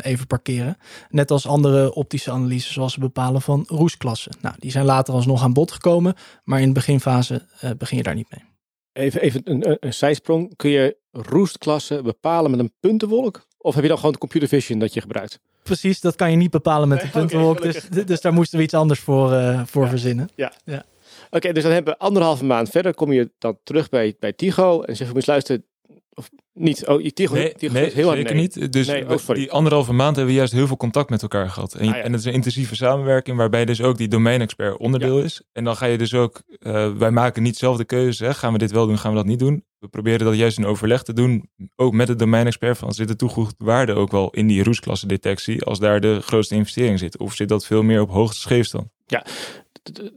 even 0.00 0.26
parkeren. 0.26 0.76
Net 1.08 1.30
als 1.30 1.46
andere 1.46 1.94
optische 1.94 2.30
analyses 2.30 2.72
zoals 2.72 2.92
het 2.92 3.00
bepalen 3.00 3.42
van 3.42 3.64
roestklassen. 3.66 4.32
Nou, 4.40 4.54
die 4.58 4.70
zijn 4.70 4.84
later 4.84 5.14
alsnog 5.14 5.42
aan 5.42 5.52
bod 5.52 5.72
gekomen, 5.72 6.14
maar 6.44 6.60
in 6.60 6.66
de 6.66 6.72
beginfase 6.72 7.46
begin 7.78 7.96
je 7.96 8.02
daar 8.02 8.14
niet 8.14 8.30
mee. 8.30 8.53
Even, 8.94 9.20
even 9.20 9.40
een, 9.44 9.92
zijsprong. 9.92 10.56
Kun 10.56 10.70
je 10.70 10.96
roestklassen 11.12 12.02
bepalen 12.04 12.50
met 12.50 12.60
een 12.60 12.72
puntenwolk? 12.80 13.46
Of 13.58 13.74
heb 13.74 13.82
je 13.82 13.88
dan 13.88 13.98
gewoon 13.98 14.12
de 14.12 14.18
computer 14.18 14.48
vision 14.48 14.78
dat 14.78 14.94
je 14.94 15.00
gebruikt? 15.00 15.40
Precies, 15.62 16.00
dat 16.00 16.16
kan 16.16 16.30
je 16.30 16.36
niet 16.36 16.50
bepalen 16.50 16.88
met 16.88 17.00
de 17.00 17.08
puntenwolk. 17.08 17.62
dus, 17.62 17.88
dus 18.06 18.20
daar 18.20 18.32
moesten 18.32 18.58
we 18.58 18.64
iets 18.64 18.74
anders 18.74 19.00
voor, 19.00 19.32
uh, 19.32 19.62
voor 19.66 19.88
verzinnen. 19.88 20.28
Ja. 20.34 20.52
ja. 20.64 20.84
Oké, 21.30 21.52
dus 21.52 21.62
dan 21.62 21.72
hebben 21.72 21.92
we 21.92 21.98
anderhalve 21.98 22.44
maand 22.44 22.68
verder. 22.68 22.94
Kom 22.94 23.12
je 23.12 23.30
dan 23.38 23.58
terug 23.62 23.88
bij, 23.88 24.16
bij 24.18 24.32
Tigo 24.32 24.82
en 24.82 24.96
zeg 24.96 25.08
je, 25.08 25.14
eens 25.14 25.26
luisteren, 25.26 25.64
of 26.12 26.30
niet? 26.54 26.86
Oh, 26.86 27.06
Tigo, 27.06 27.34
nee, 27.34 27.54
heel 27.58 28.10
zeker 28.10 28.34
niet. 28.34 28.72
Dus 28.72 28.86
nee, 28.86 29.08
oh, 29.08 29.34
die 29.34 29.52
anderhalve 29.52 29.92
maand 29.92 30.16
hebben 30.16 30.34
we 30.34 30.38
juist 30.38 30.52
heel 30.52 30.66
veel 30.66 30.76
contact 30.76 31.10
met 31.10 31.22
elkaar 31.22 31.50
gehad. 31.50 31.74
En, 31.74 31.88
ah, 31.88 31.94
ja. 31.94 32.02
en 32.02 32.12
het 32.12 32.20
is 32.20 32.26
een 32.26 32.32
intensieve 32.32 32.76
samenwerking 32.76 33.36
waarbij 33.36 33.64
dus 33.64 33.82
ook 33.82 33.96
die 33.96 34.08
domeinexpert 34.08 34.76
onderdeel 34.76 35.18
ja. 35.18 35.24
is. 35.24 35.42
En 35.52 35.64
dan 35.64 35.76
ga 35.76 35.86
je 35.86 35.98
dus 35.98 36.14
ook, 36.14 36.42
uh, 36.60 36.92
wij 36.92 37.10
maken 37.10 37.42
niet 37.42 37.56
zelf 37.56 37.76
de 37.76 37.84
keuze. 37.84 38.24
Hè? 38.24 38.34
Gaan 38.34 38.52
we 38.52 38.58
dit 38.58 38.70
wel 38.70 38.86
doen, 38.86 38.98
gaan 38.98 39.10
we 39.10 39.16
dat 39.16 39.26
niet 39.26 39.38
doen? 39.38 39.64
We 39.78 39.88
proberen 39.88 40.26
dat 40.26 40.36
juist 40.36 40.58
in 40.58 40.66
overleg 40.66 41.02
te 41.02 41.12
doen. 41.12 41.48
Ook 41.76 41.92
met 41.92 42.06
de 42.06 42.16
domeinexpert 42.16 42.78
van 42.78 42.92
zit 42.92 43.08
de 43.08 43.16
toegevoegde 43.16 43.64
waarde 43.64 43.92
ook 43.92 44.10
wel 44.10 44.30
in 44.30 44.46
die 44.46 44.64
roesklasse 44.64 45.06
detectie 45.06 45.62
als 45.62 45.78
daar 45.78 46.00
de 46.00 46.20
grootste 46.20 46.54
investering 46.54 46.98
zit? 46.98 47.18
Of 47.18 47.34
zit 47.34 47.48
dat 47.48 47.66
veel 47.66 47.82
meer 47.82 48.00
op 48.00 48.10
hoogte 48.10 48.38
scheefstand? 48.38 48.88
Ja, 49.06 49.26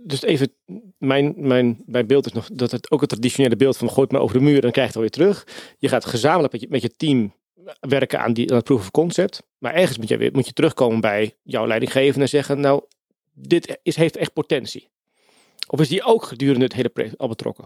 dus 0.04 0.22
even, 0.22 0.54
mijn, 0.98 1.34
mijn, 1.38 1.84
mijn 1.86 2.08
beeld 2.08 2.26
is 2.26 2.32
nog 2.32 2.50
dat 2.54 2.72
het 2.72 2.92
ook 2.92 3.02
het 3.02 3.10
traditionele 3.10 3.56
beeld 3.56 3.78
van 3.78 3.90
gooit 3.90 4.12
maar 4.12 4.22
over 4.22 4.38
de 4.38 4.44
muur 4.44 4.56
en 4.56 4.62
dan 4.62 4.72
krijg 4.72 4.94
je 4.94 5.00
het 5.00 5.12
alweer 5.12 5.34
terug. 5.34 5.48
Je 5.78 5.88
gaat 5.88 6.06
gezamenlijk 6.06 6.52
met 6.52 6.62
je, 6.62 6.68
met 6.70 6.82
je 6.82 6.90
team 6.90 7.34
werken 7.80 8.20
aan, 8.20 8.34
die, 8.34 8.50
aan 8.50 8.56
het 8.56 8.66
proof 8.66 8.80
of 8.80 8.92
concept. 8.92 9.44
Maar 9.58 9.74
ergens 9.74 9.98
moet 9.98 10.08
je, 10.08 10.30
moet 10.34 10.46
je 10.46 10.54
terugkomen 10.54 11.02
bij 11.02 11.36
jouw 11.44 11.68
leidinggevende 11.68 12.22
en 12.22 12.30
zeggen, 12.30 12.60
nou, 12.60 12.82
dit 13.34 13.80
is, 13.84 13.96
heeft 13.96 14.18
echt 14.18 14.34
potentie. 14.34 14.88
Of 15.68 15.80
is 15.80 15.88
die 15.88 16.04
ook 16.04 16.24
gedurende 16.24 16.64
het 16.64 16.74
hele 16.74 16.90
project 16.90 17.18
al 17.18 17.28
betrokken? 17.28 17.66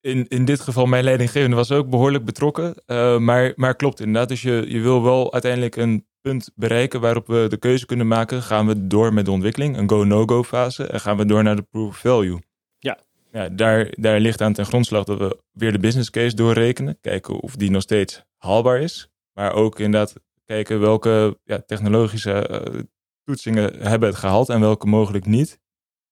In, 0.00 0.28
in 0.28 0.44
dit 0.44 0.60
geval, 0.60 0.86
mijn 0.86 1.04
leidinggevende 1.04 1.56
was 1.56 1.70
ook 1.70 1.90
behoorlijk 1.90 2.24
betrokken. 2.24 2.74
Uh, 2.86 3.18
maar, 3.18 3.52
maar 3.56 3.76
klopt 3.76 4.00
inderdaad. 4.00 4.28
Dus 4.28 4.42
je, 4.42 4.64
je 4.68 4.80
wil 4.80 5.02
wel 5.02 5.32
uiteindelijk 5.32 5.76
een 5.76 6.06
punt 6.22 6.50
bereiken 6.54 7.00
waarop 7.00 7.26
we 7.26 7.46
de 7.48 7.56
keuze 7.56 7.86
kunnen 7.86 8.08
maken. 8.08 8.42
Gaan 8.42 8.66
we 8.66 8.86
door 8.86 9.12
met 9.12 9.24
de 9.24 9.30
ontwikkeling, 9.30 9.76
een 9.76 9.88
go-no-go 9.88 10.42
fase, 10.42 10.86
en 10.86 11.00
gaan 11.00 11.16
we 11.16 11.26
door 11.26 11.42
naar 11.42 11.56
de 11.56 11.62
proof 11.62 11.88
of 11.88 11.96
value. 11.96 12.38
Ja. 12.78 12.98
ja 13.32 13.48
daar, 13.48 13.94
daar 13.96 14.20
ligt 14.20 14.40
aan 14.40 14.52
ten 14.52 14.66
grondslag 14.66 15.04
dat 15.04 15.18
we 15.18 15.38
weer 15.52 15.72
de 15.72 15.78
business 15.78 16.10
case 16.10 16.36
doorrekenen. 16.36 16.98
Kijken 17.00 17.40
of 17.40 17.56
die 17.56 17.70
nog 17.70 17.82
steeds 17.82 18.22
haalbaar 18.36 18.80
is. 18.80 19.08
Maar 19.32 19.52
ook 19.52 19.78
inderdaad 19.78 20.14
kijken 20.44 20.80
welke 20.80 21.38
ja, 21.44 21.62
technologische 21.66 22.48
uh, 22.74 22.80
toetsingen 23.24 23.82
hebben 23.88 24.08
het 24.08 24.18
gehaald 24.18 24.48
en 24.48 24.60
welke 24.60 24.86
mogelijk 24.86 25.26
niet. 25.26 25.60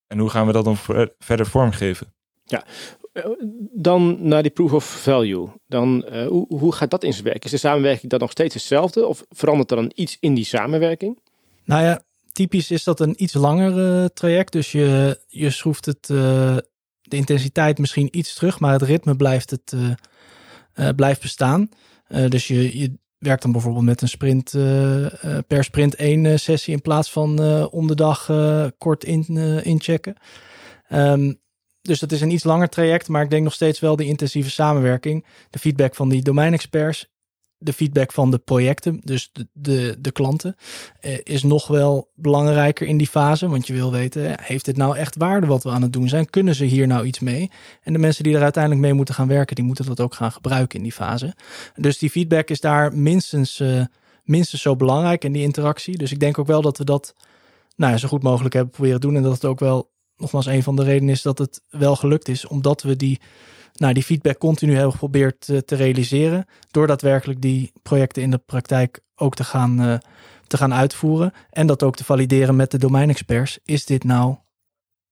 En 0.06 0.18
hoe 0.18 0.30
gaan 0.30 0.46
we 0.46 0.52
dat 0.52 0.64
dan 0.64 0.76
verder 1.18 1.46
vormgeven? 1.46 2.14
Ja, 2.44 2.64
dan 3.72 4.28
naar 4.28 4.42
die 4.42 4.50
proof 4.50 4.72
of 4.72 4.84
value. 4.84 5.48
Dan, 5.66 6.04
uh, 6.12 6.26
hoe, 6.26 6.72
gaat 6.72 6.90
dat 6.90 7.04
in 7.04 7.12
zijn 7.12 7.24
werk? 7.24 7.44
Is 7.44 7.50
de 7.50 7.56
samenwerking 7.56 8.10
dan 8.10 8.20
nog 8.20 8.30
steeds 8.30 8.54
hetzelfde? 8.54 9.06
Of 9.06 9.24
verandert 9.28 9.70
er 9.70 9.76
dan 9.76 9.92
iets 9.94 10.16
in 10.20 10.34
die 10.34 10.44
samenwerking? 10.44 11.18
Nou 11.64 11.82
ja, 11.82 12.02
typisch 12.32 12.70
is 12.70 12.84
dat 12.84 13.00
een 13.00 13.22
iets 13.22 13.34
langer 13.34 14.00
uh, 14.02 14.04
traject. 14.04 14.52
Dus 14.52 14.72
je, 14.72 15.20
je 15.26 15.50
schroeft 15.50 15.86
het, 15.86 16.06
de 16.06 17.16
intensiteit 17.16 17.78
misschien 17.78 18.18
iets 18.18 18.34
terug, 18.34 18.60
maar 18.60 18.72
het 18.72 18.82
ritme 18.82 19.16
blijft, 19.16 19.50
het, 19.50 19.74
blijft 20.96 21.20
bestaan. 21.20 21.68
dus 22.28 22.48
je, 22.48 22.78
je 22.78 22.98
werkt 23.18 23.42
dan 23.42 23.52
bijvoorbeeld 23.52 23.84
met 23.84 24.02
een 24.02 24.08
sprint, 24.08 24.50
per 25.46 25.64
sprint 25.64 25.94
één 25.94 26.40
sessie 26.40 26.74
in 26.74 26.82
plaats 26.82 27.12
van 27.12 27.38
om 27.70 27.86
de 27.86 27.94
dag 27.94 28.30
kort 28.78 29.04
in, 29.04 29.36
inchecken. 29.62 30.16
Um, 30.92 31.40
dus 31.82 32.00
dat 32.00 32.12
is 32.12 32.20
een 32.20 32.30
iets 32.30 32.44
langer 32.44 32.68
traject, 32.68 33.08
maar 33.08 33.22
ik 33.22 33.30
denk 33.30 33.44
nog 33.44 33.52
steeds 33.52 33.80
wel 33.80 33.96
de 33.96 34.04
intensieve 34.04 34.50
samenwerking. 34.50 35.26
De 35.50 35.58
feedback 35.58 35.94
van 35.94 36.08
die 36.08 36.22
domeinexperts, 36.22 37.08
de 37.58 37.72
feedback 37.72 38.12
van 38.12 38.30
de 38.30 38.38
projecten, 38.38 39.00
dus 39.04 39.30
de, 39.32 39.48
de, 39.52 39.96
de 39.98 40.12
klanten, 40.12 40.56
eh, 41.00 41.18
is 41.22 41.42
nog 41.42 41.66
wel 41.66 42.10
belangrijker 42.14 42.86
in 42.86 42.96
die 42.96 43.06
fase. 43.06 43.48
Want 43.48 43.66
je 43.66 43.72
wil 43.72 43.92
weten, 43.92 44.34
heeft 44.42 44.64
dit 44.64 44.76
nou 44.76 44.96
echt 44.96 45.16
waarde 45.16 45.46
wat 45.46 45.62
we 45.62 45.70
aan 45.70 45.82
het 45.82 45.92
doen 45.92 46.08
zijn? 46.08 46.30
Kunnen 46.30 46.54
ze 46.54 46.64
hier 46.64 46.86
nou 46.86 47.04
iets 47.04 47.18
mee? 47.18 47.50
En 47.82 47.92
de 47.92 47.98
mensen 47.98 48.24
die 48.24 48.34
er 48.34 48.42
uiteindelijk 48.42 48.82
mee 48.82 48.92
moeten 48.94 49.14
gaan 49.14 49.28
werken, 49.28 49.56
die 49.56 49.64
moeten 49.64 49.86
dat 49.86 50.00
ook 50.00 50.14
gaan 50.14 50.32
gebruiken 50.32 50.78
in 50.78 50.82
die 50.82 50.92
fase. 50.92 51.34
Dus 51.74 51.98
die 51.98 52.10
feedback 52.10 52.48
is 52.48 52.60
daar 52.60 52.96
minstens, 52.96 53.60
uh, 53.60 53.84
minstens 54.24 54.62
zo 54.62 54.76
belangrijk 54.76 55.24
in 55.24 55.32
die 55.32 55.42
interactie. 55.42 55.98
Dus 55.98 56.12
ik 56.12 56.20
denk 56.20 56.38
ook 56.38 56.46
wel 56.46 56.62
dat 56.62 56.78
we 56.78 56.84
dat 56.84 57.14
nou, 57.76 57.96
zo 57.96 58.08
goed 58.08 58.22
mogelijk 58.22 58.54
hebben 58.54 58.72
proberen 58.72 59.00
doen. 59.00 59.16
En 59.16 59.22
dat 59.22 59.32
het 59.32 59.44
ook 59.44 59.60
wel 59.60 59.90
nogmaals, 60.20 60.46
een 60.46 60.62
van 60.62 60.76
de 60.76 60.83
redenen 60.83 61.14
is 61.14 61.22
dat 61.22 61.38
het 61.38 61.62
wel 61.68 61.96
gelukt 61.96 62.28
is, 62.28 62.46
omdat 62.46 62.83
we 62.83 62.96
die, 62.96 63.20
nou, 63.74 63.92
die 63.92 64.02
feedback 64.02 64.38
continu 64.38 64.74
hebben 64.74 64.92
geprobeerd 64.92 65.40
te, 65.40 65.64
te 65.64 65.74
realiseren. 65.74 66.46
Door 66.70 66.87
daadwerkelijk 66.87 67.40
die 67.40 67.72
projecten 67.83 68.22
in 68.22 68.30
de 68.30 68.38
praktijk 68.38 69.00
ook 69.14 69.35
te 69.35 69.44
gaan, 69.44 69.83
uh, 69.83 69.98
te 70.46 70.56
gaan 70.56 70.74
uitvoeren. 70.74 71.33
En 71.50 71.66
dat 71.66 71.83
ook 71.83 71.96
te 71.96 72.04
valideren 72.04 72.56
met 72.56 72.70
de 72.70 72.78
domeinexperts. 72.78 73.59
Is 73.64 73.87
dit 73.87 74.04
nou 74.04 74.37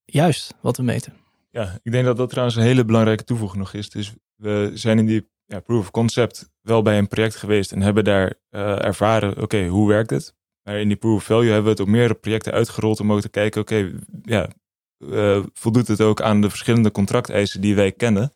juist 0.04 0.54
wat 0.60 0.76
we 0.76 0.82
meten? 0.82 1.12
Ja, 1.50 1.78
ik 1.82 1.92
denk 1.92 2.04
dat 2.04 2.16
dat 2.16 2.28
trouwens 2.28 2.56
een 2.56 2.62
hele 2.62 2.84
belangrijke 2.84 3.24
toevoeging 3.24 3.62
nog 3.62 3.72
is. 3.72 3.90
Dus 3.90 4.14
we 4.34 4.70
zijn 4.74 4.98
in 4.98 5.06
die 5.06 5.28
ja, 5.46 5.60
proof 5.60 5.80
of 5.80 5.90
concept 5.90 6.50
wel 6.60 6.82
bij 6.82 6.98
een 6.98 7.08
project 7.08 7.36
geweest 7.36 7.72
en 7.72 7.82
hebben 7.82 8.04
daar 8.04 8.34
uh, 8.50 8.84
ervaren, 8.84 9.42
oké, 9.42 9.66
hoe 9.66 9.88
werkt 9.88 10.10
het? 10.10 10.34
Maar 10.62 10.80
in 10.80 10.88
die 10.88 10.96
proof 10.96 11.16
of 11.16 11.24
value 11.24 11.46
hebben 11.46 11.64
we 11.64 11.70
het 11.70 11.80
op 11.80 11.86
meerdere 11.86 12.14
projecten 12.14 12.52
uitgerold 12.52 13.00
om 13.00 13.12
ook 13.12 13.20
te 13.20 13.28
kijken, 13.28 13.60
oké, 13.60 13.92
ja, 14.22 14.48
uh, 14.98 15.44
voldoet 15.52 15.88
het 15.88 16.00
ook 16.00 16.20
aan 16.20 16.40
de 16.40 16.48
verschillende 16.48 16.90
contracteisen 16.90 17.60
die 17.60 17.74
wij 17.74 17.92
kennen. 17.92 18.34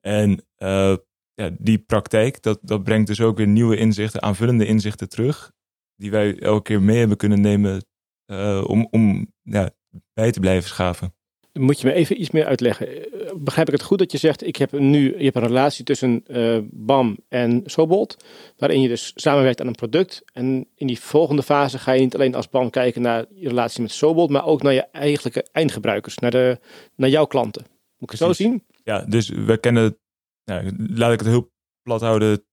En 0.00 0.30
uh, 0.58 0.96
ja, 1.34 1.50
die 1.58 1.78
praktijk, 1.78 2.42
dat, 2.42 2.58
dat 2.62 2.82
brengt 2.84 3.06
dus 3.06 3.20
ook 3.20 3.36
weer 3.36 3.46
nieuwe 3.46 3.76
inzichten, 3.76 4.22
aanvullende 4.22 4.66
inzichten 4.66 5.08
terug, 5.08 5.52
die 5.96 6.10
wij 6.10 6.38
elke 6.38 6.62
keer 6.62 6.82
mee 6.82 6.98
hebben 6.98 7.16
kunnen 7.16 7.40
nemen 7.40 7.86
uh, 8.26 8.64
om, 8.66 8.88
om 8.90 9.32
ja, 9.42 9.70
bij 10.12 10.30
te 10.30 10.40
blijven 10.40 10.68
schaven. 10.68 11.14
Moet 11.58 11.80
je 11.80 11.86
me 11.86 11.92
even 11.92 12.20
iets 12.20 12.30
meer 12.30 12.44
uitleggen? 12.44 12.88
Begrijp 13.36 13.66
ik 13.66 13.72
het 13.72 13.82
goed 13.82 13.98
dat 13.98 14.12
je 14.12 14.18
zegt, 14.18 14.46
ik 14.46 14.56
heb 14.56 14.72
nu, 14.72 15.18
je 15.18 15.24
hebt 15.24 15.36
een 15.36 15.46
relatie 15.46 15.84
tussen 15.84 16.24
uh, 16.26 16.58
BAM 16.70 17.18
en 17.28 17.62
Sobolt, 17.64 18.16
waarin 18.56 18.80
je 18.80 18.88
dus 18.88 19.12
samenwerkt 19.14 19.60
aan 19.60 19.66
een 19.66 19.74
product. 19.74 20.22
En 20.32 20.68
in 20.74 20.86
die 20.86 21.00
volgende 21.00 21.42
fase 21.42 21.78
ga 21.78 21.92
je 21.92 22.00
niet 22.00 22.14
alleen 22.14 22.34
als 22.34 22.48
BAM 22.48 22.70
kijken 22.70 23.02
naar 23.02 23.24
je 23.34 23.48
relatie 23.48 23.82
met 23.82 23.92
Sobolt, 23.92 24.30
maar 24.30 24.46
ook 24.46 24.62
naar 24.62 24.72
je 24.72 24.86
eigenlijke 24.92 25.46
eindgebruikers, 25.52 26.18
naar, 26.18 26.30
de, 26.30 26.58
naar 26.96 27.10
jouw 27.10 27.26
klanten. 27.26 27.62
Moet 27.98 28.12
ik 28.12 28.18
het 28.18 28.28
zo 28.28 28.32
zien? 28.32 28.62
Ja, 28.84 29.04
dus 29.04 29.28
we 29.28 29.56
kennen, 29.56 29.98
nou, 30.44 30.76
laat 30.88 31.12
ik 31.12 31.18
het 31.18 31.28
heel 31.28 31.52
plat 31.82 32.00
houden, 32.00 32.44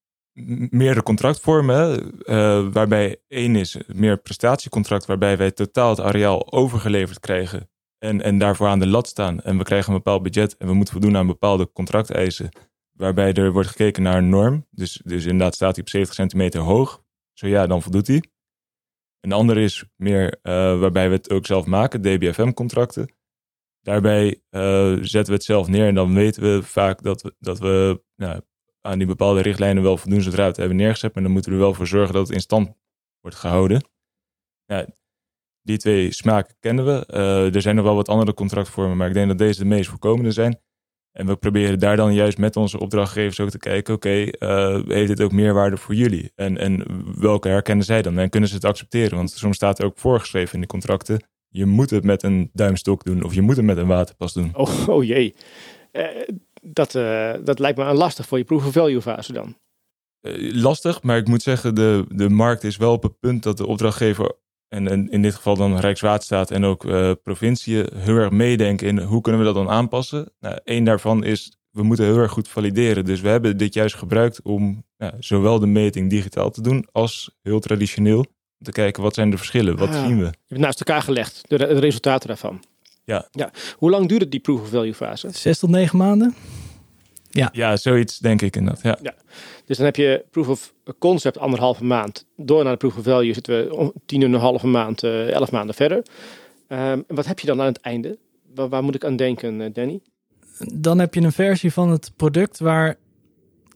meerdere 0.70 1.04
contractvormen. 1.04 2.12
Uh, 2.26 2.68
waarbij 2.72 3.22
één 3.28 3.56
is 3.56 3.78
meer 3.88 4.18
prestatiecontract, 4.18 5.06
waarbij 5.06 5.38
wij 5.38 5.52
totaal 5.52 5.90
het 5.90 6.00
areaal 6.00 6.52
overgeleverd 6.52 7.20
krijgen 7.20 7.70
en, 8.02 8.22
en 8.22 8.38
daarvoor 8.38 8.68
aan 8.68 8.80
de 8.80 8.88
lat 8.88 9.08
staan. 9.08 9.42
En 9.42 9.58
we 9.58 9.64
krijgen 9.64 9.92
een 9.92 9.98
bepaald 9.98 10.24
budget 10.24 10.58
en 10.58 10.68
we 10.68 10.74
moeten 10.74 10.94
voldoen 10.94 11.18
aan 11.18 11.28
bepaalde 11.28 11.72
contracteisen. 11.72 12.50
Waarbij 12.92 13.34
er 13.34 13.52
wordt 13.52 13.68
gekeken 13.68 14.04
naar 14.04 14.18
een 14.18 14.30
norm. 14.30 14.68
Dus, 14.70 15.02
dus 15.04 15.26
inderdaad 15.26 15.56
staat 15.56 15.76
hij 15.76 15.84
op 15.84 15.90
70 15.90 16.16
centimeter 16.16 16.62
hoog. 16.62 17.04
Zo 17.34 17.48
ja, 17.48 17.68
dan 17.68 17.82
voldoet 17.82 18.08
hij. 18.08 18.24
Een 19.20 19.32
andere 19.32 19.62
is 19.62 19.86
meer 19.96 20.40
uh, 20.44 20.80
waarbij 20.80 21.10
we 21.10 21.16
het 21.16 21.32
ook 21.32 21.46
zelf 21.46 21.66
maken, 21.66 22.02
DBFM-contracten. 22.02 23.14
Daarbij 23.82 24.42
uh, 24.50 24.98
zetten 25.02 25.26
we 25.26 25.34
het 25.34 25.44
zelf 25.44 25.68
neer 25.68 25.88
en 25.88 25.96
dan 25.96 26.14
weten 26.14 26.42
we 26.44 26.64
vaak 26.64 27.04
dat 27.04 27.22
we, 27.22 27.36
dat 27.40 27.60
we 27.60 28.04
nou, 28.16 28.42
aan 28.82 28.98
die 28.98 29.08
bepaalde 29.08 29.42
richtlijnen 29.42 29.84
wel 29.84 29.98
voldoen 29.98 30.22
zodra 30.22 30.42
we 30.42 30.48
het 30.48 30.58
hebben 30.58 30.78
neergezet. 30.78 31.14
Maar 31.14 31.24
dan 31.24 31.32
moeten 31.32 31.52
we 31.52 31.58
er 31.58 31.64
wel 31.64 31.74
voor 31.74 31.88
zorgen 31.88 32.14
dat 32.14 32.28
het 32.28 32.36
in 32.36 32.42
stand 32.42 32.74
wordt 33.20 33.38
gehouden. 33.38 33.84
Ja, 34.66 34.88
die 35.62 35.78
twee 35.78 36.13
smaken 36.13 36.56
kennen 36.60 36.86
we. 36.86 37.08
Uh, 37.13 37.56
er 37.56 37.62
zijn 37.62 37.76
nog 37.76 37.86
wel 37.86 37.95
wat 37.95 38.10
andere 38.10 38.34
contractvormen, 38.34 38.97
maar 38.97 39.08
ik 39.08 39.13
denk 39.13 39.28
dat 39.28 39.38
deze 39.38 39.60
de 39.60 39.65
meest 39.65 39.89
voorkomende 39.89 40.32
zijn. 40.32 40.60
En 41.12 41.26
we 41.26 41.36
proberen 41.36 41.80
daar 41.80 41.95
dan 41.95 42.13
juist 42.13 42.38
met 42.38 42.56
onze 42.56 42.80
opdrachtgevers 42.80 43.39
ook 43.39 43.50
te 43.50 43.58
kijken, 43.58 43.93
oké, 43.93 44.08
okay, 44.38 44.76
uh, 44.76 44.88
heeft 44.88 45.08
dit 45.08 45.21
ook 45.21 45.32
meerwaarde 45.32 45.78
voor 45.78 45.95
jullie? 45.95 46.32
En, 46.36 46.58
en 46.58 46.86
welke 47.19 47.47
herkennen 47.47 47.86
zij 47.86 48.02
dan? 48.02 48.17
En 48.17 48.30
kunnen 48.30 48.50
ze 48.50 48.56
het 48.56 48.65
accepteren? 48.65 49.17
Want 49.17 49.32
soms 49.32 49.56
staat 49.56 49.80
er 49.80 49.86
ook 49.86 49.97
voorgeschreven 49.97 50.54
in 50.54 50.62
de 50.62 50.67
contracten, 50.67 51.24
je 51.47 51.65
moet 51.65 51.89
het 51.89 52.04
met 52.04 52.24
een 52.24 52.50
duimstok 52.54 53.04
doen 53.04 53.24
of 53.24 53.34
je 53.34 53.41
moet 53.41 53.56
het 53.56 53.65
met 53.65 53.78
een 53.78 53.88
waterpas 53.88 54.34
doen. 54.34 54.52
Oh, 54.54 54.88
oh 54.95 55.04
jee. 55.04 55.36
Uh, 55.91 56.06
dat, 56.62 56.95
uh, 56.95 57.34
dat 57.43 57.60
lijkt 57.60 57.78
me 57.78 57.93
lastig 57.93 58.28
voor 58.28 58.38
je 58.38 58.43
proof-of-value 58.43 59.02
fase 59.02 59.34
dan. 59.34 59.56
Lastig, 60.54 61.04
maar 61.04 61.17
ik 61.17 61.28
moet 61.28 61.41
zeggen, 61.41 61.76
de, 61.76 62.06
de 62.10 62.30
markt 62.30 62.63
is 62.63 62.78
wel 62.78 62.91
op 62.91 63.04
het 63.04 63.19
punt 63.19 63.43
dat 63.43 63.58
de 63.58 63.65
opdrachtgever, 63.65 64.36
en, 64.72 65.10
in 65.10 65.22
dit 65.22 65.36
geval 65.36 65.56
dan 65.56 65.80
Rijkswaterstaat 65.80 66.52
en 66.52 66.64
ook 66.66 66.84
uh, 66.84 67.12
provinciën, 67.24 67.88
heel 67.96 68.16
erg 68.16 68.32
meedenken 68.32 68.88
in 68.88 69.00
hoe 69.00 69.22
kunnen 69.22 69.42
we 69.42 69.48
dat 69.48 69.56
dan 69.56 69.70
aanpassen. 69.70 70.32
Nou, 70.40 70.60
Eén 70.64 70.84
daarvan 70.84 71.24
is, 71.24 71.58
we 71.72 71.84
moeten 71.84 72.06
heel 72.06 72.18
erg 72.18 72.32
goed 72.32 72.48
valideren. 72.48 73.06
Dus 73.06 73.22
we 73.22 73.28
hebben 73.30 73.58
dit 73.58 73.74
juist 73.74 73.96
gebruikt 73.96 74.42
om 74.42 74.84
nou, 74.98 75.14
zowel 75.20 75.60
de 75.60 75.66
meting 75.68 76.10
digitaal 76.10 76.50
te 76.52 76.62
doen 76.62 76.88
als 76.92 77.38
heel 77.42 77.60
traditioneel. 77.60 78.18
Om 78.18 78.66
te 78.66 78.72
kijken 78.72 79.04
wat 79.04 79.14
zijn 79.14 79.30
de 79.30 79.38
verschillen, 79.38 79.78
wat 79.78 79.90
Ah. 79.90 80.06
zien 80.06 80.18
we. 80.20 80.24
Je 80.26 80.32
hebt 80.48 80.62
naast 80.62 80.80
elkaar 80.80 81.02
gelegd, 81.02 81.42
de, 81.48 81.58
de 81.58 81.66
resultaten 81.80 82.28
daarvan. 82.28 82.64
Ja. 83.04 83.28
ja. 83.32 83.52
Hoe 83.76 83.90
lang 83.90 84.08
duurde 84.08 84.28
die 84.28 84.40
proof-of-value 84.40 84.94
fase? 84.94 85.30
Zes 85.32 85.60
tot 85.60 85.70
negen 85.70 85.98
maanden. 85.98 86.36
Ja, 87.32 87.78
zoiets 87.78 88.17
denk 88.17 88.41
ik 88.41 88.56
inderdaad. 88.56 89.00
Ja. 89.02 89.13
Dus 89.65 89.78
dan 89.78 89.86
heb 89.86 89.96
je 89.96 90.26
proof 90.32 90.48
of 90.48 90.74
concept 91.00 91.38
anderhalve 91.38 91.84
maand. 91.84 92.26
Door 92.36 92.63
naar 92.63 92.72
de 92.72 92.78
proof 92.78 92.98
of 92.98 93.04
value 93.04 93.34
zitten 93.34 93.67
we 93.67 93.76
om 93.76 93.94
tien 94.06 94.22
en 94.22 94.34
een 94.34 94.39
halve 94.39 94.67
maand, 94.67 95.04
eh, 95.04 95.32
elf 95.32 95.52
maanden 95.52 95.76
verder. 95.76 96.04
Ehm, 96.67 97.02
en 97.08 97.15
wat 97.15 97.26
heb 97.26 97.39
je 97.39 97.48
dan 97.48 97.60
aan 97.60 97.65
het 97.65 97.82
einde? 97.82 98.17
Waar, 98.56 98.70
waar 98.70 98.84
moet 98.84 98.96
ik 98.96 99.06
aan 99.06 99.15
denken, 99.15 99.62
eh, 99.62 99.74
Danny? 99.74 100.00
Dan 100.74 101.00
heb 101.00 101.13
je 101.13 101.22
een 101.22 101.32
versie 101.32 101.74
van 101.74 101.89
het 101.89 102.12
product 102.15 102.60
waar 102.60 102.96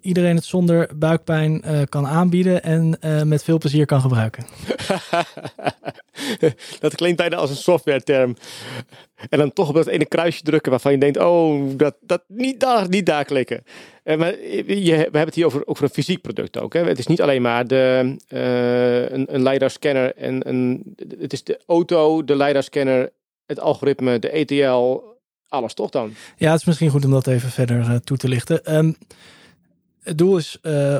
iedereen 0.06 0.36
het 0.36 0.46
zonder 0.46 0.90
buikpijn 0.96 1.62
eh, 1.62 1.82
kan 1.90 2.08
aanbieden 2.08 2.64
en 2.64 2.98
eh, 3.00 3.22
met 3.22 3.44
veel 3.44 3.58
plezier 3.58 3.86
kan 3.86 4.02
gebruiken. 4.02 4.46
dat 6.80 6.96
klinkt 6.96 7.18
bijna 7.18 7.36
als 7.36 7.50
een 7.50 7.56
softwareterm. 7.56 8.36
En 9.30 9.40
dan 9.40 9.54
toch 9.54 9.70
op 9.70 9.76
dat 9.76 9.88
ene 9.88 10.06
kruisje 10.06 10.44
drukken 10.44 10.72
waarvan 10.72 10.92
je 10.92 10.98
denkt, 10.98 11.18
oh, 11.18 11.70
dat, 11.78 11.96
dat 12.02 12.24
niet 12.28 12.60
daar, 12.60 12.90
niet 12.90 13.06
daar 13.06 13.26
klikken. 13.26 13.64
Eh, 14.04 14.18
maar 14.18 14.40
je, 14.40 14.84
we 14.84 14.92
hebben 14.92 15.26
het 15.26 15.36
hier 15.36 15.46
over, 15.46 15.68
over 15.68 15.84
een 15.84 15.90
fysiek 15.90 16.22
product 16.22 16.60
ook. 16.60 16.74
Hè? 16.74 16.84
Het 16.84 17.00
is 17.00 17.08
niet 17.08 17.22
alleen 17.22 17.42
maar 17.42 17.68
de, 17.68 18.16
uh, 18.30 19.10
een, 19.10 19.34
een 19.36 19.44
LiDAR-scanner. 19.44 20.16
En 20.16 20.50
een, 20.50 20.96
het 21.20 21.34
is 21.34 21.44
de 21.44 21.60
auto, 21.66 22.24
de 22.24 22.36
LiDAR-scanner, 22.36 23.12
het 23.46 23.60
algoritme, 23.60 24.20
de 24.20 24.30
ETL, 24.30 25.02
alles 25.48 25.74
toch 25.74 25.90
dan? 25.90 26.14
Ja, 26.38 26.52
het 26.52 26.60
is 26.60 26.66
misschien 26.66 26.90
goed 26.90 27.06
om 27.06 27.12
dat 27.12 27.28
even 27.28 27.50
verder 27.50 28.02
toe 28.02 28.18
te 28.18 28.28
lichten. 28.28 28.76
Um, 28.76 28.96
het 30.06 30.18
doel 30.18 30.38
is 30.38 30.58
uh, 30.62 30.98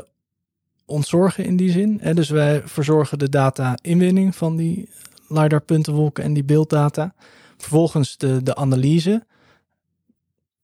ontzorgen 0.84 1.44
in 1.44 1.56
die 1.56 1.70
zin. 1.70 1.98
Hè? 2.02 2.14
Dus 2.14 2.28
wij 2.28 2.62
verzorgen 2.64 3.18
de 3.18 3.28
data-inwinning 3.28 4.36
van 4.36 4.56
die 4.56 4.88
LiDAR-puntenwolken 5.28 6.24
en 6.24 6.32
die 6.32 6.44
beelddata. 6.44 7.14
Vervolgens 7.56 8.16
de, 8.16 8.42
de 8.42 8.54
analyse. 8.56 9.26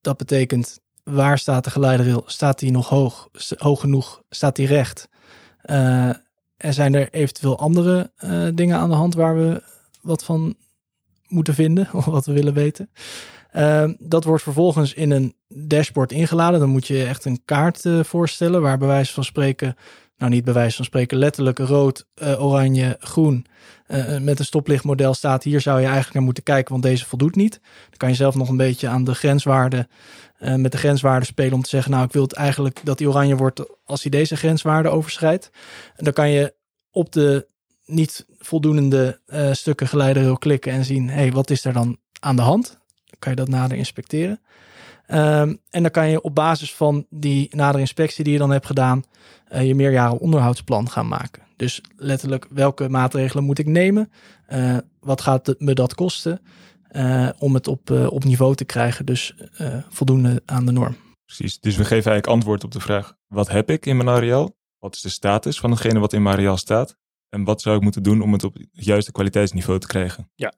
Dat 0.01 0.17
betekent 0.17 0.81
waar 1.05 1.39
staat 1.39 1.65
de 1.65 1.71
geleiderrail? 1.71 2.23
Staat 2.27 2.59
die 2.59 2.71
nog 2.71 2.89
hoog? 2.89 3.29
Hoog 3.57 3.81
genoeg? 3.81 4.23
Staat 4.31 4.57
die 4.57 4.67
recht? 4.67 5.09
Uh, 5.65 6.09
en 6.57 6.75
zijn 6.75 6.95
er 6.95 7.09
eventueel 7.11 7.59
andere 7.59 8.11
dingen 8.55 8.79
aan 8.79 8.89
de 8.89 8.95
hand 8.95 9.15
waar 9.15 9.37
we 9.37 9.63
wat 10.01 10.25
van 10.25 10.57
moeten 11.29 11.55
vinden 11.55 11.89
of 11.99 12.05
wat 12.05 12.27
we 12.27 12.33
willen 12.33 12.55
weten? 12.55 12.91
Uh, 13.53 13.91
dat 13.99 14.25
wordt 14.25 14.43
vervolgens 14.43 14.95
in 14.95 15.11
een 15.11 15.35
dashboard 15.49 16.13
ingeladen. 16.13 16.61
Dan 16.61 16.69
moet 16.69 16.87
je 16.87 17.05
echt 17.05 17.25
een 17.25 17.43
kaart 17.45 17.85
uh, 17.85 18.03
voorstellen 18.03 18.63
waar 18.63 18.79
bij 18.79 18.89
wijze 18.89 19.13
van 19.13 19.25
spreken, 19.25 19.77
nou 20.17 20.31
niet 20.31 20.45
bij 20.45 20.71
van 20.71 20.85
spreken, 20.85 21.19
letterlijk 21.19 21.59
rood, 21.59 22.07
uh, 22.23 22.45
oranje, 22.45 22.97
groen 23.01 23.47
uh, 23.89 24.19
met 24.19 24.39
een 24.39 24.45
stoplichtmodel 24.45 25.15
staat. 25.15 25.43
Hier 25.43 25.61
zou 25.61 25.79
je 25.79 25.85
eigenlijk 25.85 26.15
naar 26.15 26.25
moeten 26.25 26.43
kijken, 26.43 26.71
want 26.71 26.83
deze 26.83 27.07
voldoet 27.07 27.37
niet. 27.37 27.61
Dan 27.63 27.97
kan 27.97 28.09
je 28.09 28.15
zelf 28.15 28.35
nog 28.35 28.49
een 28.49 28.57
beetje 28.57 28.89
aan 28.89 29.05
de 29.05 29.15
grenswaarden, 29.15 29.89
met 30.39 30.73
de 30.73 30.79
grenswaarden 30.79 31.27
spelen 31.27 31.53
om 31.53 31.63
te 31.63 31.69
zeggen, 31.69 31.91
nou 31.91 32.05
ik 32.05 32.13
wil 32.13 32.23
het 32.23 32.33
eigenlijk 32.33 32.81
dat 32.85 32.99
die 32.99 33.09
oranje 33.09 33.37
wordt 33.37 33.65
als 33.85 34.03
hij 34.03 34.11
deze 34.11 34.37
grenswaarde 34.37 34.89
overschrijdt. 34.89 35.51
En 35.97 36.05
dan 36.05 36.13
kan 36.13 36.31
je 36.31 36.55
op 36.91 37.13
de 37.13 37.47
niet 37.85 38.27
voldoende 38.39 39.21
stukken 39.53 39.89
geleiderrail 39.89 40.39
klikken 40.39 40.73
en 40.73 40.85
zien, 40.85 41.09
hé, 41.09 41.15
hey, 41.15 41.33
wat 41.33 41.51
is 41.51 41.65
er 41.65 41.73
dan 41.73 41.99
aan 42.21 42.37
de 42.37 42.43
hand? 42.43 42.81
Kan 43.19 43.33
je 43.33 43.39
dat 43.39 43.49
nader 43.49 43.77
inspecteren. 43.77 44.41
Um, 45.09 45.59
en 45.71 45.83
dan 45.83 45.91
kan 45.91 46.09
je 46.09 46.23
op 46.23 46.35
basis 46.35 46.75
van 46.75 47.07
die 47.11 47.49
nadere 47.51 47.81
inspectie 47.81 48.25
die 48.25 48.33
je 48.33 48.39
dan 48.39 48.51
hebt 48.51 48.67
gedaan, 48.67 49.03
uh, 49.53 49.67
je 49.67 49.75
meerjaren 49.75 50.19
onderhoudsplan 50.19 50.91
gaan 50.91 51.09
maken. 51.09 51.43
Dus 51.57 51.81
letterlijk, 51.97 52.47
welke 52.51 52.89
maatregelen 52.89 53.45
moet 53.45 53.59
ik 53.59 53.67
nemen? 53.67 54.13
Uh, 54.53 54.77
wat 55.01 55.21
gaat 55.21 55.55
me 55.59 55.75
dat 55.75 55.95
kosten? 55.95 56.41
Uh, 56.93 57.29
om 57.39 57.55
het 57.55 57.69
op, 57.69 57.91
op 57.91 58.25
niveau 58.25 58.55
te 58.55 58.65
krijgen, 58.65 59.07
dus 59.07 59.35
voldoende 59.89 60.43
aan 60.47 60.67
de 60.67 60.73
norm. 60.73 60.97
Precies, 61.25 61.61
dus 61.61 61.77
we 61.77 61.83
geven 61.83 62.11
eigenlijk 62.11 62.27
antwoord 62.27 62.65
op 62.65 62.73
de 62.73 62.81
vraag: 62.81 63.15
wat 63.27 63.49
heb 63.49 63.71
ik 63.71 63.87
in 63.87 63.97
mijn 63.97 64.09
areaal? 64.09 64.57
Wat 64.79 64.95
is 64.95 65.01
de 65.01 65.09
status 65.09 65.61
van 65.61 65.71
hetgene 65.71 65.99
wat 65.99 66.13
in 66.13 66.23
mijn 66.23 66.37
areaal 66.37 66.57
staat? 66.57 66.97
En 67.33 67.45
wat 67.45 67.61
zou 67.61 67.77
ik 67.77 67.83
moeten 67.83 68.03
doen 68.03 68.23
om 68.23 68.33
het 68.33 68.45
op 68.45 68.55
het 68.55 68.67
juiste 68.73 69.13
kwaliteitsniveau 69.13 69.79
te 69.79 69.87
krijgen? 69.87 70.29
Ja, 70.35 70.53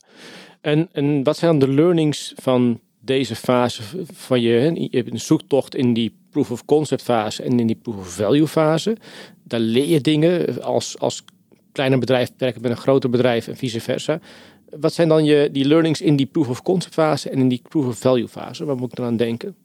en, 0.61 0.89
en 0.93 1.23
wat 1.23 1.37
zijn 1.37 1.59
dan 1.59 1.69
de 1.69 1.75
learnings 1.75 2.33
van 2.37 2.81
deze 3.01 3.37
fase 3.37 3.83
van 4.13 4.41
je? 4.41 4.89
Je 4.91 5.13
een 5.13 5.21
zoektocht 5.21 5.75
in 5.75 5.93
die 5.93 6.17
proof 6.31 6.51
of 6.51 6.65
concept 6.65 7.03
fase 7.03 7.43
en 7.43 7.61
in 7.61 7.67
die 7.67 7.77
proof 7.77 7.97
of 7.97 8.09
value 8.09 8.49
fase. 8.49 8.97
Daar 9.43 9.61
leer 9.61 9.87
je 9.87 10.01
dingen 10.01 10.63
als, 10.63 10.99
als 10.99 11.25
kleiner 11.73 11.99
bedrijf 11.99 12.31
werken 12.37 12.63
met 12.63 12.71
een 12.71 12.77
groter 12.77 13.11
bedrijf 13.11 13.49
en 13.49 13.57
vice 13.57 13.81
versa. 13.81 14.21
Wat 14.71 14.93
zijn 14.93 15.09
dan 15.09 15.25
je, 15.25 15.49
die 15.53 15.65
learnings 15.65 16.01
in 16.01 16.17
die 16.17 16.27
proof 16.27 16.49
of 16.49 16.63
concept 16.63 16.95
fase 16.95 17.31
en 17.31 17.39
in 17.39 17.49
die 17.49 17.63
proof 17.69 17.87
of 17.87 17.99
value 17.99 18.29
fase? 18.29 18.65
Waar 18.65 18.77
moet 18.77 18.91
ik 18.91 18.97
dan 18.97 19.07
aan 19.07 19.17
denken? 19.17 19.57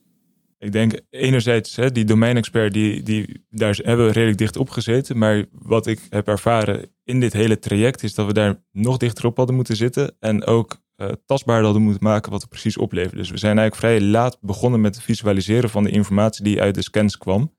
Ik 0.59 0.71
denk 0.71 0.99
enerzijds, 1.09 1.75
hè, 1.75 1.91
die 1.91 2.05
domeinexpert, 2.05 2.73
die, 2.73 3.03
die, 3.03 3.45
daar 3.49 3.79
hebben 3.83 4.05
we 4.05 4.11
redelijk 4.11 4.37
dicht 4.37 4.57
op 4.57 4.69
gezeten. 4.69 5.17
Maar 5.17 5.45
wat 5.51 5.87
ik 5.87 5.99
heb 6.09 6.27
ervaren 6.27 6.89
in 7.03 7.19
dit 7.19 7.33
hele 7.33 7.59
traject 7.59 8.03
is 8.03 8.13
dat 8.13 8.25
we 8.25 8.33
daar 8.33 8.63
nog 8.71 8.97
dichter 8.97 9.25
op 9.25 9.37
hadden 9.37 9.55
moeten 9.55 9.75
zitten. 9.75 10.15
En 10.19 10.45
ook 10.45 10.81
uh, 10.97 11.07
tastbaarder 11.25 11.65
hadden 11.65 11.83
moeten 11.83 12.03
maken 12.03 12.31
wat 12.31 12.41
er 12.41 12.47
precies 12.47 12.77
opleverde. 12.77 13.17
Dus 13.17 13.29
we 13.29 13.37
zijn 13.37 13.57
eigenlijk 13.57 13.87
vrij 13.87 14.09
laat 14.09 14.37
begonnen 14.41 14.81
met 14.81 14.95
het 14.95 15.03
visualiseren 15.03 15.69
van 15.69 15.83
de 15.83 15.89
informatie 15.89 16.43
die 16.43 16.61
uit 16.61 16.75
de 16.75 16.81
scans 16.81 17.17
kwam. 17.17 17.57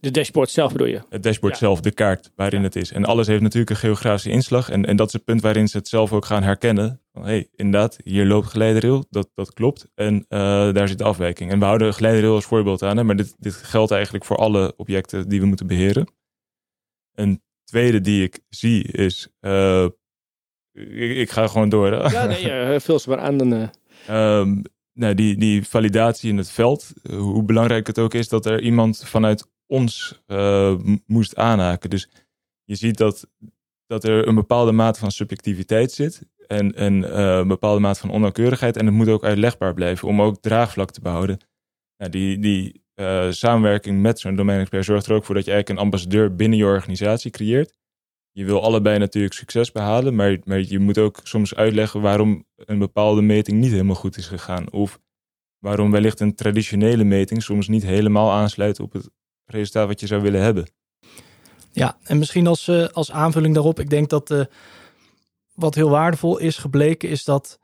De 0.00 0.10
dashboard 0.10 0.50
zelf 0.50 0.72
bedoel 0.72 0.86
je? 0.86 1.02
Het 1.08 1.22
dashboard 1.22 1.52
ja. 1.52 1.58
zelf, 1.58 1.80
de 1.80 1.90
kaart 1.90 2.30
waarin 2.34 2.58
ja. 2.58 2.64
het 2.64 2.76
is. 2.76 2.92
En 2.92 3.04
alles 3.04 3.26
heeft 3.26 3.42
natuurlijk 3.42 3.70
een 3.70 3.76
geografische 3.76 4.30
inslag. 4.30 4.70
En, 4.70 4.84
en 4.84 4.96
dat 4.96 5.06
is 5.06 5.12
het 5.12 5.24
punt 5.24 5.40
waarin 5.40 5.68
ze 5.68 5.76
het 5.76 5.88
zelf 5.88 6.12
ook 6.12 6.24
gaan 6.24 6.42
herkennen. 6.42 7.00
Hé, 7.12 7.22
hey, 7.22 7.48
inderdaad, 7.54 7.98
hier 8.04 8.26
loopt 8.26 8.46
geleiderrail, 8.46 9.04
dat, 9.10 9.30
dat 9.34 9.52
klopt. 9.52 9.88
En 9.94 10.14
uh, 10.14 10.72
daar 10.72 10.88
zit 10.88 10.98
de 10.98 11.04
afwijking. 11.04 11.50
En 11.50 11.58
we 11.58 11.64
houden 11.64 11.94
geleiderrail 11.94 12.34
als 12.34 12.44
voorbeeld 12.44 12.82
aan. 12.82 12.96
Hè, 12.96 13.04
maar 13.04 13.16
dit, 13.16 13.34
dit 13.38 13.54
geldt 13.54 13.90
eigenlijk 13.90 14.24
voor 14.24 14.36
alle 14.36 14.74
objecten 14.76 15.28
die 15.28 15.40
we 15.40 15.46
moeten 15.46 15.66
beheren. 15.66 16.12
Een 17.12 17.42
tweede 17.64 18.00
die 18.00 18.22
ik 18.22 18.40
zie 18.48 18.82
is... 18.92 19.28
Uh, 19.40 19.84
ik, 20.72 21.16
ik, 21.16 21.30
ga 21.30 21.46
gewoon 21.46 21.68
door. 21.68 21.92
Hè? 21.92 22.10
Ja, 22.10 22.26
nee, 22.26 22.72
uh, 22.72 22.80
vul 22.80 22.98
ze 22.98 23.08
maar 23.08 23.18
aan. 23.18 23.36
Dan, 23.36 23.70
um, 24.10 24.62
nou, 24.92 25.14
die, 25.14 25.36
die 25.36 25.66
validatie 25.66 26.30
in 26.30 26.36
het 26.36 26.50
veld. 26.50 26.92
hoe 27.10 27.42
belangrijk 27.42 27.86
het 27.86 27.98
ook 27.98 28.14
is 28.14 28.28
dat 28.28 28.46
er 28.46 28.60
iemand 28.60 29.02
vanuit 29.04 29.46
ons 29.66 30.22
uh, 30.26 30.74
moest 31.06 31.36
aanhaken. 31.36 31.90
Dus 31.90 32.08
je 32.64 32.74
ziet 32.74 32.96
dat, 32.96 33.28
dat 33.86 34.04
er 34.04 34.28
een 34.28 34.34
bepaalde 34.34 34.72
mate 34.72 34.98
van 34.98 35.10
subjectiviteit 35.10 35.92
zit. 35.92 36.22
En, 36.46 36.74
en 36.74 36.94
uh, 36.94 37.36
een 37.36 37.48
bepaalde 37.48 37.80
mate 37.80 38.00
van 38.00 38.10
onnauwkeurigheid. 38.10 38.76
En 38.76 38.86
het 38.86 38.94
moet 38.94 39.08
ook 39.08 39.24
uitlegbaar 39.24 39.74
blijven 39.74 40.08
om 40.08 40.22
ook 40.22 40.40
draagvlak 40.40 40.90
te 40.90 41.00
behouden. 41.00 41.38
Nou, 41.96 42.10
die 42.10 42.38
die 42.38 42.84
uh, 42.94 43.30
samenwerking 43.30 44.00
met 44.00 44.20
zo'n 44.20 44.36
domeinexpert 44.36 44.84
zorgt 44.84 45.06
er 45.06 45.14
ook 45.14 45.24
voor 45.24 45.34
dat 45.34 45.44
je 45.44 45.50
eigenlijk 45.50 45.80
een 45.80 45.84
ambassadeur 45.84 46.34
binnen 46.34 46.58
je 46.58 46.64
organisatie 46.64 47.30
creëert. 47.30 47.78
Je 48.30 48.44
wil 48.44 48.62
allebei 48.62 48.98
natuurlijk 48.98 49.34
succes 49.34 49.72
behalen, 49.72 50.14
maar, 50.14 50.38
maar 50.44 50.60
je 50.60 50.78
moet 50.78 50.98
ook 50.98 51.20
soms 51.22 51.54
uitleggen 51.54 52.00
waarom 52.00 52.46
een 52.56 52.78
bepaalde 52.78 53.22
meting 53.22 53.60
niet 53.60 53.70
helemaal 53.70 53.94
goed 53.94 54.16
is 54.16 54.26
gegaan. 54.26 54.72
Of 54.72 55.00
waarom 55.58 55.90
wellicht 55.90 56.20
een 56.20 56.34
traditionele 56.34 57.04
meting 57.04 57.42
soms 57.42 57.68
niet 57.68 57.82
helemaal 57.82 58.32
aansluit 58.32 58.80
op 58.80 58.92
het 58.92 59.10
resultaat 59.46 59.86
wat 59.86 60.00
je 60.00 60.06
zou 60.06 60.22
willen 60.22 60.42
hebben. 60.42 60.68
Ja, 61.72 61.96
en 62.02 62.18
misschien 62.18 62.46
als, 62.46 62.68
uh, 62.68 62.86
als 62.86 63.10
aanvulling 63.10 63.54
daarop, 63.54 63.80
ik 63.80 63.90
denk 63.90 64.10
dat 64.10 64.30
uh, 64.30 64.44
wat 65.54 65.74
heel 65.74 65.90
waardevol 65.90 66.38
is 66.38 66.56
gebleken, 66.56 67.08
is 67.08 67.24
dat 67.24 67.58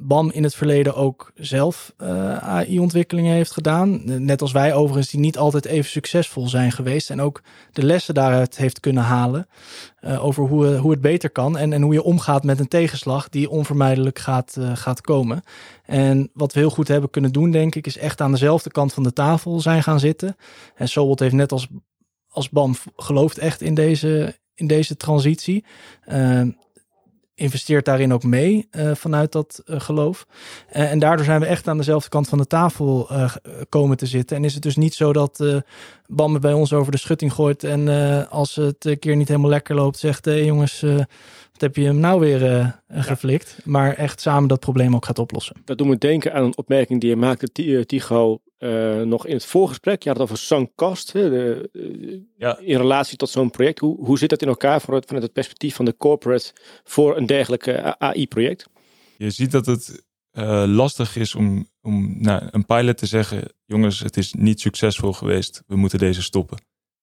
BAM 0.00 0.30
in 0.30 0.42
het 0.42 0.54
verleden 0.54 0.94
ook 0.94 1.32
zelf 1.34 1.92
uh, 1.98 2.36
AI-ontwikkelingen 2.36 3.32
heeft 3.32 3.52
gedaan. 3.52 4.00
Net 4.24 4.42
als 4.42 4.52
wij 4.52 4.74
overigens, 4.74 5.10
die 5.10 5.20
niet 5.20 5.38
altijd 5.38 5.64
even 5.64 5.90
succesvol 5.90 6.48
zijn 6.48 6.72
geweest. 6.72 7.10
En 7.10 7.20
ook 7.20 7.42
de 7.72 7.82
lessen 7.82 8.14
daaruit 8.14 8.56
heeft 8.56 8.80
kunnen 8.80 9.02
halen 9.02 9.48
uh, 10.00 10.24
over 10.24 10.44
hoe, 10.44 10.76
hoe 10.76 10.90
het 10.90 11.00
beter 11.00 11.30
kan. 11.30 11.58
En, 11.58 11.72
en 11.72 11.82
hoe 11.82 11.92
je 11.92 12.02
omgaat 12.02 12.44
met 12.44 12.60
een 12.60 12.68
tegenslag 12.68 13.28
die 13.28 13.50
onvermijdelijk 13.50 14.18
gaat, 14.18 14.56
gaat 14.74 15.00
komen. 15.00 15.42
En 15.84 16.30
wat 16.34 16.52
we 16.52 16.60
heel 16.60 16.70
goed 16.70 16.88
hebben 16.88 17.10
kunnen 17.10 17.32
doen, 17.32 17.50
denk 17.50 17.74
ik, 17.74 17.86
is 17.86 17.98
echt 17.98 18.20
aan 18.20 18.30
dezelfde 18.30 18.70
kant 18.70 18.92
van 18.92 19.02
de 19.02 19.12
tafel 19.12 19.60
zijn 19.60 19.82
gaan 19.82 20.00
zitten. 20.00 20.36
En 20.74 20.88
Sobot 20.88 21.18
heeft 21.18 21.34
net 21.34 21.52
als, 21.52 21.68
als 22.28 22.48
BAM 22.48 22.74
geloofd 22.96 23.38
echt 23.38 23.60
in 23.60 23.74
deze, 23.74 24.38
in 24.54 24.66
deze 24.66 24.96
transitie. 24.96 25.64
Investeert 27.38 27.84
daarin 27.84 28.12
ook 28.12 28.22
mee 28.22 28.68
uh, 28.70 28.94
vanuit 28.94 29.32
dat 29.32 29.62
uh, 29.66 29.80
geloof. 29.80 30.26
Uh, 30.76 30.90
en 30.92 30.98
daardoor 30.98 31.24
zijn 31.24 31.40
we 31.40 31.46
echt 31.46 31.68
aan 31.68 31.76
dezelfde 31.76 32.08
kant 32.08 32.28
van 32.28 32.38
de 32.38 32.46
tafel 32.46 33.08
komen 33.68 33.96
te 33.96 34.06
zitten. 34.06 34.36
En 34.36 34.44
is 34.44 34.54
het 34.54 34.62
dus 34.62 34.76
niet 34.76 34.94
zo 34.94 35.12
dat 35.12 35.62
BAM 36.06 36.32
het 36.32 36.42
bij 36.42 36.52
ons 36.52 36.72
over 36.72 36.92
de 36.92 36.98
schutting 36.98 37.32
gooit 37.32 37.64
en 37.64 37.88
als 38.30 38.54
het 38.54 38.84
een 38.84 38.98
keer 38.98 39.16
niet 39.16 39.28
helemaal 39.28 39.50
lekker 39.50 39.74
loopt, 39.74 39.98
zegt: 39.98 40.24
hé 40.24 40.32
hey 40.32 40.44
jongens, 40.44 40.80
wat 41.52 41.60
heb 41.60 41.76
je 41.76 41.84
hem 41.84 41.98
nou 41.98 42.20
weer 42.20 42.74
geflikt? 42.88 43.54
Ja. 43.56 43.62
Maar 43.64 43.94
echt 43.94 44.20
samen 44.20 44.48
dat 44.48 44.60
probleem 44.60 44.94
ook 44.94 45.04
gaat 45.04 45.18
oplossen. 45.18 45.56
Dat 45.64 45.78
doet 45.78 45.86
me 45.86 45.98
denken 45.98 46.32
aan 46.32 46.44
een 46.44 46.56
opmerking 46.56 47.00
die 47.00 47.10
je 47.10 47.16
maakte, 47.16 47.52
Tigo, 47.86 48.40
uh, 48.58 49.02
nog 49.02 49.26
in 49.26 49.34
het 49.34 49.44
voorgesprek. 49.44 50.02
Je 50.02 50.08
had 50.08 50.18
het 50.18 50.26
over 50.26 50.42
sunk 50.42 50.70
cost. 50.74 51.12
Hè, 51.12 51.30
de, 51.30 51.68
uh, 51.72 52.20
ja. 52.36 52.58
In 52.58 52.76
relatie 52.76 53.16
tot 53.16 53.30
zo'n 53.30 53.50
project. 53.50 53.78
Hoe, 53.78 54.04
hoe 54.04 54.18
zit 54.18 54.30
dat 54.30 54.42
in 54.42 54.48
elkaar 54.48 54.80
voor 54.80 54.94
het, 54.94 55.04
vanuit 55.04 55.24
het 55.24 55.32
perspectief 55.32 55.74
van 55.74 55.84
de 55.84 55.96
corporate 55.96 56.52
voor 56.84 57.16
een 57.16 57.26
dergelijke 57.26 57.98
AI-project? 57.98 58.66
Je 59.16 59.30
ziet 59.30 59.50
dat 59.50 59.66
het 59.66 60.04
uh, 60.32 60.64
lastig 60.66 61.16
is 61.16 61.34
om, 61.34 61.68
om 61.82 62.22
nou, 62.22 62.48
een 62.50 62.66
pilot 62.66 62.96
te 62.96 63.06
zeggen: 63.06 63.52
jongens, 63.64 64.00
het 64.00 64.16
is 64.16 64.32
niet 64.32 64.60
succesvol 64.60 65.12
geweest. 65.12 65.62
We 65.66 65.76
moeten 65.76 65.98
deze 65.98 66.22
stoppen. 66.22 66.58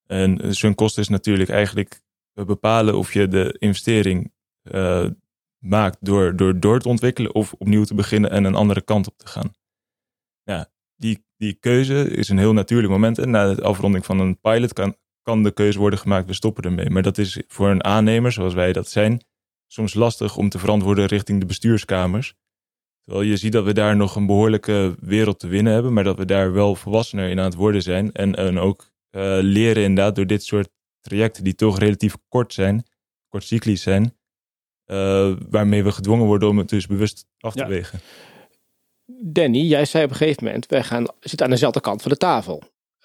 En 0.05 0.55
sunk 0.55 0.75
cost 0.75 0.97
is 0.97 1.07
natuurlijk 1.07 1.49
eigenlijk 1.49 2.01
bepalen 2.33 2.97
of 2.97 3.13
je 3.13 3.27
de 3.27 3.55
investering 3.59 4.33
maakt 5.65 5.97
door, 5.99 6.35
door 6.35 6.59
door 6.59 6.79
te 6.79 6.89
ontwikkelen 6.89 7.35
of 7.35 7.53
opnieuw 7.53 7.83
te 7.83 7.93
beginnen 7.93 8.31
en 8.31 8.43
een 8.43 8.55
andere 8.55 8.81
kant 8.81 9.07
op 9.07 9.17
te 9.17 9.27
gaan. 9.27 9.53
Ja, 10.43 10.69
die 10.95 11.25
die 11.37 11.53
keuze 11.53 12.09
is 12.09 12.29
een 12.29 12.37
heel 12.37 12.53
natuurlijk 12.53 12.91
moment. 12.91 13.17
En 13.17 13.29
na 13.29 13.53
de 13.53 13.61
afronding 13.61 14.05
van 14.05 14.19
een 14.19 14.39
pilot 14.39 14.73
kan, 14.73 14.95
kan 15.21 15.43
de 15.43 15.51
keuze 15.51 15.79
worden 15.79 15.99
gemaakt, 15.99 16.27
we 16.27 16.33
stoppen 16.33 16.63
ermee. 16.63 16.89
Maar 16.89 17.03
dat 17.03 17.17
is 17.17 17.41
voor 17.47 17.69
een 17.69 17.83
aannemer, 17.83 18.31
zoals 18.31 18.53
wij 18.53 18.73
dat 18.73 18.89
zijn, 18.89 19.23
soms 19.67 19.93
lastig 19.93 20.37
om 20.37 20.49
te 20.49 20.59
verantwoorden 20.59 21.05
richting 21.05 21.39
de 21.39 21.45
bestuurskamers. 21.45 22.35
Terwijl 23.03 23.25
je 23.25 23.37
ziet 23.37 23.51
dat 23.51 23.65
we 23.65 23.73
daar 23.73 23.95
nog 23.95 24.15
een 24.15 24.25
behoorlijke 24.25 24.95
wereld 24.99 25.39
te 25.39 25.47
winnen 25.47 25.73
hebben, 25.73 25.93
maar 25.93 26.03
dat 26.03 26.17
we 26.17 26.25
daar 26.25 26.53
wel 26.53 26.75
volwassener 26.75 27.29
in 27.29 27.39
aan 27.39 27.45
het 27.45 27.55
worden 27.55 27.81
zijn. 27.81 28.11
En, 28.11 28.35
en 28.35 28.59
ook 28.59 28.93
uh, 29.11 29.37
leren 29.41 29.83
inderdaad 29.83 30.15
door 30.15 30.27
dit 30.27 30.43
soort 30.43 30.69
trajecten 31.01 31.43
die 31.43 31.55
toch 31.55 31.79
relatief 31.79 32.15
kort 32.27 32.53
zijn, 32.53 32.83
kortcyclisch 33.29 33.81
zijn, 33.81 34.17
uh, 34.85 35.33
waarmee 35.49 35.83
we 35.83 35.91
gedwongen 35.91 36.25
worden 36.25 36.49
om 36.49 36.57
het 36.57 36.69
dus 36.69 36.87
bewust 36.87 37.27
af 37.39 37.53
te 37.53 37.59
ja. 37.59 37.67
wegen. 37.67 37.99
Danny, 39.05 39.59
jij 39.59 39.85
zei 39.85 40.03
op 40.03 40.09
een 40.09 40.15
gegeven 40.15 40.43
moment, 40.43 40.65
wij 40.65 40.83
gaan 40.83 41.05
zitten 41.19 41.45
aan 41.45 41.51
dezelfde 41.51 41.81
kant 41.81 42.01
van 42.01 42.11
de 42.11 42.17
tafel. 42.17 42.63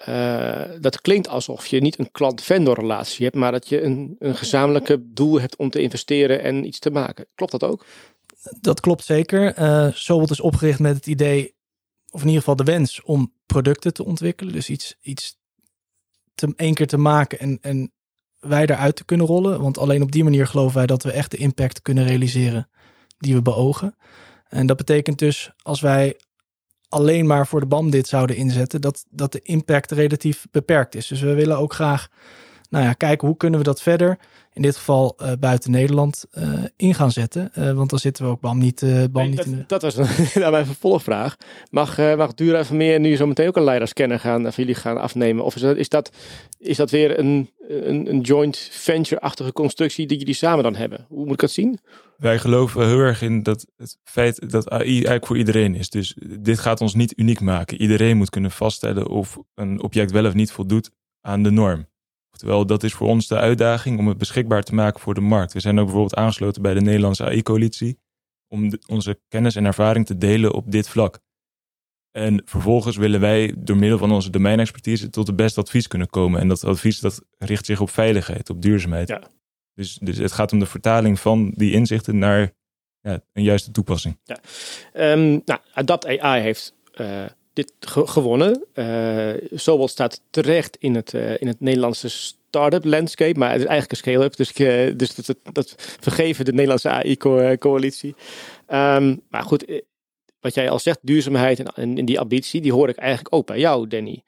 Uh, 0.08 0.62
dat 0.80 1.00
klinkt 1.00 1.28
alsof 1.28 1.66
je 1.66 1.80
niet 1.80 1.98
een 1.98 2.10
klant-vendor 2.10 2.74
relatie 2.74 3.24
hebt, 3.24 3.36
maar 3.36 3.52
dat 3.52 3.68
je 3.68 3.82
een, 3.82 4.16
een 4.18 4.36
gezamenlijke 4.36 5.12
doel 5.12 5.40
hebt 5.40 5.56
om 5.56 5.70
te 5.70 5.80
investeren 5.80 6.42
en 6.42 6.66
iets 6.66 6.78
te 6.78 6.90
maken. 6.90 7.26
Klopt 7.34 7.52
dat 7.52 7.64
ook? 7.64 7.86
Dat 8.60 8.80
klopt 8.80 9.04
zeker. 9.04 9.58
Uh, 9.58 10.28
is 10.30 10.40
opgericht 10.40 10.78
met 10.78 10.96
het 10.96 11.06
idee, 11.06 11.54
of 12.10 12.20
in 12.20 12.26
ieder 12.26 12.40
geval 12.40 12.56
de 12.56 12.64
wens, 12.64 13.02
om 13.02 13.32
producten 13.46 13.92
te 13.92 14.04
ontwikkelen. 14.04 14.52
Dus 14.52 14.70
iets, 14.70 14.96
iets 15.00 15.38
te, 16.34 16.52
één 16.56 16.74
keer 16.74 16.86
te 16.86 16.98
maken 16.98 17.38
en, 17.38 17.58
en 17.60 17.92
wij 18.38 18.62
eruit 18.62 18.96
te 18.96 19.04
kunnen 19.04 19.26
rollen. 19.26 19.60
Want 19.60 19.78
alleen 19.78 20.02
op 20.02 20.12
die 20.12 20.24
manier 20.24 20.46
geloven 20.46 20.76
wij 20.76 20.86
dat 20.86 21.02
we 21.02 21.12
echt 21.12 21.30
de 21.30 21.36
impact 21.36 21.82
kunnen 21.82 22.06
realiseren 22.06 22.68
die 23.18 23.34
we 23.34 23.42
beogen. 23.42 23.96
En 24.50 24.66
dat 24.66 24.76
betekent 24.76 25.18
dus 25.18 25.50
als 25.62 25.80
wij 25.80 26.16
alleen 26.88 27.26
maar 27.26 27.46
voor 27.46 27.60
de 27.60 27.66
BAM 27.66 27.90
dit 27.90 28.08
zouden 28.08 28.36
inzetten, 28.36 28.80
dat, 28.80 29.04
dat 29.10 29.32
de 29.32 29.40
impact 29.42 29.90
relatief 29.90 30.46
beperkt 30.50 30.94
is. 30.94 31.06
Dus 31.06 31.20
we 31.20 31.34
willen 31.34 31.58
ook 31.58 31.72
graag 31.72 32.08
nou 32.70 32.84
ja, 32.84 32.92
kijken 32.92 33.28
hoe 33.28 33.36
kunnen 33.36 33.58
we 33.58 33.64
dat 33.64 33.82
verder, 33.82 34.18
in 34.52 34.62
dit 34.62 34.76
geval 34.76 35.16
uh, 35.22 35.32
buiten 35.40 35.70
Nederland, 35.70 36.24
uh, 36.38 36.64
in 36.76 36.94
gaan 36.94 37.10
zetten. 37.10 37.50
Uh, 37.58 37.72
want 37.72 37.90
dan 37.90 37.98
zitten 37.98 38.24
we 38.24 38.30
ook 38.30 38.40
BAM 38.40 38.58
niet, 38.58 38.80
BAM 38.80 39.10
nee, 39.12 39.28
niet 39.28 39.36
dat, 39.36 39.46
in 39.46 39.56
de... 39.56 39.64
Dat 39.66 39.82
was 39.82 39.96
een, 39.96 40.50
mijn 40.50 40.66
vervolgvraag. 40.66 41.36
Mag, 41.70 41.96
mag 42.16 42.34
Dura 42.34 42.58
even 42.58 42.76
meer 42.76 43.00
nu 43.00 43.16
zo 43.16 43.26
meteen 43.26 43.48
ook 43.48 43.56
een 43.56 43.64
leiderscanner 43.64 44.20
gaan, 44.20 44.46
of 44.46 44.56
jullie 44.56 44.74
gaan 44.74 45.00
afnemen? 45.00 45.44
Of 45.44 45.54
is 45.54 45.60
dat, 45.60 45.76
is 45.76 45.88
dat, 45.88 46.10
is 46.58 46.76
dat 46.76 46.90
weer 46.90 47.18
een, 47.18 47.50
een, 47.68 48.10
een 48.10 48.20
joint 48.20 48.68
venture-achtige 48.70 49.52
constructie 49.52 50.06
die 50.06 50.18
jullie 50.18 50.34
samen 50.34 50.64
dan 50.64 50.74
hebben? 50.74 51.06
Hoe 51.08 51.24
moet 51.24 51.32
ik 51.32 51.40
dat 51.40 51.50
zien? 51.50 51.80
wij 52.20 52.38
geloven 52.38 52.86
heel 52.86 52.98
erg 52.98 53.22
in 53.22 53.42
dat 53.42 53.66
het 53.76 53.98
feit 54.04 54.50
dat 54.50 54.68
AI 54.68 54.94
eigenlijk 54.94 55.26
voor 55.26 55.38
iedereen 55.38 55.74
is. 55.74 55.90
Dus 55.90 56.16
dit 56.40 56.58
gaat 56.58 56.80
ons 56.80 56.94
niet 56.94 57.18
uniek 57.18 57.40
maken. 57.40 57.80
Iedereen 57.80 58.16
moet 58.16 58.30
kunnen 58.30 58.50
vaststellen 58.50 59.06
of 59.06 59.38
een 59.54 59.82
object 59.82 60.10
wel 60.10 60.26
of 60.26 60.34
niet 60.34 60.52
voldoet 60.52 60.90
aan 61.20 61.42
de 61.42 61.50
norm. 61.50 61.86
Oftewel, 62.40 62.66
dat 62.66 62.82
is 62.82 62.92
voor 62.92 63.06
ons 63.06 63.26
de 63.26 63.36
uitdaging 63.36 63.98
om 63.98 64.08
het 64.08 64.18
beschikbaar 64.18 64.62
te 64.62 64.74
maken 64.74 65.00
voor 65.00 65.14
de 65.14 65.20
markt. 65.20 65.52
We 65.52 65.60
zijn 65.60 65.78
ook 65.78 65.84
bijvoorbeeld 65.84 66.14
aangesloten 66.14 66.62
bij 66.62 66.74
de 66.74 66.80
Nederlandse 66.80 67.24
AI-coalitie 67.24 67.98
om 68.48 68.72
onze 68.86 69.20
kennis 69.28 69.56
en 69.56 69.64
ervaring 69.64 70.06
te 70.06 70.18
delen 70.18 70.52
op 70.52 70.70
dit 70.70 70.88
vlak. 70.88 71.20
En 72.10 72.42
vervolgens 72.44 72.96
willen 72.96 73.20
wij 73.20 73.54
door 73.58 73.76
middel 73.76 73.98
van 73.98 74.12
onze 74.12 74.30
domeinexpertise 74.30 75.10
tot 75.10 75.26
het 75.26 75.36
beste 75.36 75.60
advies 75.60 75.86
kunnen 75.86 76.08
komen. 76.08 76.40
En 76.40 76.48
dat 76.48 76.64
advies 76.64 77.00
dat 77.00 77.24
richt 77.38 77.66
zich 77.66 77.80
op 77.80 77.90
veiligheid, 77.90 78.50
op 78.50 78.62
duurzaamheid. 78.62 79.08
Ja. 79.08 79.22
Dus, 79.74 79.98
dus 80.02 80.16
het 80.16 80.32
gaat 80.32 80.52
om 80.52 80.58
de 80.58 80.66
vertaling 80.66 81.20
van 81.20 81.52
die 81.56 81.72
inzichten 81.72 82.18
naar 82.18 82.52
ja, 83.00 83.20
een 83.32 83.42
juiste 83.42 83.70
toepassing. 83.70 84.18
Ja. 84.24 84.38
Um, 85.12 85.42
nou, 85.44 85.60
Adapt 85.72 86.06
AI 86.06 86.40
heeft 86.40 86.74
uh, 87.00 87.24
gewonnen. 87.80 88.64
Uh, 88.74 89.86
staat 89.86 90.22
terecht 90.30 90.76
in 90.76 90.94
het, 90.94 91.12
uh, 91.12 91.40
in 91.40 91.46
het 91.46 91.60
Nederlandse 91.60 92.08
start-up 92.50 92.84
landscape, 92.84 93.38
maar 93.38 93.50
het 93.50 93.60
is 93.60 93.66
eigenlijk 93.66 93.90
een 93.90 94.12
scale-up, 94.12 94.36
dus, 94.36 94.52
dus 94.96 95.14
dat, 95.14 95.36
dat, 95.52 95.74
vergeven 96.00 96.44
de 96.44 96.52
Nederlandse 96.52 96.88
AI-coalitie. 96.88 98.14
Um, 98.68 99.20
maar 99.28 99.42
goed, 99.42 99.82
wat 100.40 100.54
jij 100.54 100.70
al 100.70 100.78
zegt, 100.78 100.98
duurzaamheid 101.02 101.58
en, 101.58 101.96
en, 101.96 102.04
die 102.04 102.20
ambitie, 102.20 102.60
die 102.60 102.72
hoor 102.72 102.88
ik 102.88 102.96
eigenlijk 102.96 103.34
ook 103.34 103.46
bij 103.46 103.58
jou, 103.58 103.88
Danny. 103.88 104.22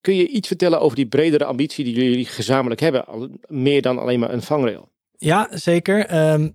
Kun 0.00 0.14
je 0.14 0.28
iets 0.28 0.48
vertellen 0.48 0.80
over 0.80 0.96
die 0.96 1.06
bredere 1.06 1.44
ambitie 1.44 1.84
die 1.84 1.94
jullie 1.94 2.26
gezamenlijk 2.26 2.80
hebben, 2.80 3.04
meer 3.46 3.82
dan 3.82 3.98
alleen 3.98 4.20
maar 4.20 4.32
een 4.32 4.42
vangrail? 4.42 4.88
Ja, 5.18 5.48
zeker. 5.50 6.30
Um, 6.32 6.54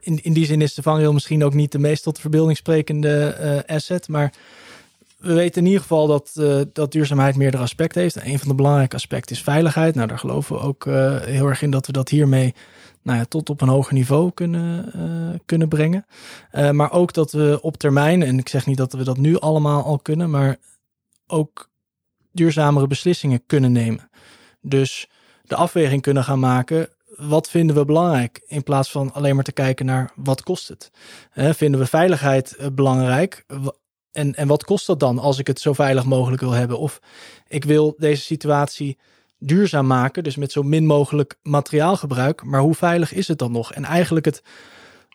in, 0.00 0.22
in 0.22 0.32
die 0.32 0.46
zin 0.46 0.62
is 0.62 0.74
de 0.74 0.82
vangrail 0.82 1.12
misschien 1.12 1.44
ook 1.44 1.54
niet 1.54 1.72
de 1.72 1.78
meest 1.78 2.02
tot 2.02 2.18
verbeelding 2.18 2.56
sprekende 2.56 3.64
asset, 3.66 4.08
maar 4.08 4.32
we 5.24 5.34
weten 5.34 5.60
in 5.60 5.66
ieder 5.66 5.80
geval 5.80 6.06
dat, 6.06 6.32
uh, 6.38 6.60
dat 6.72 6.92
duurzaamheid 6.92 7.36
meerdere 7.36 7.62
aspecten 7.62 8.00
heeft. 8.00 8.16
En 8.16 8.30
een 8.30 8.38
van 8.38 8.48
de 8.48 8.54
belangrijke 8.54 8.96
aspecten 8.96 9.36
is 9.36 9.42
veiligheid. 9.42 9.94
Nou, 9.94 10.08
daar 10.08 10.18
geloven 10.18 10.56
we 10.56 10.62
ook 10.62 10.84
uh, 10.84 11.20
heel 11.20 11.46
erg 11.46 11.62
in 11.62 11.70
dat 11.70 11.86
we 11.86 11.92
dat 11.92 12.08
hiermee 12.08 12.54
nou 13.02 13.18
ja, 13.18 13.24
tot 13.24 13.50
op 13.50 13.60
een 13.60 13.68
hoger 13.68 13.94
niveau 13.94 14.30
kunnen, 14.34 14.92
uh, 14.96 15.38
kunnen 15.46 15.68
brengen. 15.68 16.06
Maar 16.72 16.92
ook 16.92 17.12
dat 17.12 17.32
we 17.32 17.58
op 17.62 17.76
termijn, 17.76 18.22
en 18.22 18.38
ik 18.38 18.48
zeg 18.48 18.66
niet 18.66 18.76
dat 18.76 18.92
we 18.92 19.04
dat 19.04 19.16
nu 19.16 19.38
allemaal 19.38 19.84
al 19.84 19.98
kunnen, 19.98 20.30
maar 20.30 20.56
ook 21.26 21.70
duurzamere 22.32 22.86
beslissingen 22.86 23.46
kunnen 23.46 23.72
nemen. 23.72 24.10
Dus 24.60 25.08
de 25.42 25.56
afweging 25.56 26.02
kunnen 26.02 26.24
gaan 26.24 26.40
maken. 26.40 26.88
Wat 27.16 27.50
vinden 27.50 27.76
we 27.76 27.84
belangrijk? 27.84 28.42
In 28.46 28.62
plaats 28.62 28.90
van 28.90 29.12
alleen 29.12 29.34
maar 29.34 29.44
te 29.44 29.52
kijken 29.52 29.86
naar 29.86 30.12
wat 30.14 30.42
kost 30.42 30.68
het. 30.68 30.90
Vinden 31.56 31.80
we 31.80 31.86
veiligheid 31.86 32.56
belangrijk? 32.72 33.44
En, 34.14 34.34
en 34.34 34.48
wat 34.48 34.64
kost 34.64 34.86
dat 34.86 35.00
dan 35.00 35.18
als 35.18 35.38
ik 35.38 35.46
het 35.46 35.60
zo 35.60 35.72
veilig 35.72 36.04
mogelijk 36.04 36.42
wil 36.42 36.52
hebben? 36.52 36.78
Of 36.78 37.00
ik 37.48 37.64
wil 37.64 37.94
deze 37.98 38.22
situatie 38.22 38.98
duurzaam 39.38 39.86
maken, 39.86 40.24
dus 40.24 40.36
met 40.36 40.52
zo 40.52 40.62
min 40.62 40.86
mogelijk 40.86 41.38
materiaalgebruik. 41.42 42.44
Maar 42.44 42.60
hoe 42.60 42.74
veilig 42.74 43.12
is 43.12 43.28
het 43.28 43.38
dan 43.38 43.52
nog? 43.52 43.72
En 43.72 43.84
eigenlijk 43.84 44.24
het. 44.24 44.42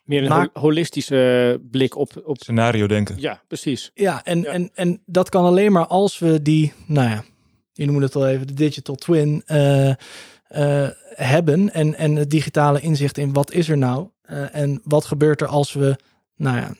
Meer 0.03 0.31
een 0.31 0.49
holistische 0.53 1.61
blik 1.71 1.95
op, 1.95 2.21
op. 2.25 2.37
Scenario 2.37 2.87
denken. 2.87 3.15
Ja, 3.19 3.41
precies. 3.47 3.91
Ja, 3.93 4.23
en, 4.23 4.45
En, 4.45 4.69
en 4.73 5.01
dat 5.05 5.29
kan 5.29 5.45
alleen 5.45 5.71
maar 5.71 5.87
als 5.87 6.19
we 6.19 6.41
die, 6.41 6.73
nou 6.85 7.09
ja, 7.09 7.23
je 7.73 7.85
noemde 7.85 8.05
het 8.05 8.15
al 8.15 8.27
even, 8.27 8.47
de 8.47 8.53
digital 8.53 8.95
twin 8.95 9.43
uh, 9.47 9.87
uh, 9.87 9.95
hebben. 11.15 11.73
En, 11.73 11.95
en 11.95 12.15
het 12.15 12.29
digitale 12.29 12.79
inzicht 12.79 13.17
in 13.17 13.33
wat 13.33 13.51
is 13.51 13.69
er 13.69 13.77
nou? 13.77 14.07
Uh, 14.31 14.55
en 14.55 14.81
wat 14.83 15.05
gebeurt 15.05 15.41
er 15.41 15.47
als 15.47 15.73
we, 15.73 15.95
nou 16.35 16.57
ja, 16.57 16.73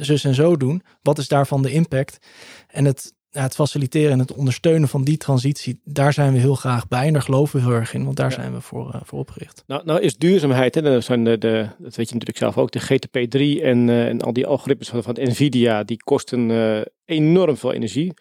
zus 0.00 0.24
en 0.24 0.34
zo 0.34 0.56
doen? 0.56 0.82
Wat 1.02 1.18
is 1.18 1.28
daarvan 1.28 1.62
de 1.62 1.70
impact? 1.70 2.18
En 2.66 2.84
het 2.84 3.12
ja, 3.30 3.42
het 3.42 3.54
faciliteren 3.54 4.12
en 4.12 4.18
het 4.18 4.32
ondersteunen 4.32 4.88
van 4.88 5.04
die 5.04 5.16
transitie, 5.16 5.80
daar 5.84 6.12
zijn 6.12 6.32
we 6.32 6.38
heel 6.38 6.54
graag 6.54 6.88
bij 6.88 7.06
en 7.06 7.12
daar 7.12 7.22
geloven 7.22 7.58
we 7.58 7.66
heel 7.66 7.74
erg 7.74 7.94
in, 7.94 8.04
want 8.04 8.16
daar 8.16 8.32
zijn 8.32 8.52
we 8.52 8.60
voor, 8.60 8.94
uh, 8.94 9.00
voor 9.04 9.18
opgericht. 9.18 9.64
Nou, 9.66 9.82
nou 9.84 10.00
is 10.00 10.16
duurzaamheid, 10.16 10.74
hè, 10.74 10.82
dat, 10.82 11.04
zijn 11.04 11.24
de, 11.24 11.38
de, 11.38 11.68
dat 11.78 11.96
weet 11.96 12.08
je 12.08 12.14
natuurlijk 12.14 12.38
zelf 12.38 12.58
ook, 12.58 12.70
de 12.70 12.80
GTP3 12.80 13.62
en, 13.62 13.88
uh, 13.88 14.06
en 14.06 14.20
al 14.20 14.32
die 14.32 14.46
algoritmes 14.46 14.88
van, 14.88 15.02
van 15.02 15.16
Nvidia, 15.20 15.82
die 15.82 16.02
kosten 16.04 16.50
uh, 16.50 16.80
enorm 17.04 17.56
veel 17.56 17.72
energie. 17.72 18.12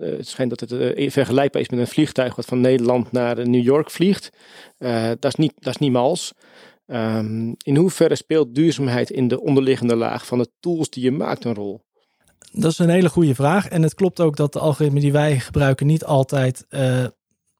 het 0.00 0.28
schijnt 0.28 0.58
dat 0.58 0.70
het 0.70 1.12
vergelijkbaar 1.12 1.62
is 1.62 1.68
met 1.68 1.78
een 1.78 1.86
vliegtuig 1.86 2.36
wat 2.36 2.44
van 2.44 2.60
Nederland 2.60 3.12
naar 3.12 3.48
New 3.48 3.62
York 3.62 3.90
vliegt. 3.90 4.30
dat, 5.18 5.24
is 5.24 5.34
niet, 5.34 5.52
dat 5.58 5.74
is 5.74 5.80
niet 5.80 5.92
mals. 5.92 6.32
Um, 6.86 7.54
in 7.62 7.76
hoeverre 7.76 8.14
speelt 8.14 8.54
duurzaamheid 8.54 9.10
in 9.10 9.28
de 9.28 9.40
onderliggende 9.40 9.96
laag 9.96 10.26
van 10.26 10.38
de 10.38 10.50
tools 10.60 10.90
die 10.90 11.04
je 11.04 11.10
maakt 11.10 11.44
een 11.44 11.54
rol? 11.54 11.84
Dat 12.52 12.70
is 12.70 12.78
een 12.78 12.88
hele 12.88 13.08
goede 13.08 13.34
vraag. 13.34 13.68
En 13.68 13.82
het 13.82 13.94
klopt 13.94 14.20
ook 14.20 14.36
dat 14.36 14.52
de 14.52 14.58
algoritmen 14.58 15.00
die 15.00 15.12
wij 15.12 15.40
gebruiken 15.40 15.86
niet 15.86 16.04
altijd 16.04 16.66
uh, 16.70 17.06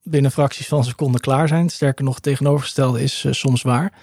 binnen 0.03 0.31
fracties 0.31 0.69
van 0.69 0.79
een 0.79 0.85
seconde 0.85 1.21
klaar 1.21 1.49
zijn. 1.49 1.69
Sterker 1.69 2.05
nog, 2.05 2.15
het 2.15 2.23
tegenovergestelde 2.23 3.03
is 3.03 3.25
uh, 3.25 3.33
soms 3.33 3.63
waar. 3.63 3.99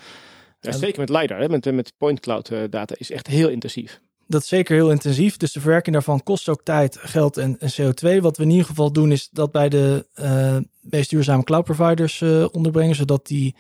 Ja, 0.60 0.72
zeker 0.72 1.00
met 1.00 1.10
LiDAR, 1.10 1.40
hè, 1.40 1.50
met, 1.50 1.74
met 1.74 1.94
point 1.98 2.20
cloud 2.20 2.50
uh, 2.50 2.60
data, 2.70 2.96
is 2.98 3.12
echt 3.12 3.28
heel 3.28 3.50
intensief. 3.50 4.02
Dat 4.34 4.42
is 4.42 4.48
zeker 4.48 4.76
heel 4.76 4.92
intensief. 4.92 5.38
Dus 5.38 5.52
de 5.52 5.60
verwerking 5.60 5.96
daarvan 5.96 6.24
kost 6.24 6.50
ook 6.50 6.62
tijd, 6.64 6.98
geld 7.00 7.38
en, 7.38 7.60
en 7.60 7.72
CO2. 7.72 8.22
Wat 8.22 8.38
we 8.38 8.44
in 8.44 8.50
ieder 8.50 8.66
geval 8.66 8.92
doen, 8.92 9.12
is 9.12 9.30
dat 9.32 9.52
bij 9.52 9.70
de 9.70 10.06
uh, 10.16 10.58
meest 10.82 11.10
duurzame 11.10 11.44
cloud 11.44 11.64
providers 11.64 12.22
uh, 12.22 12.46
onderbrengen, 12.52 12.96
zodat 12.96 13.28
die, 13.28 13.56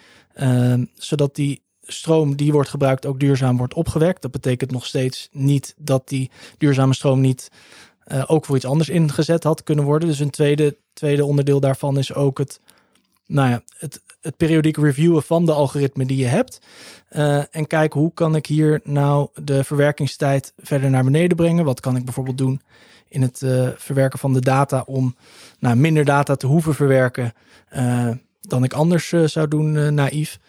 zodat 0.93 1.35
die 1.35 1.61
stroom 1.81 2.35
die 2.35 2.51
wordt 2.51 2.69
gebruikt 2.69 3.05
ook 3.05 3.19
duurzaam 3.19 3.57
wordt 3.57 3.73
opgewekt. 3.73 4.21
Dat 4.21 4.31
betekent 4.31 4.71
nog 4.71 4.85
steeds 4.85 5.29
niet 5.31 5.75
dat 5.77 6.09
die 6.09 6.31
duurzame 6.57 6.93
stroom 6.93 7.21
niet 7.21 7.51
uh, 8.07 8.23
ook 8.27 8.45
voor 8.45 8.55
iets 8.55 8.65
anders 8.65 8.89
ingezet 8.89 9.43
had 9.43 9.63
kunnen 9.63 9.85
worden. 9.85 10.07
Dus 10.07 10.19
een 10.19 10.29
tweede, 10.29 10.77
tweede 10.93 11.25
onderdeel 11.25 11.59
daarvan 11.59 11.97
is 11.97 12.13
ook 12.13 12.37
het, 12.37 12.59
nou 13.25 13.49
ja, 13.49 13.63
het, 13.77 14.01
het 14.21 14.37
periodiek 14.37 14.77
reviewen 14.77 15.23
van 15.23 15.45
de 15.45 15.51
algoritmen 15.51 16.07
die 16.07 16.17
je 16.17 16.25
hebt. 16.25 16.59
Uh, 17.11 17.55
en 17.55 17.67
kijken 17.67 17.99
hoe 17.99 18.13
kan 18.13 18.35
ik 18.35 18.45
hier 18.45 18.81
nou 18.83 19.29
de 19.43 19.63
verwerkingstijd 19.63 20.53
verder 20.57 20.89
naar 20.89 21.03
beneden 21.03 21.37
brengen. 21.37 21.65
Wat 21.65 21.79
kan 21.79 21.95
ik 21.95 22.05
bijvoorbeeld 22.05 22.37
doen 22.37 22.61
in 23.07 23.21
het 23.21 23.41
uh, 23.41 23.69
verwerken 23.75 24.19
van 24.19 24.33
de 24.33 24.41
data 24.41 24.83
om 24.85 25.15
nou, 25.59 25.75
minder 25.75 26.05
data 26.05 26.35
te 26.35 26.47
hoeven 26.47 26.75
verwerken 26.75 27.33
dan 28.41 28.63
ik 28.63 28.73
anders 28.73 29.09
zou 29.09 29.47
doen, 29.47 29.93
naïef. 29.93 30.39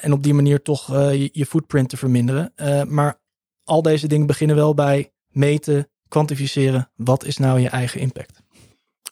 En 0.00 0.12
op 0.12 0.22
die 0.22 0.34
manier 0.34 0.62
toch 0.62 0.86
je, 1.32 1.46
footprint 1.48 1.88
te 1.88 1.96
verminderen. 1.96 2.52
maar 2.88 3.20
al 3.64 3.82
deze 3.82 4.08
dingen 4.08 4.26
beginnen 4.26 4.56
wel 4.56 4.74
bij 4.74 5.12
meten, 5.28 5.88
kwantificeren. 6.08 6.90
Wat 6.96 7.24
is 7.24 7.36
nou 7.36 7.60
je 7.60 7.68
eigen 7.68 8.00
impact? 8.00 8.42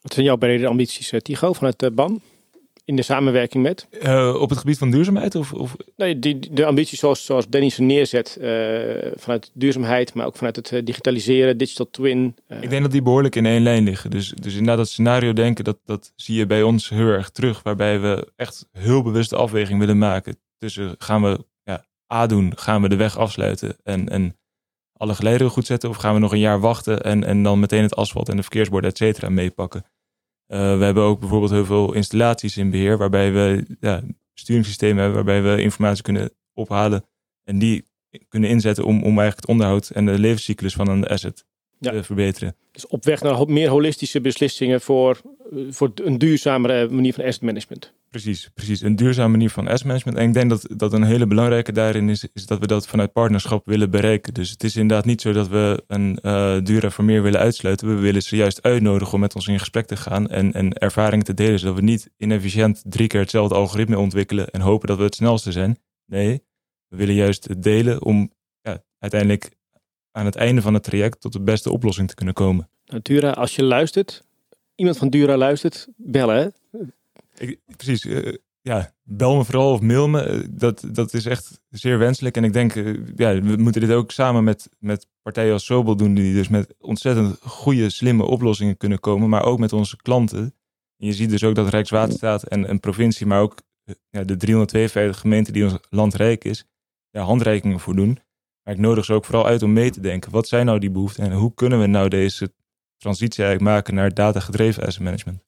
Wat 0.03 0.12
zijn 0.12 0.26
jouw 0.26 0.37
brede 0.37 0.66
ambities, 0.66 1.12
Tigo, 1.22 1.53
vanuit 1.53 1.95
BAM? 1.95 2.20
In 2.87 2.97
de 2.97 3.03
samenwerking 3.03 3.62
met? 3.62 3.89
Uh, 4.03 4.41
op 4.41 4.49
het 4.49 4.59
gebied 4.59 4.78
van 4.78 4.91
duurzaamheid? 4.91 5.34
Of, 5.34 5.53
of? 5.53 5.76
Nee, 5.97 6.18
die, 6.18 6.39
de 6.53 6.64
ambities 6.64 6.99
zoals, 6.99 7.24
zoals 7.24 7.49
Danny 7.49 7.70
ze 7.70 7.82
neerzet 7.82 8.39
uh, 8.41 9.12
vanuit 9.14 9.51
duurzaamheid, 9.55 10.14
maar 10.14 10.26
ook 10.26 10.37
vanuit 10.37 10.57
het 10.57 10.70
uh, 10.70 10.84
digitaliseren, 10.84 11.59
digital 11.59 11.91
twin. 11.91 12.37
Ik 12.61 12.70
denk 12.70 12.82
dat 12.82 12.93
die 12.93 13.03
behoorlijk 13.03 13.37
in 13.37 13.47
één 13.47 13.62
lijn 13.62 13.84
liggen. 13.84 14.11
Dus, 14.11 14.28
dus 14.28 14.53
inderdaad 14.53 14.76
dat 14.76 14.89
scenario 14.89 15.32
denken, 15.32 15.64
dat, 15.64 15.78
dat 15.84 16.12
zie 16.16 16.37
je 16.37 16.47
bij 16.47 16.62
ons 16.62 16.89
heel 16.89 17.09
erg 17.09 17.30
terug. 17.30 17.62
Waarbij 17.62 18.01
we 18.01 18.32
echt 18.37 18.68
heel 18.72 19.03
bewust 19.03 19.30
de 19.30 19.37
afweging 19.37 19.78
willen 19.78 19.99
maken. 19.99 20.39
Tussen 20.59 20.95
gaan 20.99 21.22
we 21.22 21.45
ja, 21.62 21.84
A 22.14 22.26
doen, 22.26 22.53
gaan 22.57 22.82
we 22.82 22.89
de 22.89 22.97
weg 22.97 23.18
afsluiten 23.18 23.76
en, 23.82 24.09
en 24.09 24.37
alle 24.93 25.14
geleideren 25.14 25.53
goed 25.53 25.66
zetten? 25.66 25.89
Of 25.89 25.97
gaan 25.97 26.14
we 26.14 26.20
nog 26.20 26.32
een 26.32 26.39
jaar 26.39 26.61
wachten 26.61 27.03
en, 27.03 27.24
en 27.24 27.43
dan 27.43 27.61
meteen 27.61 27.82
het 27.82 27.97
asfalt 27.97 28.28
en 28.28 28.37
de 28.37 28.43
verkeersborden 28.43 28.91
et 28.91 28.97
cetera 28.97 29.28
meepakken? 29.28 29.84
Uh, 30.49 30.78
we 30.78 30.84
hebben 30.84 31.03
ook 31.03 31.20
bijvoorbeeld 31.20 31.51
heel 31.51 31.64
veel 31.64 31.92
installaties 31.92 32.57
in 32.57 32.70
beheer, 32.70 32.99
waarbij 32.99 33.32
we 33.32 33.76
ja, 33.80 34.03
sturingssystemen 34.34 35.03
hebben, 35.03 35.24
waarbij 35.24 35.55
we 35.55 35.62
informatie 35.62 36.03
kunnen 36.03 36.30
ophalen 36.55 37.05
en 37.44 37.59
die 37.59 37.84
kunnen 38.28 38.51
inzetten 38.51 38.84
om, 38.84 38.97
om 38.97 39.18
eigenlijk 39.18 39.36
het 39.36 39.49
onderhoud 39.49 39.90
en 39.90 40.07
de 40.07 40.18
levenscyclus 40.18 40.74
van 40.74 40.88
een 40.88 41.07
asset 41.07 41.44
ja. 41.78 41.90
te 41.90 42.03
verbeteren. 42.03 42.57
Dus 42.72 42.86
op 42.86 43.05
weg 43.05 43.22
naar 43.22 43.49
meer 43.49 43.68
holistische 43.68 44.20
beslissingen 44.20 44.80
voor, 44.80 45.20
voor 45.70 45.92
een 45.94 46.18
duurzamere 46.18 46.88
manier 46.88 47.14
van 47.14 47.24
asset 47.24 47.42
management. 47.42 47.92
Precies, 48.11 48.51
precies. 48.55 48.81
Een 48.81 48.97
duurzame 48.97 49.31
manier 49.31 49.51
van 49.51 49.69
asset 49.69 49.87
management. 49.87 50.19
En 50.19 50.27
ik 50.29 50.35
denk 50.35 50.51
dat, 50.51 50.69
dat 50.77 50.93
een 50.93 51.03
hele 51.03 51.27
belangrijke 51.27 51.73
daarin 51.73 52.09
is, 52.09 52.29
is 52.33 52.47
dat 52.47 52.59
we 52.59 52.67
dat 52.67 52.87
vanuit 52.87 53.13
partnerschap 53.13 53.67
willen 53.67 53.91
bereiken. 53.91 54.35
Dus 54.35 54.51
het 54.51 54.65
is 54.65 54.77
inderdaad 54.77 55.05
niet 55.05 55.21
zo 55.21 55.33
dat 55.33 55.49
we 55.49 55.85
een 55.87 56.19
uh, 56.23 56.57
Dura 56.63 56.91
voor 56.91 57.05
meer 57.05 57.23
willen 57.23 57.41
uitsluiten. 57.41 57.89
We 57.89 57.95
willen 57.95 58.23
ze 58.23 58.37
juist 58.37 58.63
uitnodigen 58.63 59.15
om 59.15 59.21
met 59.21 59.35
ons 59.35 59.47
in 59.47 59.59
gesprek 59.59 59.87
te 59.87 59.97
gaan 59.97 60.29
en, 60.29 60.53
en 60.53 60.73
ervaringen 60.73 61.25
te 61.25 61.35
delen. 61.35 61.59
Zodat 61.59 61.75
we 61.75 61.83
niet 61.83 62.11
inefficiënt 62.17 62.83
drie 62.87 63.07
keer 63.07 63.21
hetzelfde 63.21 63.55
algoritme 63.55 63.99
ontwikkelen 63.99 64.51
en 64.51 64.61
hopen 64.61 64.89
dat 64.89 64.99
we 64.99 65.05
het 65.05 65.15
snelste 65.15 65.53
zijn. 65.53 65.79
Nee, 66.07 66.43
we 66.89 66.97
willen 66.97 67.15
juist 67.15 67.63
delen 67.63 68.03
om 68.03 68.33
ja, 68.61 68.83
uiteindelijk 68.99 69.51
aan 70.13 70.25
het 70.25 70.37
einde 70.37 70.63
van 70.63 70.75
het 70.75 70.83
traject 70.83 71.21
tot 71.21 71.33
de 71.33 71.41
beste 71.41 71.73
oplossing 71.73 72.09
te 72.09 72.15
kunnen 72.15 72.35
komen. 72.35 72.69
Nou, 72.87 73.03
Dura, 73.03 73.31
als 73.31 73.57
je 73.57 73.63
luistert, 73.63 74.23
iemand 74.75 74.99
van 74.99 75.11
Dura 75.11 75.37
luistert, 75.37 75.89
bellen 75.97 76.37
hè? 76.37 76.79
Precies. 77.76 78.05
Uh, 78.05 78.34
ja, 78.61 78.93
bel 79.03 79.37
me 79.37 79.45
vooral 79.45 79.72
of 79.72 79.80
mail 79.80 80.09
me. 80.09 80.22
Eh, 80.22 80.41
dat, 80.51 80.84
dat 80.93 81.14
is 81.14 81.26
echt 81.26 81.61
zeer 81.68 81.99
wenselijk. 81.99 82.37
En 82.37 82.45
ik 82.45 82.53
denk, 82.53 82.74
uh, 82.74 83.07
ja, 83.16 83.41
we 83.41 83.57
moeten 83.57 83.80
dit 83.80 83.91
ook 83.91 84.11
samen 84.11 84.45
met, 84.45 84.68
met 84.78 85.07
partijen 85.22 85.53
als 85.53 85.64
Sobel 85.64 85.97
doen, 85.97 86.14
die 86.14 86.34
dus 86.34 86.49
met 86.49 86.74
ontzettend 86.78 87.39
goede, 87.43 87.91
slimme 87.91 88.24
oplossingen 88.24 88.76
kunnen 88.76 89.01
komen, 89.01 89.28
maar 89.28 89.45
ook 89.45 89.59
met 89.59 89.72
onze 89.72 89.97
klanten. 89.97 90.55
En 90.97 91.07
je 91.07 91.12
ziet 91.12 91.30
dus 91.30 91.45
ook 91.45 91.55
dat 91.55 91.68
Rijkswaterstaat 91.68 92.43
en 92.43 92.70
een 92.70 92.80
provincie, 92.80 93.26
maar 93.26 93.41
ook 93.41 93.59
ja, 94.11 94.24
de 94.24 94.37
352 94.37 95.20
gemeenten 95.20 95.53
die 95.53 95.64
ons 95.64 95.78
land 95.91 96.14
rijk 96.14 96.45
is, 96.45 96.64
ja, 97.11 97.22
handreikingen 97.22 97.80
voor 97.80 97.97
doen. 97.97 98.18
Maar 98.62 98.74
ik 98.74 98.80
nodig 98.80 99.05
ze 99.05 99.12
ook 99.12 99.24
vooral 99.24 99.47
uit 99.47 99.62
om 99.62 99.72
mee 99.72 99.91
te 99.91 100.01
denken. 100.01 100.30
Wat 100.30 100.49
zijn 100.49 100.66
nou 100.66 100.78
die 100.78 100.91
behoeften 100.91 101.24
en 101.24 101.32
hoe 101.32 101.55
kunnen 101.55 101.80
we 101.80 101.87
nou 101.87 102.09
deze 102.09 102.53
transitie 102.97 103.45
eigenlijk 103.45 103.74
maken 103.74 103.95
naar 103.95 104.14
datagedreven 104.14 104.87
asset 104.87 105.03
management? 105.03 105.43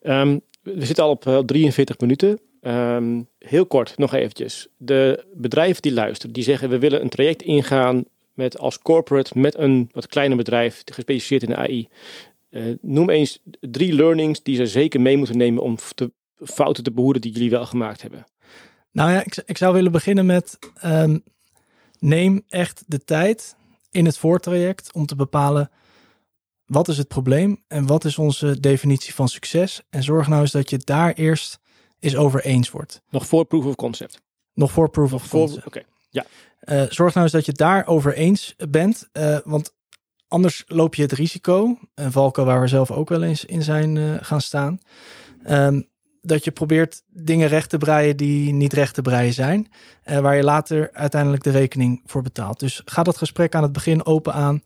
Um, 0.00 0.40
we 0.62 0.86
zitten 0.86 1.04
al 1.04 1.10
op 1.10 1.42
43 1.46 1.98
minuten. 1.98 2.40
Um, 2.62 3.28
heel 3.38 3.66
kort 3.66 3.98
nog 3.98 4.14
eventjes. 4.14 4.68
De 4.76 5.24
bedrijven 5.34 5.82
die 5.82 5.92
luisteren, 5.92 6.34
die 6.34 6.42
zeggen 6.44 6.68
we 6.68 6.78
willen 6.78 7.02
een 7.02 7.08
traject 7.08 7.42
ingaan 7.42 8.04
met 8.34 8.58
als 8.58 8.78
corporate 8.78 9.38
met 9.38 9.58
een 9.58 9.88
wat 9.92 10.06
kleiner 10.06 10.36
bedrijf 10.36 10.82
gespecialiseerd 10.84 11.42
in 11.42 11.48
de 11.48 11.56
AI. 11.56 11.88
Eh, 12.50 12.62
noem 12.80 13.10
eens 13.10 13.38
drie 13.60 13.92
learnings 13.92 14.42
die 14.42 14.56
ze 14.56 14.66
zeker 14.66 15.00
mee 15.00 15.16
moeten 15.16 15.36
nemen 15.36 15.62
om 15.62 15.76
de 15.94 16.12
fouten 16.44 16.84
te 16.84 16.92
behoeden 16.92 17.22
die 17.22 17.32
jullie 17.32 17.50
wel 17.50 17.66
gemaakt 17.66 18.02
hebben. 18.02 18.24
Nou 18.90 19.10
ja, 19.10 19.24
ik, 19.24 19.42
ik 19.46 19.56
zou 19.56 19.74
willen 19.74 19.92
beginnen 19.92 20.26
met 20.26 20.58
um, 20.84 21.22
neem 21.98 22.42
echt 22.48 22.84
de 22.86 23.04
tijd 23.04 23.56
in 23.90 24.04
het 24.04 24.18
voortraject 24.18 24.92
om 24.92 25.06
te 25.06 25.16
bepalen 25.16 25.70
wat 26.66 26.88
is 26.88 26.98
het 26.98 27.08
probleem 27.08 27.64
en 27.68 27.86
wat 27.86 28.04
is 28.04 28.18
onze 28.18 28.60
definitie 28.60 29.14
van 29.14 29.28
succes? 29.28 29.82
En 29.90 30.02
zorg 30.02 30.28
nou 30.28 30.40
eens 30.40 30.50
dat 30.50 30.70
je 30.70 30.78
daar 30.78 31.12
eerst 31.12 31.60
eens 31.98 32.16
over 32.16 32.44
eens 32.44 32.70
wordt. 32.70 33.02
Nog 33.10 33.26
voor 33.26 33.44
proof 33.44 33.64
of 33.64 33.74
concept? 33.74 34.20
Nog 34.54 34.70
voor 34.72 34.90
proof 34.90 35.12
of 35.12 35.28
concept. 35.28 35.66
Oké, 35.66 35.82
ja. 36.10 36.24
Uh, 36.64 36.82
zorg 36.88 37.12
nou 37.14 37.24
eens 37.24 37.34
dat 37.34 37.46
je 37.46 37.52
daar 37.52 37.86
over 37.86 38.14
eens 38.14 38.54
bent, 38.68 39.08
uh, 39.12 39.38
want 39.44 39.74
anders 40.28 40.64
loop 40.66 40.94
je 40.94 41.02
het 41.02 41.12
risico, 41.12 41.78
een 41.94 42.12
valkuil 42.12 42.46
waar 42.46 42.60
we 42.60 42.66
zelf 42.66 42.90
ook 42.90 43.08
wel 43.08 43.22
eens 43.22 43.44
in 43.44 43.62
zijn 43.62 43.96
uh, 43.96 44.14
gaan 44.20 44.40
staan, 44.40 44.78
um, 45.48 45.90
dat 46.20 46.44
je 46.44 46.50
probeert 46.50 47.02
dingen 47.06 47.48
recht 47.48 47.70
te 47.70 47.78
breien 47.78 48.16
die 48.16 48.52
niet 48.52 48.72
recht 48.72 48.94
te 48.94 49.02
breien 49.02 49.32
zijn, 49.32 49.72
waar 50.04 50.36
je 50.36 50.42
later 50.42 50.90
uiteindelijk 50.92 51.42
de 51.42 51.50
rekening 51.50 52.02
voor 52.06 52.22
betaalt. 52.22 52.60
Dus 52.60 52.82
ga 52.84 53.02
dat 53.02 53.16
gesprek 53.16 53.54
aan 53.54 53.62
het 53.62 53.72
begin 53.72 54.06
open 54.06 54.32
aan. 54.32 54.60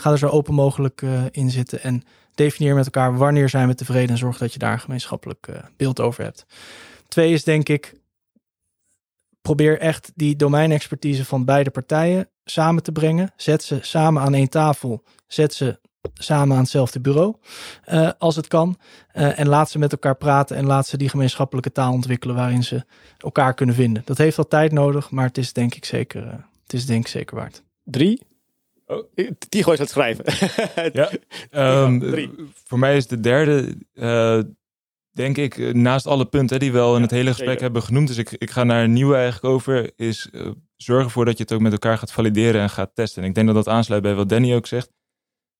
Ga 0.00 0.10
er 0.10 0.18
zo 0.18 0.26
open 0.26 0.54
mogelijk 0.54 1.02
uh, 1.02 1.22
in 1.30 1.50
zitten 1.50 1.82
en 1.82 2.02
definieer 2.34 2.74
met 2.74 2.84
elkaar 2.84 3.16
wanneer 3.16 3.48
zijn 3.48 3.68
we 3.68 3.74
tevreden 3.74 4.10
en 4.10 4.18
zorg 4.18 4.38
dat 4.38 4.52
je 4.52 4.58
daar 4.58 4.72
een 4.72 4.80
gemeenschappelijk 4.80 5.46
uh, 5.50 5.56
beeld 5.76 6.00
over 6.00 6.24
hebt. 6.24 6.46
Twee 7.08 7.32
is 7.32 7.44
denk 7.44 7.68
ik, 7.68 7.94
probeer 9.42 9.78
echt 9.78 10.12
die 10.14 10.36
domeinexpertise 10.36 11.24
van 11.24 11.44
beide 11.44 11.70
partijen 11.70 12.28
samen 12.44 12.82
te 12.82 12.92
brengen. 12.92 13.32
Zet 13.36 13.62
ze 13.62 13.78
samen 13.80 14.22
aan 14.22 14.34
één 14.34 14.48
tafel. 14.48 15.02
Zet 15.26 15.54
ze 15.54 15.80
samen 16.14 16.56
aan 16.56 16.62
hetzelfde 16.62 17.00
bureau, 17.00 17.36
uh, 17.88 18.10
als 18.18 18.36
het 18.36 18.48
kan. 18.48 18.78
En 19.12 19.48
laat 19.48 19.70
ze 19.70 19.78
met 19.78 19.92
elkaar 19.92 20.16
praten 20.16 20.56
en 20.56 20.66
laat 20.66 20.86
ze 20.86 20.96
die 20.96 21.08
gemeenschappelijke 21.08 21.72
taal 21.72 21.92
ontwikkelen 21.92 22.36
waarin 22.36 22.64
ze 22.64 22.84
elkaar 23.18 23.54
kunnen 23.54 23.74
vinden. 23.74 24.02
Dat 24.04 24.18
heeft 24.18 24.36
wel 24.36 24.48
tijd 24.48 24.72
nodig, 24.72 25.10
maar 25.10 25.26
het 25.26 25.38
is 25.38 25.52
denk 25.52 25.74
ik 25.74 25.84
zeker, 25.84 26.26
het 26.62 26.72
is 26.72 26.86
denk 26.86 27.00
ik 27.00 27.08
zeker 27.08 27.36
waard. 27.36 27.62
Drie, 27.84 28.22
Oh, 28.86 29.12
Tigo 29.48 29.72
is 29.72 29.78
aan 29.78 29.84
het 29.84 29.90
schrijven. 29.90 30.24
ja. 31.00 31.10
Um, 31.84 32.30
voor 32.64 32.78
mij 32.78 32.96
is 32.96 33.06
de 33.06 33.20
derde, 33.20 33.76
uh, 33.94 34.40
denk 35.10 35.36
ik, 35.36 35.58
eh, 35.58 35.72
naast 35.72 36.06
alle 36.06 36.26
punten 36.26 36.58
die 36.58 36.72
we 36.72 36.78
al 36.78 36.96
in 36.96 37.02
het 37.02 37.10
hele 37.10 37.32
gesprek 37.32 37.60
hebben 37.60 37.82
genoemd. 37.82 38.08
Dus 38.08 38.16
ik, 38.16 38.30
ik 38.30 38.50
ga 38.50 38.64
naar 38.64 38.84
een 38.84 38.92
nieuwe 38.92 39.14
eigenlijk 39.14 39.54
over. 39.54 39.90
Is 39.96 40.28
uh, 40.32 40.50
zorgen 40.76 41.04
ervoor 41.04 41.24
dat 41.24 41.36
je 41.36 41.42
het 41.42 41.52
ook 41.52 41.60
met 41.60 41.72
elkaar 41.72 41.98
gaat 41.98 42.12
valideren 42.12 42.60
en 42.60 42.70
gaat 42.70 42.94
testen. 42.94 43.22
En 43.22 43.28
ik 43.28 43.34
denk 43.34 43.46
dat 43.46 43.56
dat 43.56 43.68
aansluit 43.68 44.02
bij 44.02 44.14
wat 44.14 44.28
Danny 44.28 44.54
ook 44.54 44.66
zegt. 44.66 44.90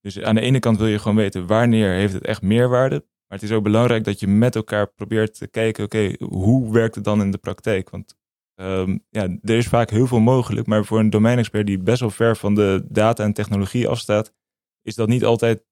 Dus 0.01 0.21
aan 0.21 0.35
de 0.35 0.41
ene 0.41 0.59
kant 0.59 0.77
wil 0.77 0.87
je 0.87 0.99
gewoon 0.99 1.17
weten 1.17 1.47
wanneer 1.47 1.93
heeft 1.93 2.13
het 2.13 2.25
echt 2.25 2.41
meerwaarde. 2.41 2.95
Maar 2.95 3.39
het 3.39 3.49
is 3.49 3.55
ook 3.55 3.63
belangrijk 3.63 4.03
dat 4.03 4.19
je 4.19 4.27
met 4.27 4.55
elkaar 4.55 4.87
probeert 4.87 5.37
te 5.37 5.47
kijken, 5.47 5.83
oké, 5.83 6.15
hoe 6.19 6.73
werkt 6.73 6.95
het 6.95 7.03
dan 7.03 7.21
in 7.21 7.31
de 7.31 7.37
praktijk? 7.37 7.89
Want 7.89 8.15
Um, 8.55 9.03
ja, 9.09 9.23
er 9.41 9.57
is 9.57 9.67
vaak 9.67 9.89
heel 9.89 10.07
veel 10.07 10.19
mogelijk, 10.19 10.67
maar 10.67 10.85
voor 10.85 10.99
een 10.99 11.09
domeinexpert 11.09 11.65
die 11.65 11.77
best 11.77 11.99
wel 11.99 12.09
ver 12.09 12.37
van 12.37 12.55
de 12.55 12.85
data 12.89 13.23
en 13.23 13.33
technologie 13.33 13.87
afstaat, 13.87 14.33
is 14.81 14.95
dat 14.95 15.07
niet 15.07 15.25
altijd 15.25 15.63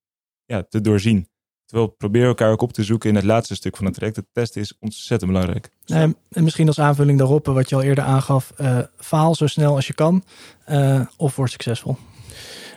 ja, 0.46 0.64
te 0.64 0.82
doorzien. 0.82 1.28
Terwijl 1.66 1.90
probeer 1.90 2.26
elkaar 2.26 2.52
ook 2.52 2.62
op 2.62 2.74
te 2.74 2.84
zoeken 2.84 3.10
in 3.10 3.16
het 3.16 3.24
laatste 3.24 3.56
stuk 3.56 3.76
van 3.76 3.86
het 3.86 3.96
traject. 3.96 4.16
Het 4.16 4.26
testen 4.32 4.62
is 4.62 4.78
ontzettend 4.80 5.32
belangrijk. 5.32 5.70
En 5.86 6.16
misschien 6.30 6.68
als 6.68 6.80
aanvulling 6.80 7.18
daarop, 7.18 7.46
wat 7.46 7.70
je 7.70 7.76
al 7.76 7.82
eerder 7.82 8.04
aangaf, 8.04 8.54
uh, 8.62 8.80
faal 8.98 9.36
zo 9.36 9.48
snel 9.48 9.76
als 9.76 9.88
je 9.88 9.94
kan 9.94 10.24
uh, 10.70 11.06
of 11.18 11.36
word 11.36 11.52
succesvol. 11.52 11.92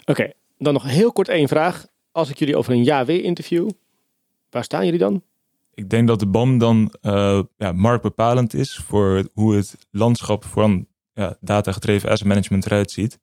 Oké, 0.01 0.11
okay, 0.11 0.35
dan 0.59 0.73
nog 0.73 0.85
heel 0.85 1.13
kort 1.13 1.29
één 1.29 1.49
vraag. 1.49 1.87
Als 2.13 2.31
ik 2.31 2.39
jullie 2.39 2.57
over 2.57 2.73
een 2.73 2.85
jaar 2.85 3.07
weer 3.07 3.25
interview, 3.25 3.71
waar 4.51 4.65
staan 4.65 4.85
jullie 4.85 5.01
dan? 5.01 5.23
Ik 5.77 5.91
denk 5.91 6.09
dat 6.09 6.19
de 6.19 6.27
BAM 6.27 6.59
dan 6.59 6.95
uh, 7.03 7.43
ja, 7.57 7.73
marktbepalend 7.73 8.55
is 8.55 8.77
voor 8.77 9.29
hoe 9.33 9.55
het 9.55 9.87
landschap 9.91 10.45
van 10.45 10.87
ja, 11.13 11.37
data-gedreven 11.41 12.11
asset 12.11 12.27
management 12.27 12.67
eruit 12.67 12.91
ziet. 12.91 13.19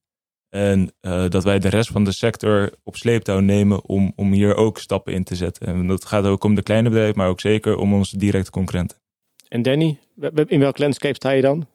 En 0.49 0.93
uh, 1.01 1.29
dat 1.29 1.43
wij 1.43 1.59
de 1.59 1.69
rest 1.69 1.89
van 1.89 2.03
de 2.03 2.11
sector 2.11 2.73
op 2.83 2.95
sleeptouw 2.95 3.39
nemen 3.39 3.85
om, 3.85 4.13
om 4.15 4.31
hier 4.31 4.55
ook 4.55 4.77
stappen 4.77 5.13
in 5.13 5.23
te 5.23 5.35
zetten. 5.35 5.67
En 5.67 5.87
dat 5.87 6.05
gaat 6.05 6.25
ook 6.25 6.43
om 6.43 6.55
de 6.55 6.63
kleine 6.63 6.89
bedrijven, 6.89 7.17
maar 7.17 7.27
ook 7.27 7.39
zeker 7.39 7.75
om 7.75 7.93
onze 7.93 8.17
directe 8.17 8.51
concurrenten. 8.51 8.97
En 9.47 9.61
Danny, 9.61 9.99
in 10.45 10.59
welk 10.59 10.77
landscape 10.77 11.15
sta 11.15 11.29
je 11.29 11.41
dan? 11.41 11.67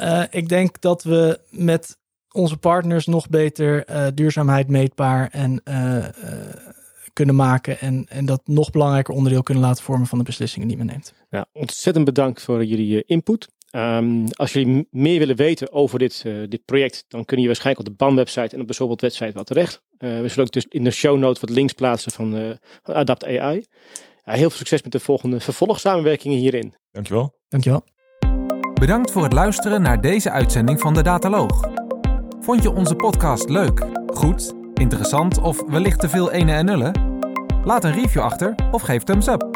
Uh, 0.00 0.22
ik 0.30 0.48
denk 0.48 0.80
dat 0.80 1.02
we 1.02 1.40
met 1.50 1.98
onze 2.32 2.56
partners 2.56 3.06
nog 3.06 3.28
beter 3.28 3.90
uh, 3.90 4.06
duurzaamheid 4.14 4.68
meetbaar 4.68 5.28
en 5.30 5.62
kunnen 7.14 7.34
maken. 7.34 7.80
En, 7.80 8.06
en 8.08 8.26
dat 8.26 8.40
nog 8.44 8.70
belangrijker 8.70 9.14
onderdeel 9.14 9.42
kunnen 9.42 9.62
laten 9.62 9.84
vormen 9.84 10.06
van 10.06 10.18
de 10.18 10.24
beslissingen 10.24 10.68
die 10.68 10.76
men 10.76 10.86
neemt. 10.86 11.14
Ja, 11.30 11.46
ontzettend 11.52 12.04
bedankt 12.04 12.42
voor 12.42 12.64
jullie 12.64 13.04
input. 13.04 13.48
Um, 13.76 14.26
als 14.30 14.52
jullie 14.52 14.88
meer 14.90 15.18
willen 15.18 15.36
weten 15.36 15.72
over 15.72 15.98
dit, 15.98 16.22
uh, 16.26 16.48
dit 16.48 16.64
project, 16.64 17.04
dan 17.08 17.24
kun 17.24 17.40
je 17.40 17.46
waarschijnlijk 17.46 17.88
op 17.88 17.98
de 17.98 18.04
BAN-website 18.04 18.54
en 18.54 18.60
op 18.60 18.66
bijvoorbeeld 18.66 19.00
website 19.00 19.32
wel 19.32 19.44
terecht. 19.44 19.82
Uh, 19.98 20.20
we 20.20 20.28
zullen 20.28 20.44
ook 20.44 20.52
dus 20.52 20.66
in 20.68 20.84
de 20.84 20.90
show 20.90 21.18
notes 21.18 21.40
wat 21.40 21.50
links 21.50 21.72
plaatsen 21.72 22.12
van, 22.12 22.36
uh, 22.36 22.50
van 22.82 22.94
Adapt 22.94 23.24
AI. 23.24 23.64
heel 24.22 24.36
veel 24.36 24.50
succes 24.50 24.82
met 24.82 24.92
de 24.92 25.00
volgende 25.00 25.40
vervolgsamenwerkingen 25.40 26.38
hierin. 26.38 26.74
Dankjewel. 26.90 27.34
Dankjewel. 27.48 27.84
Bedankt 28.74 29.10
voor 29.10 29.22
het 29.22 29.32
luisteren 29.32 29.82
naar 29.82 30.00
deze 30.00 30.30
uitzending 30.30 30.80
van 30.80 30.94
de 30.94 31.02
Dataloog. 31.02 31.70
Vond 32.40 32.62
je 32.62 32.70
onze 32.70 32.94
podcast 32.94 33.48
leuk, 33.48 33.86
goed, 34.06 34.63
interessant 34.78 35.40
of 35.40 35.64
wellicht 35.68 36.00
te 36.00 36.08
veel 36.08 36.30
ene 36.30 36.52
en 36.52 36.64
nullen? 36.64 36.92
Laat 37.64 37.84
een 37.84 37.92
review 37.92 38.22
achter 38.22 38.54
of 38.70 38.82
geef 38.82 39.02
thumbs 39.02 39.26
up. 39.26 39.48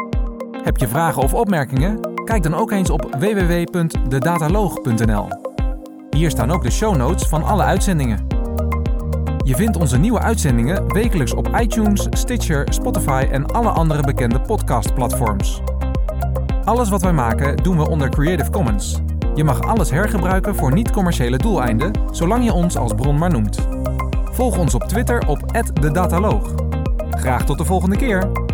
Heb 0.63 0.77
je 0.77 0.87
vragen 0.87 1.21
of 1.21 1.33
opmerkingen? 1.33 1.99
Kijk 2.23 2.43
dan 2.43 2.55
ook 2.55 2.71
eens 2.71 2.89
op 2.89 3.15
www.dedataloog.nl. 3.19 5.27
Hier 6.09 6.29
staan 6.29 6.51
ook 6.51 6.63
de 6.63 6.71
show 6.71 6.95
notes 6.95 7.27
van 7.27 7.43
alle 7.43 7.63
uitzendingen. 7.63 8.27
Je 9.43 9.55
vindt 9.55 9.77
onze 9.77 9.97
nieuwe 9.97 10.19
uitzendingen 10.19 10.93
wekelijks 10.93 11.33
op 11.33 11.57
iTunes, 11.59 12.07
Stitcher, 12.09 12.73
Spotify 12.73 13.27
en 13.31 13.45
alle 13.45 13.69
andere 13.69 14.01
bekende 14.01 14.41
podcastplatforms. 14.41 15.61
Alles 16.63 16.89
wat 16.89 17.01
wij 17.01 17.13
maken 17.13 17.57
doen 17.57 17.77
we 17.77 17.89
onder 17.89 18.09
Creative 18.09 18.51
Commons. 18.51 19.01
Je 19.35 19.43
mag 19.43 19.61
alles 19.61 19.89
hergebruiken 19.89 20.55
voor 20.55 20.73
niet-commerciële 20.73 21.37
doeleinden, 21.37 21.91
zolang 22.11 22.43
je 22.43 22.53
ons 22.53 22.77
als 22.77 22.93
bron 22.93 23.17
maar 23.17 23.29
noemt. 23.29 23.67
Volg 24.39 24.57
ons 24.57 24.73
op 24.73 24.83
Twitter 24.83 25.27
op 25.27 25.63
@dedataloog. 25.81 26.53
Graag 27.09 27.45
tot 27.45 27.57
de 27.57 27.65
volgende 27.65 27.97
keer. 27.97 28.48